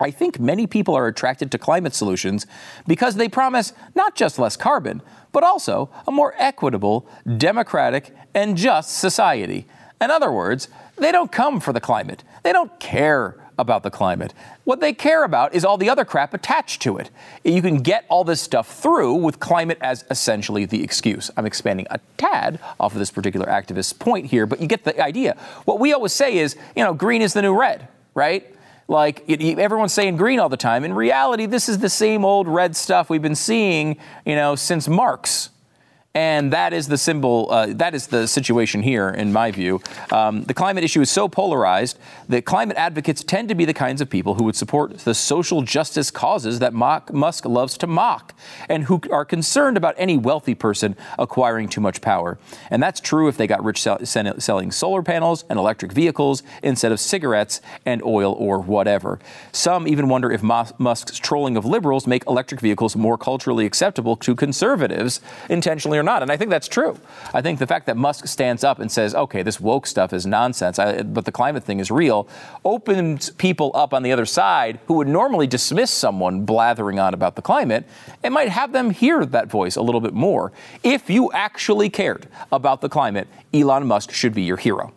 I 0.00 0.10
think 0.10 0.40
many 0.40 0.66
people 0.66 0.94
are 0.94 1.06
attracted 1.06 1.50
to 1.52 1.58
climate 1.58 1.94
solutions 1.94 2.46
because 2.86 3.16
they 3.16 3.28
promise 3.28 3.72
not 3.94 4.14
just 4.14 4.38
less 4.38 4.56
carbon, 4.56 5.02
but 5.32 5.42
also 5.42 5.90
a 6.06 6.10
more 6.10 6.34
equitable, 6.38 7.06
democratic, 7.36 8.14
and 8.34 8.56
just 8.56 8.98
society. 8.98 9.66
In 10.00 10.10
other 10.10 10.32
words, 10.32 10.68
they 10.96 11.12
don't 11.12 11.30
come 11.30 11.60
for 11.60 11.72
the 11.72 11.80
climate. 11.80 12.24
They 12.42 12.52
don't 12.52 12.78
care 12.80 13.36
about 13.60 13.82
the 13.82 13.90
climate. 13.90 14.32
What 14.64 14.80
they 14.80 14.92
care 14.92 15.22
about 15.22 15.54
is 15.54 15.64
all 15.64 15.76
the 15.76 15.90
other 15.90 16.04
crap 16.04 16.32
attached 16.32 16.80
to 16.82 16.96
it. 16.96 17.10
You 17.44 17.60
can 17.60 17.82
get 17.82 18.06
all 18.08 18.24
this 18.24 18.40
stuff 18.40 18.80
through 18.80 19.14
with 19.16 19.38
climate 19.38 19.78
as 19.82 20.04
essentially 20.10 20.64
the 20.64 20.82
excuse. 20.82 21.30
I'm 21.36 21.44
expanding 21.44 21.86
a 21.90 22.00
tad 22.16 22.58
off 22.80 22.94
of 22.94 22.98
this 22.98 23.10
particular 23.10 23.48
activist's 23.48 23.92
point 23.92 24.26
here, 24.26 24.46
but 24.46 24.60
you 24.60 24.66
get 24.66 24.84
the 24.84 24.98
idea. 25.00 25.36
What 25.66 25.78
we 25.78 25.92
always 25.92 26.12
say 26.12 26.38
is, 26.38 26.56
you 26.74 26.82
know, 26.82 26.94
green 26.94 27.20
is 27.20 27.34
the 27.34 27.42
new 27.42 27.58
red, 27.58 27.86
right? 28.14 28.54
Like 28.90 29.30
everyone's 29.30 29.92
saying 29.92 30.16
green 30.16 30.40
all 30.40 30.48
the 30.48 30.56
time. 30.56 30.82
In 30.82 30.92
reality, 30.92 31.46
this 31.46 31.68
is 31.68 31.78
the 31.78 31.88
same 31.88 32.24
old 32.24 32.48
red 32.48 32.74
stuff 32.74 33.08
we've 33.08 33.22
been 33.22 33.36
seeing, 33.36 33.96
you 34.26 34.34
know, 34.34 34.56
since 34.56 34.88
Marx. 34.88 35.50
And 36.12 36.52
that 36.52 36.72
is 36.72 36.88
the 36.88 36.98
symbol, 36.98 37.46
uh, 37.52 37.66
that 37.74 37.94
is 37.94 38.08
the 38.08 38.26
situation 38.26 38.82
here, 38.82 39.10
in 39.10 39.32
my 39.32 39.52
view. 39.52 39.80
Um, 40.10 40.42
the 40.42 40.54
climate 40.54 40.82
issue 40.82 41.00
is 41.00 41.08
so 41.08 41.28
polarized 41.28 42.00
that 42.28 42.44
climate 42.44 42.76
advocates 42.76 43.22
tend 43.22 43.48
to 43.48 43.54
be 43.54 43.64
the 43.64 43.72
kinds 43.72 44.00
of 44.00 44.10
people 44.10 44.34
who 44.34 44.42
would 44.42 44.56
support 44.56 44.98
the 44.98 45.14
social 45.14 45.62
justice 45.62 46.10
causes 46.10 46.58
that 46.58 46.74
mock, 46.74 47.12
Musk 47.12 47.44
loves 47.44 47.78
to 47.78 47.86
mock, 47.86 48.34
and 48.68 48.84
who 48.84 49.00
are 49.12 49.24
concerned 49.24 49.76
about 49.76 49.94
any 49.98 50.18
wealthy 50.18 50.52
person 50.52 50.96
acquiring 51.16 51.68
too 51.68 51.80
much 51.80 52.00
power. 52.00 52.38
And 52.70 52.82
that's 52.82 52.98
true 52.98 53.28
if 53.28 53.36
they 53.36 53.46
got 53.46 53.62
rich 53.62 53.80
sell, 53.80 54.04
selling 54.04 54.72
solar 54.72 55.04
panels 55.04 55.44
and 55.48 55.60
electric 55.60 55.92
vehicles 55.92 56.42
instead 56.60 56.90
of 56.90 56.98
cigarettes 56.98 57.60
and 57.86 58.02
oil 58.02 58.32
or 58.32 58.58
whatever. 58.58 59.20
Some 59.52 59.86
even 59.86 60.08
wonder 60.08 60.32
if 60.32 60.42
Musk's 60.42 61.18
trolling 61.20 61.56
of 61.56 61.64
liberals 61.64 62.08
make 62.08 62.26
electric 62.26 62.60
vehicles 62.60 62.96
more 62.96 63.16
culturally 63.16 63.64
acceptable 63.64 64.16
to 64.16 64.34
conservatives, 64.34 65.20
intentionally 65.48 65.99
or 66.00 66.02
not. 66.02 66.22
And 66.22 66.32
I 66.32 66.36
think 66.36 66.50
that's 66.50 66.66
true. 66.66 66.98
I 67.34 67.42
think 67.42 67.58
the 67.58 67.66
fact 67.66 67.86
that 67.86 67.96
Musk 67.96 68.26
stands 68.26 68.64
up 68.64 68.80
and 68.80 68.90
says, 68.90 69.14
okay, 69.14 69.42
this 69.42 69.60
woke 69.60 69.86
stuff 69.86 70.12
is 70.12 70.26
nonsense, 70.26 70.78
I, 70.78 71.02
but 71.02 71.26
the 71.26 71.32
climate 71.32 71.62
thing 71.62 71.78
is 71.78 71.90
real, 71.90 72.26
opens 72.64 73.30
people 73.30 73.70
up 73.74 73.94
on 73.94 74.02
the 74.02 74.10
other 74.10 74.26
side 74.26 74.80
who 74.86 74.94
would 74.94 75.08
normally 75.08 75.46
dismiss 75.46 75.90
someone 75.90 76.44
blathering 76.44 76.98
on 76.98 77.14
about 77.14 77.36
the 77.36 77.42
climate 77.42 77.86
and 78.22 78.34
might 78.34 78.48
have 78.48 78.72
them 78.72 78.90
hear 78.90 79.24
that 79.26 79.48
voice 79.48 79.76
a 79.76 79.82
little 79.82 80.00
bit 80.00 80.14
more. 80.14 80.52
If 80.82 81.10
you 81.10 81.30
actually 81.32 81.90
cared 81.90 82.26
about 82.50 82.80
the 82.80 82.88
climate, 82.88 83.28
Elon 83.52 83.86
Musk 83.86 84.10
should 84.10 84.34
be 84.34 84.42
your 84.42 84.56
hero. 84.56 84.92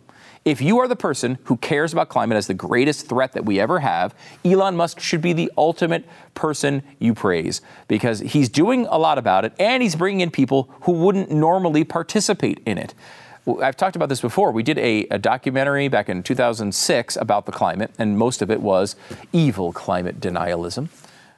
If 0.45 0.61
you 0.61 0.79
are 0.79 0.89
the 0.89 0.95
person 0.97 1.37
who 1.45 1.55
cares 1.57 1.93
about 1.93 2.09
climate 2.09 2.35
as 2.35 2.47
the 2.47 2.53
greatest 2.53 3.07
threat 3.07 3.31
that 3.31 3.45
we 3.45 3.61
ever 3.61 3.79
have, 3.79 4.13
Elon 4.43 4.75
Musk 4.75 4.99
should 4.99 5.21
be 5.21 5.31
the 5.31 5.49
ultimate 5.57 6.05
person 6.33 6.83
you 6.99 7.13
praise 7.13 7.61
because 7.87 8.19
he's 8.19 8.49
doing 8.49 8.85
a 8.87 8.97
lot 8.97 9.17
about 9.17 9.45
it 9.45 9.53
and 9.57 9.81
he's 9.81 9.95
bringing 9.95 10.19
in 10.19 10.31
people 10.31 10.69
who 10.81 10.91
wouldn't 10.91 11.31
normally 11.31 11.85
participate 11.85 12.59
in 12.65 12.77
it. 12.77 12.93
I've 13.61 13.77
talked 13.77 13.95
about 13.95 14.09
this 14.09 14.21
before. 14.21 14.51
We 14.51 14.63
did 14.63 14.77
a, 14.79 15.05
a, 15.11 15.17
documentary 15.17 15.89
back 15.89 16.07
in 16.07 16.23
2006 16.23 17.17
about 17.17 17.45
the 17.45 17.51
climate, 17.51 17.91
and 17.99 18.17
most 18.17 18.41
of 18.41 18.49
it 18.49 18.61
was 18.61 18.95
evil 19.33 19.73
climate 19.73 20.21
denialism 20.21 20.87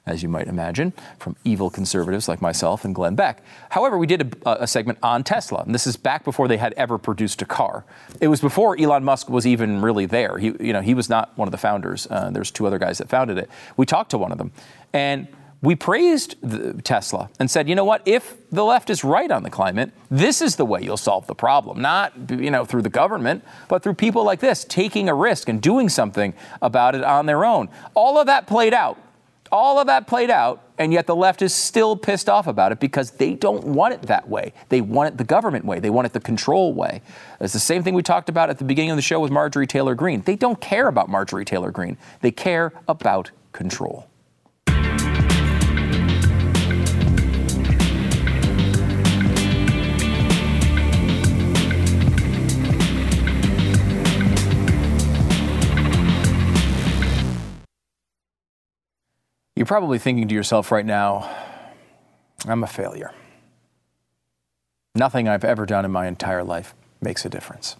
as 0.07 0.21
you 0.21 0.29
might 0.29 0.47
imagine, 0.47 0.93
from 1.19 1.35
evil 1.43 1.69
conservatives 1.69 2.27
like 2.27 2.41
myself 2.41 2.85
and 2.85 2.93
Glenn 2.93 3.15
Beck. 3.15 3.43
However, 3.69 3.97
we 3.97 4.05
did 4.05 4.35
a, 4.45 4.63
a, 4.63 4.67
segment 4.67 4.99
on 5.01 5.23
Tesla, 5.23 5.63
and 5.65 5.73
this 5.73 5.87
is 5.87 5.97
back 5.97 6.23
before 6.23 6.47
they 6.47 6.57
had 6.57 6.73
ever 6.73 6.97
produced 6.97 7.41
a 7.41 7.45
car. 7.45 7.85
It 8.21 8.27
was 8.27 8.39
before 8.39 8.79
Elon 8.79 9.03
Musk 9.03 9.29
was 9.29 9.47
even 9.47 9.81
really 9.81 10.05
there. 10.05 10.37
He, 10.37 10.53
you 10.59 10.73
know, 10.73 10.81
he 10.81 10.93
was 10.93 11.09
not 11.09 11.35
one 11.37 11.47
of 11.47 11.51
the 11.51 11.57
founders. 11.57 12.07
Uh, 12.09 12.29
there's 12.29 12.51
two 12.51 12.67
other 12.67 12.77
guys 12.77 12.99
that 12.99 13.09
founded 13.09 13.39
it. 13.39 13.49
We 13.77 13.87
talked 13.87 14.11
to 14.11 14.19
one 14.19 14.31
of 14.31 14.37
them, 14.37 14.51
and 14.93 15.27
we 15.65 15.75
praised 15.75 16.35
Tesla 16.83 17.29
and 17.39 17.49
said, 17.49 17.67
you 17.67 17.73
know 17.73 17.85
what? 17.85 18.03
If 18.05 18.35
the 18.51 18.63
left 18.63 18.91
is 18.91 19.03
right 19.03 19.31
on 19.31 19.41
the 19.41 19.49
climate, 19.49 19.91
this 20.11 20.39
is 20.39 20.57
the 20.57 20.65
way 20.65 20.81
you'll 20.83 20.97
solve 20.97 21.25
the 21.25 21.33
problem. 21.33 21.81
Not, 21.81 22.13
you 22.29 22.51
know, 22.51 22.65
through 22.65 22.83
the 22.83 22.89
government, 22.89 23.43
but 23.67 23.81
through 23.81 23.95
people 23.95 24.23
like 24.23 24.39
this 24.39 24.63
taking 24.63 25.09
a 25.09 25.15
risk 25.15 25.49
and 25.49 25.59
doing 25.59 25.89
something 25.89 26.35
about 26.61 26.93
it 26.93 27.03
on 27.03 27.25
their 27.25 27.43
own. 27.43 27.69
All 27.95 28.19
of 28.19 28.27
that 28.27 28.45
played 28.45 28.75
out 28.75 28.99
all 29.55 29.79
of 29.79 29.87
that 29.87 30.07
played 30.07 30.29
out, 30.29 30.61
and 30.77 30.91
yet 30.91 31.07
the 31.07 31.15
left 31.15 31.41
is 31.41 31.53
still 31.53 31.95
pissed 31.95 32.29
off 32.29 32.47
about 32.47 32.71
it 32.71 32.79
because 32.79 33.11
they 33.11 33.33
don't 33.33 33.63
want 33.63 33.93
it 33.93 34.01
that 34.03 34.27
way. 34.27 34.53
They 34.69 34.81
want 34.81 35.13
it 35.13 35.17
the 35.17 35.23
government 35.23 35.65
way. 35.65 35.79
They 35.79 35.89
want 35.89 36.05
it 36.05 36.13
the 36.13 36.19
control 36.19 36.73
way. 36.73 37.01
It's 37.39 37.53
the 37.53 37.59
same 37.59 37.81
thing 37.81 37.93
we 37.93 38.03
talked 38.03 38.29
about 38.29 38.49
at 38.49 38.57
the 38.57 38.65
beginning 38.65 38.91
of 38.91 38.97
the 38.97 39.01
show 39.01 39.19
with 39.19 39.31
Marjorie 39.31 39.67
Taylor 39.67 39.95
Greene. 39.95 40.21
They 40.21 40.35
don't 40.35 40.59
care 40.59 40.87
about 40.87 41.09
Marjorie 41.09 41.45
Taylor 41.45 41.71
Greene, 41.71 41.97
they 42.21 42.31
care 42.31 42.73
about 42.87 43.31
control. 43.53 44.07
You're 59.55 59.65
probably 59.65 59.99
thinking 59.99 60.27
to 60.27 60.35
yourself 60.35 60.69
right 60.69 60.85
now, 60.85 61.33
I'm 62.45 62.63
a 62.63 62.67
failure. 62.67 63.11
Nothing 64.93 65.29
I've 65.29 65.45
ever 65.45 65.65
done 65.65 65.85
in 65.85 65.91
my 65.91 66.07
entire 66.07 66.43
life 66.43 66.73
makes 67.01 67.25
a 67.25 67.29
difference. 67.29 67.77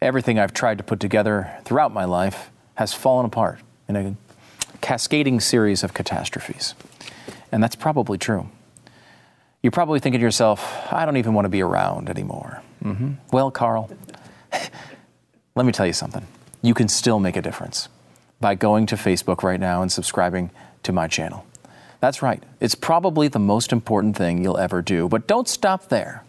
Everything 0.00 0.40
I've 0.40 0.52
tried 0.52 0.78
to 0.78 0.84
put 0.84 0.98
together 0.98 1.52
throughout 1.64 1.94
my 1.94 2.04
life 2.04 2.50
has 2.74 2.92
fallen 2.92 3.26
apart 3.26 3.60
in 3.88 3.94
a 3.94 4.16
cascading 4.80 5.38
series 5.38 5.84
of 5.84 5.94
catastrophes. 5.94 6.74
And 7.52 7.62
that's 7.62 7.76
probably 7.76 8.18
true. 8.18 8.48
You're 9.62 9.70
probably 9.70 10.00
thinking 10.00 10.20
to 10.20 10.24
yourself, 10.24 10.92
I 10.92 11.04
don't 11.04 11.16
even 11.16 11.34
want 11.34 11.44
to 11.44 11.48
be 11.48 11.62
around 11.62 12.10
anymore. 12.10 12.60
Mm-hmm. 12.82 13.12
Well, 13.30 13.52
Carl, 13.52 13.88
let 15.54 15.64
me 15.64 15.70
tell 15.70 15.86
you 15.86 15.92
something. 15.92 16.26
You 16.60 16.74
can 16.74 16.88
still 16.88 17.20
make 17.20 17.36
a 17.36 17.42
difference 17.42 17.88
by 18.40 18.56
going 18.56 18.86
to 18.86 18.96
Facebook 18.96 19.44
right 19.44 19.60
now 19.60 19.82
and 19.82 19.92
subscribing 19.92 20.50
to 20.82 20.92
my 20.92 21.08
channel. 21.08 21.46
That's 22.00 22.20
right, 22.20 22.42
it's 22.60 22.74
probably 22.74 23.28
the 23.28 23.38
most 23.38 23.72
important 23.72 24.16
thing 24.16 24.42
you'll 24.42 24.58
ever 24.58 24.82
do, 24.82 25.08
but 25.08 25.28
don't 25.28 25.48
stop 25.48 25.88
there. 25.88 26.24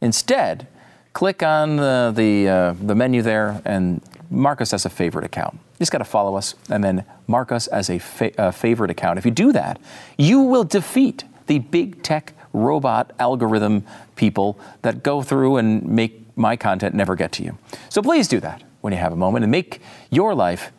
Instead, 0.00 0.66
click 1.14 1.42
on 1.42 1.76
the, 1.76 2.12
the, 2.14 2.48
uh, 2.48 2.74
the 2.74 2.94
menu 2.94 3.22
there 3.22 3.62
and 3.64 4.02
mark 4.30 4.60
us 4.60 4.74
as 4.74 4.84
a 4.84 4.90
favorite 4.90 5.24
account. 5.24 5.54
You 5.54 5.78
just 5.78 5.92
got 5.92 5.98
to 5.98 6.04
follow 6.04 6.36
us 6.36 6.54
and 6.68 6.84
then 6.84 7.04
mark 7.26 7.50
us 7.52 7.66
as 7.68 7.88
a 7.88 7.98
fa- 7.98 8.52
favorite 8.52 8.90
account. 8.90 9.18
If 9.18 9.24
you 9.24 9.30
do 9.30 9.52
that, 9.52 9.80
you 10.18 10.40
will 10.40 10.64
defeat 10.64 11.24
the 11.46 11.60
big 11.60 12.02
tech 12.02 12.34
robot 12.52 13.12
algorithm 13.18 13.84
people 14.16 14.58
that 14.82 15.02
go 15.02 15.22
through 15.22 15.56
and 15.56 15.86
make 15.86 16.36
my 16.36 16.56
content 16.56 16.94
never 16.94 17.14
get 17.14 17.32
to 17.32 17.42
you. 17.42 17.56
So 17.88 18.02
please 18.02 18.28
do 18.28 18.40
that 18.40 18.62
when 18.82 18.92
you 18.92 18.98
have 18.98 19.12
a 19.12 19.16
moment 19.16 19.44
and 19.44 19.50
make 19.50 19.80
your 20.10 20.34
life 20.34 20.72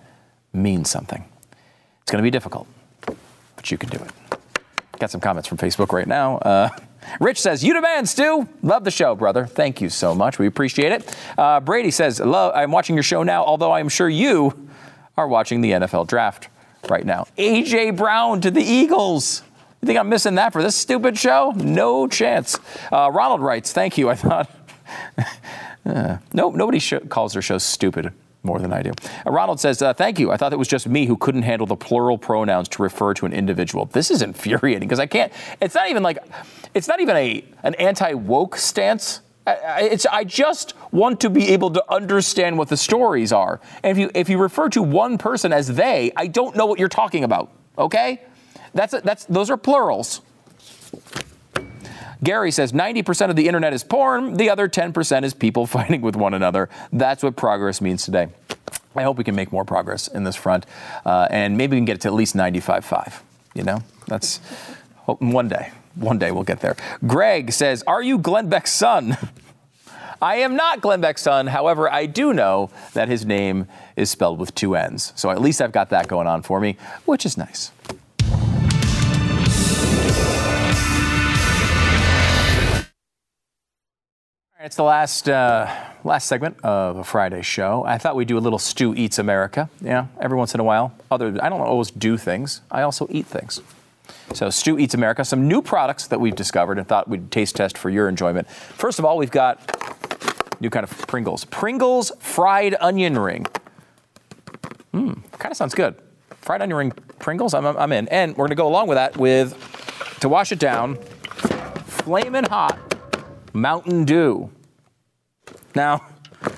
mean 0.54 0.86
something. 0.86 1.26
It's 2.02 2.12
going 2.12 2.22
to 2.22 2.24
be 2.24 2.32
difficult 2.32 2.68
you 3.72 3.78
can 3.78 3.90
do 3.90 3.98
it. 3.98 4.40
Got 5.00 5.12
some 5.12 5.22
comments 5.22 5.48
from 5.48 5.58
Facebook 5.58 5.92
right 5.92 6.08
now. 6.08 6.38
Uh, 6.38 6.70
Rich 7.20 7.40
says, 7.40 7.64
You 7.64 7.74
demand, 7.74 8.10
Stu. 8.10 8.48
Love 8.64 8.84
the 8.84 8.92
show, 8.92 9.16
brother. 9.16 9.46
Thank 9.46 9.82
you 9.82 9.90
so 9.90 10.14
much. 10.16 10.40
We 10.40 10.48
appreciate 10.48 10.92
it. 10.92 11.16
Uh, 11.38 11.60
Brady 11.60 11.92
says, 11.92 12.20
I'm 12.20 12.72
watching 12.72 12.96
your 12.96 13.04
show 13.04 13.24
now, 13.24 13.44
although 13.44 13.72
I'm 13.72 13.90
sure 13.90 14.10
you 14.10 14.68
are 15.18 15.28
watching 15.28 15.62
the 15.62 15.72
NFL 15.72 16.08
draft 16.08 16.50
right 16.90 17.06
now. 17.06 17.28
A.J. 17.38 17.92
Brown 17.92 18.42
to 18.42 18.52
the 18.52 18.62
Eagles. 18.62 19.44
You 19.82 19.86
think 19.86 20.00
I'm 20.00 20.10
missing 20.10 20.36
that 20.36 20.54
for 20.54 20.64
this 20.64 20.76
stupid 20.76 21.18
show? 21.18 21.54
No 21.56 22.08
chance. 22.08 22.60
Uh, 22.92 23.12
Ronald 23.12 23.42
writes, 23.42 23.72
Thank 23.72 23.98
you. 23.98 24.10
I 24.10 24.16
thought. 24.16 24.50
uh, 25.86 26.18
no, 26.34 26.50
nobody 26.50 26.80
sh- 26.80 26.94
calls 27.10 27.34
their 27.34 27.42
show 27.42 27.58
stupid 27.58 28.12
more 28.48 28.58
than 28.60 28.74
I 28.74 28.82
do. 28.82 28.92
Uh, 29.26 29.32
Ronald 29.32 29.60
says, 29.60 29.82
uh, 29.82 29.94
Thank 29.94 30.18
you. 30.18 30.32
I 30.32 30.38
thought 30.38 30.54
it 30.54 30.58
was 30.58 30.68
just 30.68 30.88
me 30.88 31.06
who 31.06 31.16
couldn't 31.16 31.44
handle 31.44 31.68
the 31.68 31.76
plural 31.76 32.18
pronouns 32.18 32.68
to 32.70 32.82
refer 32.82 33.14
to 33.14 33.28
an 33.28 33.34
individual. 33.34 33.86
This 33.86 34.10
is 34.10 34.24
infuriating 34.24 34.88
because 34.88 35.00
I 35.00 35.06
can't, 35.06 35.32
it's 35.62 35.76
not 35.76 35.90
even 35.90 36.02
like, 36.02 36.18
it's 36.74 36.88
not 36.88 37.00
even 37.00 37.16
a, 37.16 37.46
an 37.62 37.76
anti 37.76 38.14
woke 38.14 38.58
stance. 38.58 39.22
It's, 39.46 40.06
I 40.06 40.24
just 40.26 40.74
want 40.92 41.22
to 41.22 41.30
be 41.30 41.50
able 41.50 41.72
to 41.72 41.94
understand 41.94 42.58
what 42.58 42.68
the 42.68 42.76
stories 42.76 43.32
are. 43.32 43.62
And 43.84 43.92
if 43.92 43.98
you, 43.98 44.12
if 44.14 44.30
you 44.30 44.40
refer 44.40 44.68
to 44.70 44.82
one 44.82 45.18
person 45.18 45.54
as 45.54 45.68
they, 45.68 46.12
I 46.18 46.28
don't 46.28 46.56
know 46.56 46.66
what 46.66 46.80
you're 46.80 46.90
talking 46.90 47.24
about. 47.24 47.52
Okay? 47.78 48.22
That's, 48.74 48.94
that's, 49.02 49.24
those 49.26 49.50
are 49.50 49.56
plurals. 49.56 50.22
Gary 52.24 52.52
says 52.52 52.72
90% 52.72 53.30
of 53.30 53.36
the 53.36 53.48
internet 53.48 53.74
is 53.74 53.84
porn, 53.84 54.36
the 54.38 54.50
other 54.50 54.68
10% 54.68 55.24
is 55.24 55.34
people 55.34 55.66
fighting 55.68 56.02
with 56.02 56.16
one 56.16 56.34
another. 56.34 56.70
That's 56.92 57.24
what 57.24 57.36
progress 57.36 57.82
means 57.82 58.06
today. 58.06 58.30
I 58.96 59.04
hope 59.04 59.18
we 59.18 59.24
can 59.24 59.36
make 59.36 59.52
more 59.52 59.64
progress 59.64 60.08
in 60.08 60.24
this 60.24 60.36
front, 60.36 60.66
uh, 61.06 61.28
and 61.30 61.58
maybe 61.58 61.76
we 61.76 61.78
can 61.80 61.86
get 61.86 61.98
it 61.98 62.02
to 62.02 62.08
at 62.08 62.14
least 62.16 62.36
95.5. 62.36 63.22
You 63.54 63.64
know, 63.64 63.84
that's 64.08 64.38
one 65.06 65.48
day. 65.48 65.72
One 65.96 66.20
day 66.20 66.32
we'll 66.32 66.44
get 66.44 66.60
there. 66.60 66.76
Greg 67.06 67.52
says, 67.52 67.84
Are 67.88 68.02
you 68.02 68.18
Glenn 68.18 68.50
Beck's 68.50 68.72
son? 68.72 69.18
I 70.22 70.38
am 70.38 70.56
not 70.56 70.82
Glenn 70.82 71.02
Beck's 71.02 71.22
son. 71.22 71.48
However, 71.48 71.92
I 71.92 72.08
do 72.08 72.34
know 72.34 72.72
that 72.94 73.08
his 73.08 73.26
name 73.26 73.68
is 73.96 74.10
spelled 74.10 74.40
with 74.40 74.56
two 74.56 74.76
N's. 74.76 75.14
So 75.16 75.30
at 75.30 75.42
least 75.42 75.62
I've 75.62 75.72
got 75.72 75.90
that 75.92 76.08
going 76.08 76.28
on 76.28 76.42
for 76.42 76.60
me, 76.60 76.78
which 77.06 77.26
is 77.26 77.38
nice. 77.38 77.72
It's 84.60 84.76
the 84.76 84.84
last 84.84 85.30
uh, 85.30 85.72
last 86.04 86.28
segment 86.28 86.58
of 86.64 86.98
a 86.98 87.04
Friday 87.04 87.44
show. 87.44 87.84
I 87.86 88.00
thought 88.00 88.16
we'd 88.16 88.28
do 88.28 88.40
a 88.40 88.42
little 88.42 88.58
Stu 88.58 88.96
Eats 88.96 89.20
America. 89.20 89.70
Yeah, 89.82 90.08
every 90.20 90.36
once 90.36 90.56
in 90.56 90.60
a 90.60 90.64
while. 90.64 90.98
Other, 91.12 91.28
I 91.44 91.50
don't 91.50 91.62
always 91.62 91.92
do 91.92 92.18
things. 92.18 92.62
I 92.72 92.82
also 92.82 93.08
eat 93.12 93.28
things. 93.28 93.62
So 94.34 94.50
Stu 94.50 94.80
Eats 94.80 94.96
America, 94.96 95.24
some 95.26 95.48
new 95.48 95.62
products 95.62 96.08
that 96.08 96.20
we've 96.20 96.36
discovered 96.36 96.80
and 96.80 96.88
thought 96.88 97.08
we'd 97.08 97.30
taste 97.30 97.56
test 97.56 97.78
for 97.78 97.92
your 97.92 98.10
enjoyment. 98.10 98.50
First 98.50 98.98
of 98.98 99.06
all, 99.06 99.16
we've 99.20 99.30
got 99.30 99.62
new 100.60 100.72
kind 100.72 100.84
of 100.84 101.06
Pringles. 101.06 101.46
Pringles 101.46 102.12
fried 102.18 102.76
onion 102.80 103.20
ring. 103.20 103.46
Hmm, 104.92 105.14
kind 105.34 105.52
of 105.52 105.58
sounds 105.58 105.76
good. 105.76 105.94
Fried 106.42 106.64
onion 106.64 106.78
ring 106.78 106.92
Pringles, 107.20 107.54
I'm, 107.54 107.66
I'm 107.66 107.92
in. 107.92 108.08
And 108.08 108.36
we're 108.36 108.48
gonna 108.48 108.56
go 108.56 108.68
along 108.68 108.88
with 108.88 108.96
that 108.96 109.18
with, 109.18 109.54
to 110.22 110.28
wash 110.28 110.52
it 110.52 110.58
down, 110.58 110.96
flaming 111.86 112.46
hot 112.46 112.87
Mountain 113.54 114.06
Dew. 114.06 114.50
Now, 115.76 116.06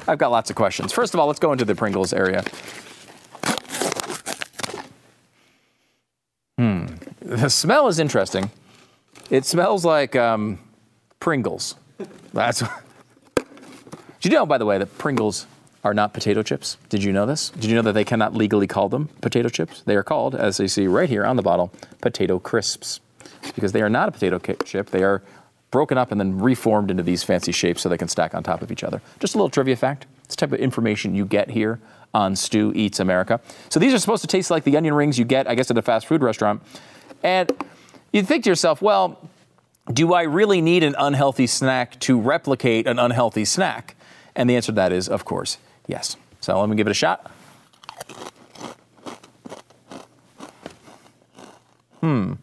I've 0.08 0.18
got 0.18 0.32
lots 0.32 0.50
of 0.50 0.56
questions. 0.56 0.92
First 0.92 1.14
of 1.14 1.20
all, 1.20 1.28
let's 1.28 1.40
go 1.40 1.52
into 1.52 1.66
the 1.66 1.76
Pringles 1.76 2.14
area. 2.14 2.44
Hmm. 6.58 6.88
The 7.22 7.50
smell 7.50 7.88
is 7.88 8.00
interesting. 8.00 8.52
It 9.30 9.46
smells 9.46 9.86
like 9.86 10.16
um, 10.16 10.60
Pringles. 11.20 11.76
That's. 12.34 12.64
Did 14.22 14.34
you 14.34 14.38
know, 14.38 14.46
by 14.46 14.58
the 14.58 14.66
way, 14.66 14.78
that 14.78 14.98
Pringles 14.98 15.48
are 15.84 15.94
not 15.94 16.14
potato 16.14 16.44
chips? 16.44 16.78
Did 16.90 17.04
you 17.04 17.14
know 17.14 17.26
this? 17.26 17.50
Did 17.52 17.66
you 17.66 17.76
know 17.76 17.82
that 17.84 17.94
they 17.94 18.04
cannot 18.04 18.36
legally 18.36 18.68
call 18.68 18.90
them 18.90 19.08
potato 19.22 19.48
chips? 19.50 19.82
They 19.84 19.96
are 19.96 20.04
called, 20.04 20.36
as 20.36 20.60
you 20.60 20.68
see 20.68 20.88
right 20.88 21.08
here 21.08 21.26
on 21.26 21.36
the 21.36 21.42
bottle, 21.42 21.72
potato 22.02 22.40
crisps, 22.40 23.00
because 23.56 23.72
they 23.72 23.82
are 23.82 23.90
not 23.90 24.10
a 24.10 24.12
potato 24.12 24.40
chip. 24.40 24.90
They 24.90 25.04
are 25.04 25.22
broken 25.72 25.98
up 25.98 26.12
and 26.12 26.20
then 26.20 26.38
reformed 26.40 26.90
into 26.90 27.04
these 27.04 27.24
fancy 27.24 27.52
shapes 27.52 27.82
so 27.82 27.90
they 27.90 27.98
can 27.98 28.08
stack 28.08 28.34
on 28.34 28.44
top 28.44 28.62
of 28.62 28.72
each 28.72 28.84
other. 28.84 29.02
Just 29.20 29.36
a 29.36 29.38
little 29.38 29.50
trivia 29.50 29.76
fact. 29.76 30.08
It's 30.24 30.36
the 30.36 30.40
type 30.40 30.52
of 30.52 30.60
information 30.60 31.16
you 31.16 31.26
get 31.26 31.52
here 31.52 31.80
on 32.14 32.36
Stu 32.36 32.72
Eats 32.76 33.00
America. 33.00 33.40
So 33.70 33.80
these 33.80 33.94
are 33.94 34.00
supposed 34.00 34.22
to 34.22 34.28
taste 34.28 34.50
like 34.50 34.64
the 34.64 34.76
onion 34.78 34.94
rings 34.94 35.20
you 35.20 35.26
get, 35.26 35.48
I 35.48 35.56
guess, 35.56 35.70
at 35.70 35.78
a 35.78 35.82
fast 35.82 36.08
food 36.08 36.24
restaurant. 36.24 36.62
And 37.24 37.52
you'd 38.12 38.28
think 38.28 38.44
to 38.46 38.50
yourself, 38.50 38.82
well, 38.82 39.30
do 39.92 40.14
I 40.14 40.24
really 40.24 40.62
need 40.62 40.84
an 40.84 40.96
unhealthy 40.98 41.48
snack 41.48 42.00
to 42.02 42.20
replicate 42.20 42.88
an 42.88 43.00
unhealthy 43.00 43.46
snack? 43.46 43.96
And 44.36 44.50
the 44.50 44.56
answer 44.56 44.72
to 44.72 44.76
that 44.76 44.92
is, 44.92 45.10
of 45.10 45.26
course, 45.26 45.58
yes. 45.88 46.16
So 46.42 46.60
let 46.60 46.70
me 46.70 46.76
give 46.76 46.88
it 46.88 46.92
a 46.92 46.94
shot. 46.94 47.32
Hmm. 52.02 52.34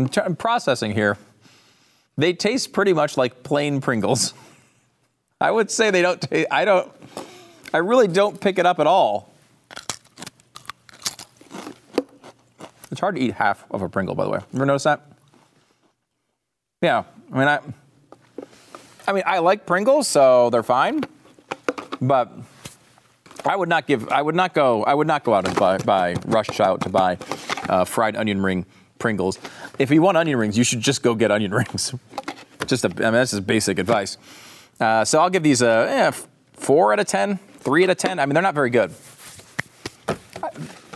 I'm, 0.00 0.08
t- 0.08 0.20
I'm 0.20 0.34
processing 0.34 0.92
here. 0.92 1.18
They 2.16 2.32
taste 2.32 2.72
pretty 2.72 2.94
much 2.94 3.16
like 3.18 3.42
plain 3.42 3.80
Pringles. 3.80 4.32
I 5.40 5.50
would 5.50 5.70
say 5.70 5.90
they 5.90 6.02
don't 6.02 6.20
taste, 6.20 6.48
I 6.50 6.64
don't, 6.64 6.90
I 7.72 7.78
really 7.78 8.08
don't 8.08 8.40
pick 8.40 8.58
it 8.58 8.66
up 8.66 8.78
at 8.78 8.86
all. 8.86 9.30
It's 12.90 12.98
hard 12.98 13.16
to 13.16 13.20
eat 13.20 13.34
half 13.34 13.64
of 13.70 13.82
a 13.82 13.88
Pringle, 13.88 14.14
by 14.14 14.24
the 14.24 14.30
way. 14.30 14.40
Ever 14.54 14.66
notice 14.66 14.84
that? 14.84 15.02
Yeah, 16.82 17.04
I 17.32 17.38
mean, 17.38 17.48
I, 17.48 17.60
I 19.06 19.12
mean, 19.12 19.22
I 19.26 19.38
like 19.38 19.66
Pringles, 19.66 20.08
so 20.08 20.50
they're 20.50 20.62
fine, 20.62 21.04
but 22.00 22.32
I 23.44 23.54
would 23.54 23.68
not 23.68 23.86
give. 23.86 24.08
I 24.08 24.22
would 24.22 24.34
not 24.34 24.54
go. 24.54 24.82
I 24.82 24.94
would 24.94 25.06
not 25.06 25.24
go 25.24 25.34
out 25.34 25.46
and 25.46 25.56
buy, 25.56 25.78
buy 25.78 26.16
rush 26.26 26.58
out 26.58 26.80
to 26.82 26.88
buy 26.88 27.18
uh, 27.68 27.84
fried 27.84 28.16
onion 28.16 28.42
ring 28.42 28.66
Pringles. 29.00 29.38
If 29.78 29.90
you 29.90 30.00
want 30.02 30.16
onion 30.16 30.38
rings, 30.38 30.56
you 30.56 30.62
should 30.62 30.80
just 30.80 31.02
go 31.02 31.14
get 31.16 31.32
onion 31.32 31.52
rings. 31.54 31.92
just 32.66 32.84
a, 32.84 32.88
I 32.88 32.92
mean, 32.92 33.12
that's 33.14 33.32
just 33.32 33.46
basic 33.46 33.80
advice. 33.80 34.16
Uh, 34.78 35.04
so 35.04 35.20
I'll 35.20 35.30
give 35.30 35.42
these 35.42 35.62
a 35.62 35.86
yeah, 35.90 36.10
four 36.52 36.92
out 36.92 37.00
of 37.00 37.06
ten, 37.06 37.38
three 37.58 37.82
out 37.82 37.90
of 37.90 37.98
ten. 37.98 38.18
I 38.20 38.26
mean, 38.26 38.34
they're 38.34 38.42
not 38.42 38.54
very 38.54 38.70
good. 38.70 38.94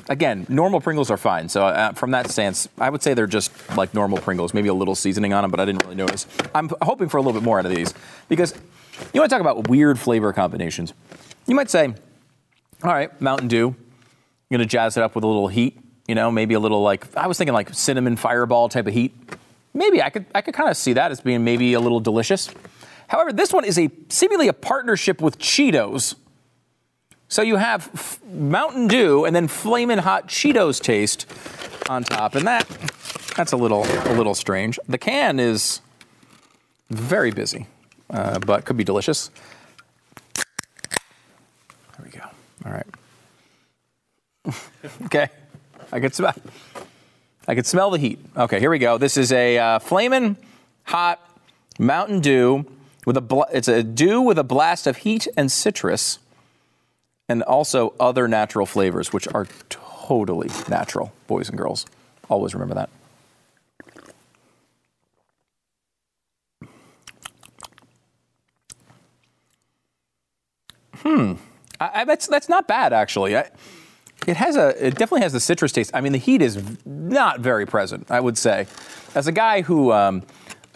Again, 0.08 0.46
normal 0.50 0.80
Pringles 0.80 1.10
are 1.10 1.16
fine. 1.16 1.48
So 1.48 1.66
uh, 1.66 1.92
from 1.92 2.10
that 2.10 2.30
stance, 2.30 2.68
I 2.78 2.90
would 2.90 3.02
say 3.02 3.14
they're 3.14 3.26
just 3.26 3.50
like 3.76 3.94
normal 3.94 4.18
Pringles. 4.18 4.52
Maybe 4.52 4.68
a 4.68 4.74
little 4.74 4.94
seasoning 4.94 5.32
on 5.32 5.42
them, 5.42 5.50
but 5.50 5.60
I 5.60 5.64
didn't 5.64 5.82
really 5.82 5.94
notice. 5.96 6.26
I'm 6.54 6.70
hoping 6.82 7.08
for 7.08 7.16
a 7.16 7.22
little 7.22 7.38
bit 7.38 7.44
more 7.44 7.58
out 7.58 7.64
of 7.64 7.74
these 7.74 7.94
because 8.28 8.54
you 9.14 9.20
want 9.20 9.30
to 9.30 9.34
talk 9.34 9.40
about 9.40 9.68
weird 9.68 9.98
flavor 9.98 10.32
combinations. 10.32 10.92
You 11.46 11.54
might 11.54 11.70
say, 11.70 11.94
all 12.82 12.92
right, 12.92 13.18
Mountain 13.20 13.48
Dew. 13.48 13.68
I'm 13.68 14.58
gonna 14.58 14.66
jazz 14.66 14.96
it 14.96 15.02
up 15.02 15.14
with 15.14 15.24
a 15.24 15.26
little 15.26 15.48
heat. 15.48 15.78
You 16.06 16.14
know, 16.14 16.30
maybe 16.30 16.54
a 16.54 16.60
little 16.60 16.82
like 16.82 17.16
I 17.16 17.26
was 17.26 17.38
thinking 17.38 17.54
like 17.54 17.72
cinnamon 17.72 18.16
fireball 18.16 18.68
type 18.68 18.86
of 18.86 18.92
heat. 18.92 19.14
Maybe 19.72 20.02
I 20.02 20.10
could 20.10 20.26
I 20.34 20.42
could 20.42 20.54
kind 20.54 20.68
of 20.68 20.76
see 20.76 20.92
that 20.92 21.10
as 21.10 21.20
being 21.20 21.44
maybe 21.44 21.72
a 21.74 21.80
little 21.80 22.00
delicious. 22.00 22.50
However, 23.08 23.32
this 23.32 23.52
one 23.52 23.64
is 23.64 23.78
a 23.78 23.90
seemingly 24.08 24.48
a 24.48 24.52
partnership 24.52 25.20
with 25.20 25.38
Cheetos. 25.38 26.14
So 27.28 27.42
you 27.42 27.56
have 27.56 27.90
f- 27.94 28.20
Mountain 28.24 28.86
Dew 28.88 29.24
and 29.24 29.34
then 29.34 29.48
flaming 29.48 29.98
hot 29.98 30.28
Cheetos 30.28 30.80
taste 30.80 31.26
on 31.88 32.04
top, 32.04 32.34
and 32.34 32.46
that 32.46 32.68
that's 33.36 33.52
a 33.52 33.56
little 33.56 33.84
a 33.84 34.14
little 34.14 34.34
strange. 34.34 34.78
The 34.88 34.98
can 34.98 35.40
is 35.40 35.80
very 36.90 37.30
busy, 37.30 37.66
uh, 38.10 38.38
but 38.40 38.64
could 38.64 38.76
be 38.76 38.84
delicious. 38.84 39.30
There 40.34 42.04
we 42.04 42.10
go. 42.10 42.24
All 42.66 42.72
right. 42.72 42.86
okay. 45.06 45.28
I 45.92 46.00
could 46.00 46.14
smell. 46.14 46.34
I 47.46 47.54
could 47.54 47.66
smell 47.66 47.90
the 47.90 47.98
heat. 47.98 48.18
Okay, 48.36 48.58
here 48.58 48.70
we 48.70 48.78
go. 48.78 48.98
This 48.98 49.16
is 49.16 49.32
a 49.32 49.58
uh, 49.58 49.78
flaming 49.78 50.36
hot 50.84 51.20
Mountain 51.78 52.20
Dew 52.20 52.64
with 53.06 53.16
a 53.16 53.20
bl- 53.20 53.42
it's 53.52 53.68
a 53.68 53.82
dew 53.82 54.20
with 54.20 54.38
a 54.38 54.44
blast 54.44 54.86
of 54.86 54.98
heat 54.98 55.28
and 55.36 55.52
citrus, 55.52 56.18
and 57.28 57.42
also 57.42 57.94
other 58.00 58.28
natural 58.28 58.66
flavors, 58.66 59.12
which 59.12 59.28
are 59.28 59.46
totally 59.68 60.50
natural, 60.68 61.12
boys 61.26 61.48
and 61.48 61.58
girls. 61.58 61.86
Always 62.30 62.54
remember 62.54 62.74
that. 62.74 62.90
Hmm. 70.96 71.34
I, 71.78 71.90
I, 72.00 72.04
that's 72.04 72.26
that's 72.26 72.48
not 72.48 72.66
bad 72.66 72.94
actually. 72.94 73.36
I, 73.36 73.50
it 74.26 74.36
has 74.36 74.56
a 74.56 74.86
it 74.86 74.92
definitely 74.92 75.22
has 75.22 75.32
the 75.32 75.40
citrus 75.40 75.72
taste. 75.72 75.90
I 75.94 76.00
mean, 76.00 76.12
the 76.12 76.18
heat 76.18 76.42
is 76.42 76.62
not 76.84 77.40
very 77.40 77.66
present. 77.66 78.10
I 78.10 78.20
would 78.20 78.38
say, 78.38 78.66
as 79.14 79.26
a 79.26 79.32
guy 79.32 79.62
who. 79.62 79.92
Um, 79.92 80.22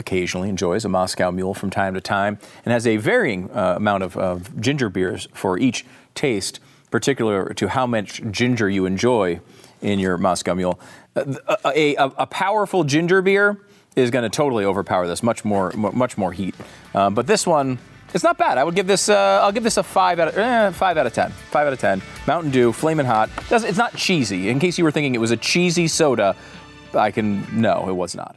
occasionally 0.00 0.48
enjoys 0.48 0.84
a 0.84 0.88
Moscow 0.88 1.30
Mule 1.32 1.54
from 1.54 1.70
time 1.70 1.94
to 1.94 2.00
time 2.00 2.38
and 2.64 2.72
has 2.72 2.86
a 2.86 2.98
varying 2.98 3.50
uh, 3.50 3.74
amount 3.76 4.04
of, 4.04 4.16
of 4.16 4.60
ginger 4.60 4.88
beers 4.88 5.26
for 5.34 5.58
each 5.58 5.84
taste, 6.14 6.60
particular 6.90 7.52
to 7.54 7.68
how 7.68 7.86
much 7.86 8.22
ginger 8.30 8.70
you 8.70 8.86
enjoy 8.86 9.40
in 9.82 9.98
your 9.98 10.16
Moscow 10.16 10.54
Mule. 10.54 10.78
Uh, 11.16 11.34
a, 11.64 11.96
a, 11.96 12.04
a, 12.18 12.26
powerful 12.26 12.84
ginger 12.84 13.20
beer 13.22 13.60
is 13.96 14.10
going 14.10 14.22
to 14.22 14.28
totally 14.28 14.64
overpower 14.64 15.06
this, 15.06 15.22
much 15.22 15.44
more, 15.44 15.72
much 15.72 16.16
more 16.16 16.32
heat. 16.32 16.54
Um, 16.94 17.14
but 17.14 17.26
this 17.26 17.46
one, 17.46 17.78
it's 18.14 18.24
not 18.24 18.38
bad. 18.38 18.58
I 18.58 18.64
would 18.64 18.74
give 18.74 18.86
this. 18.86 19.08
Uh, 19.08 19.40
I'll 19.42 19.52
give 19.52 19.64
this 19.64 19.76
a 19.76 19.82
five 19.82 20.18
out 20.18 20.28
of 20.28 20.38
eh, 20.38 20.70
five 20.70 20.96
out 20.96 21.06
of 21.06 21.12
ten. 21.12 21.30
Five 21.50 21.66
out 21.66 21.72
of 21.72 21.78
ten. 21.78 22.02
Mountain 22.26 22.50
Dew, 22.50 22.72
flaming 22.72 23.06
hot. 23.06 23.30
It's 23.50 23.78
not 23.78 23.94
cheesy. 23.96 24.48
In 24.48 24.58
case 24.58 24.78
you 24.78 24.84
were 24.84 24.90
thinking 24.90 25.14
it 25.14 25.20
was 25.20 25.30
a 25.30 25.36
cheesy 25.36 25.88
soda, 25.88 26.34
I 26.94 27.10
can 27.10 27.46
no, 27.60 27.88
it 27.88 27.94
was 27.94 28.14
not. 28.14 28.36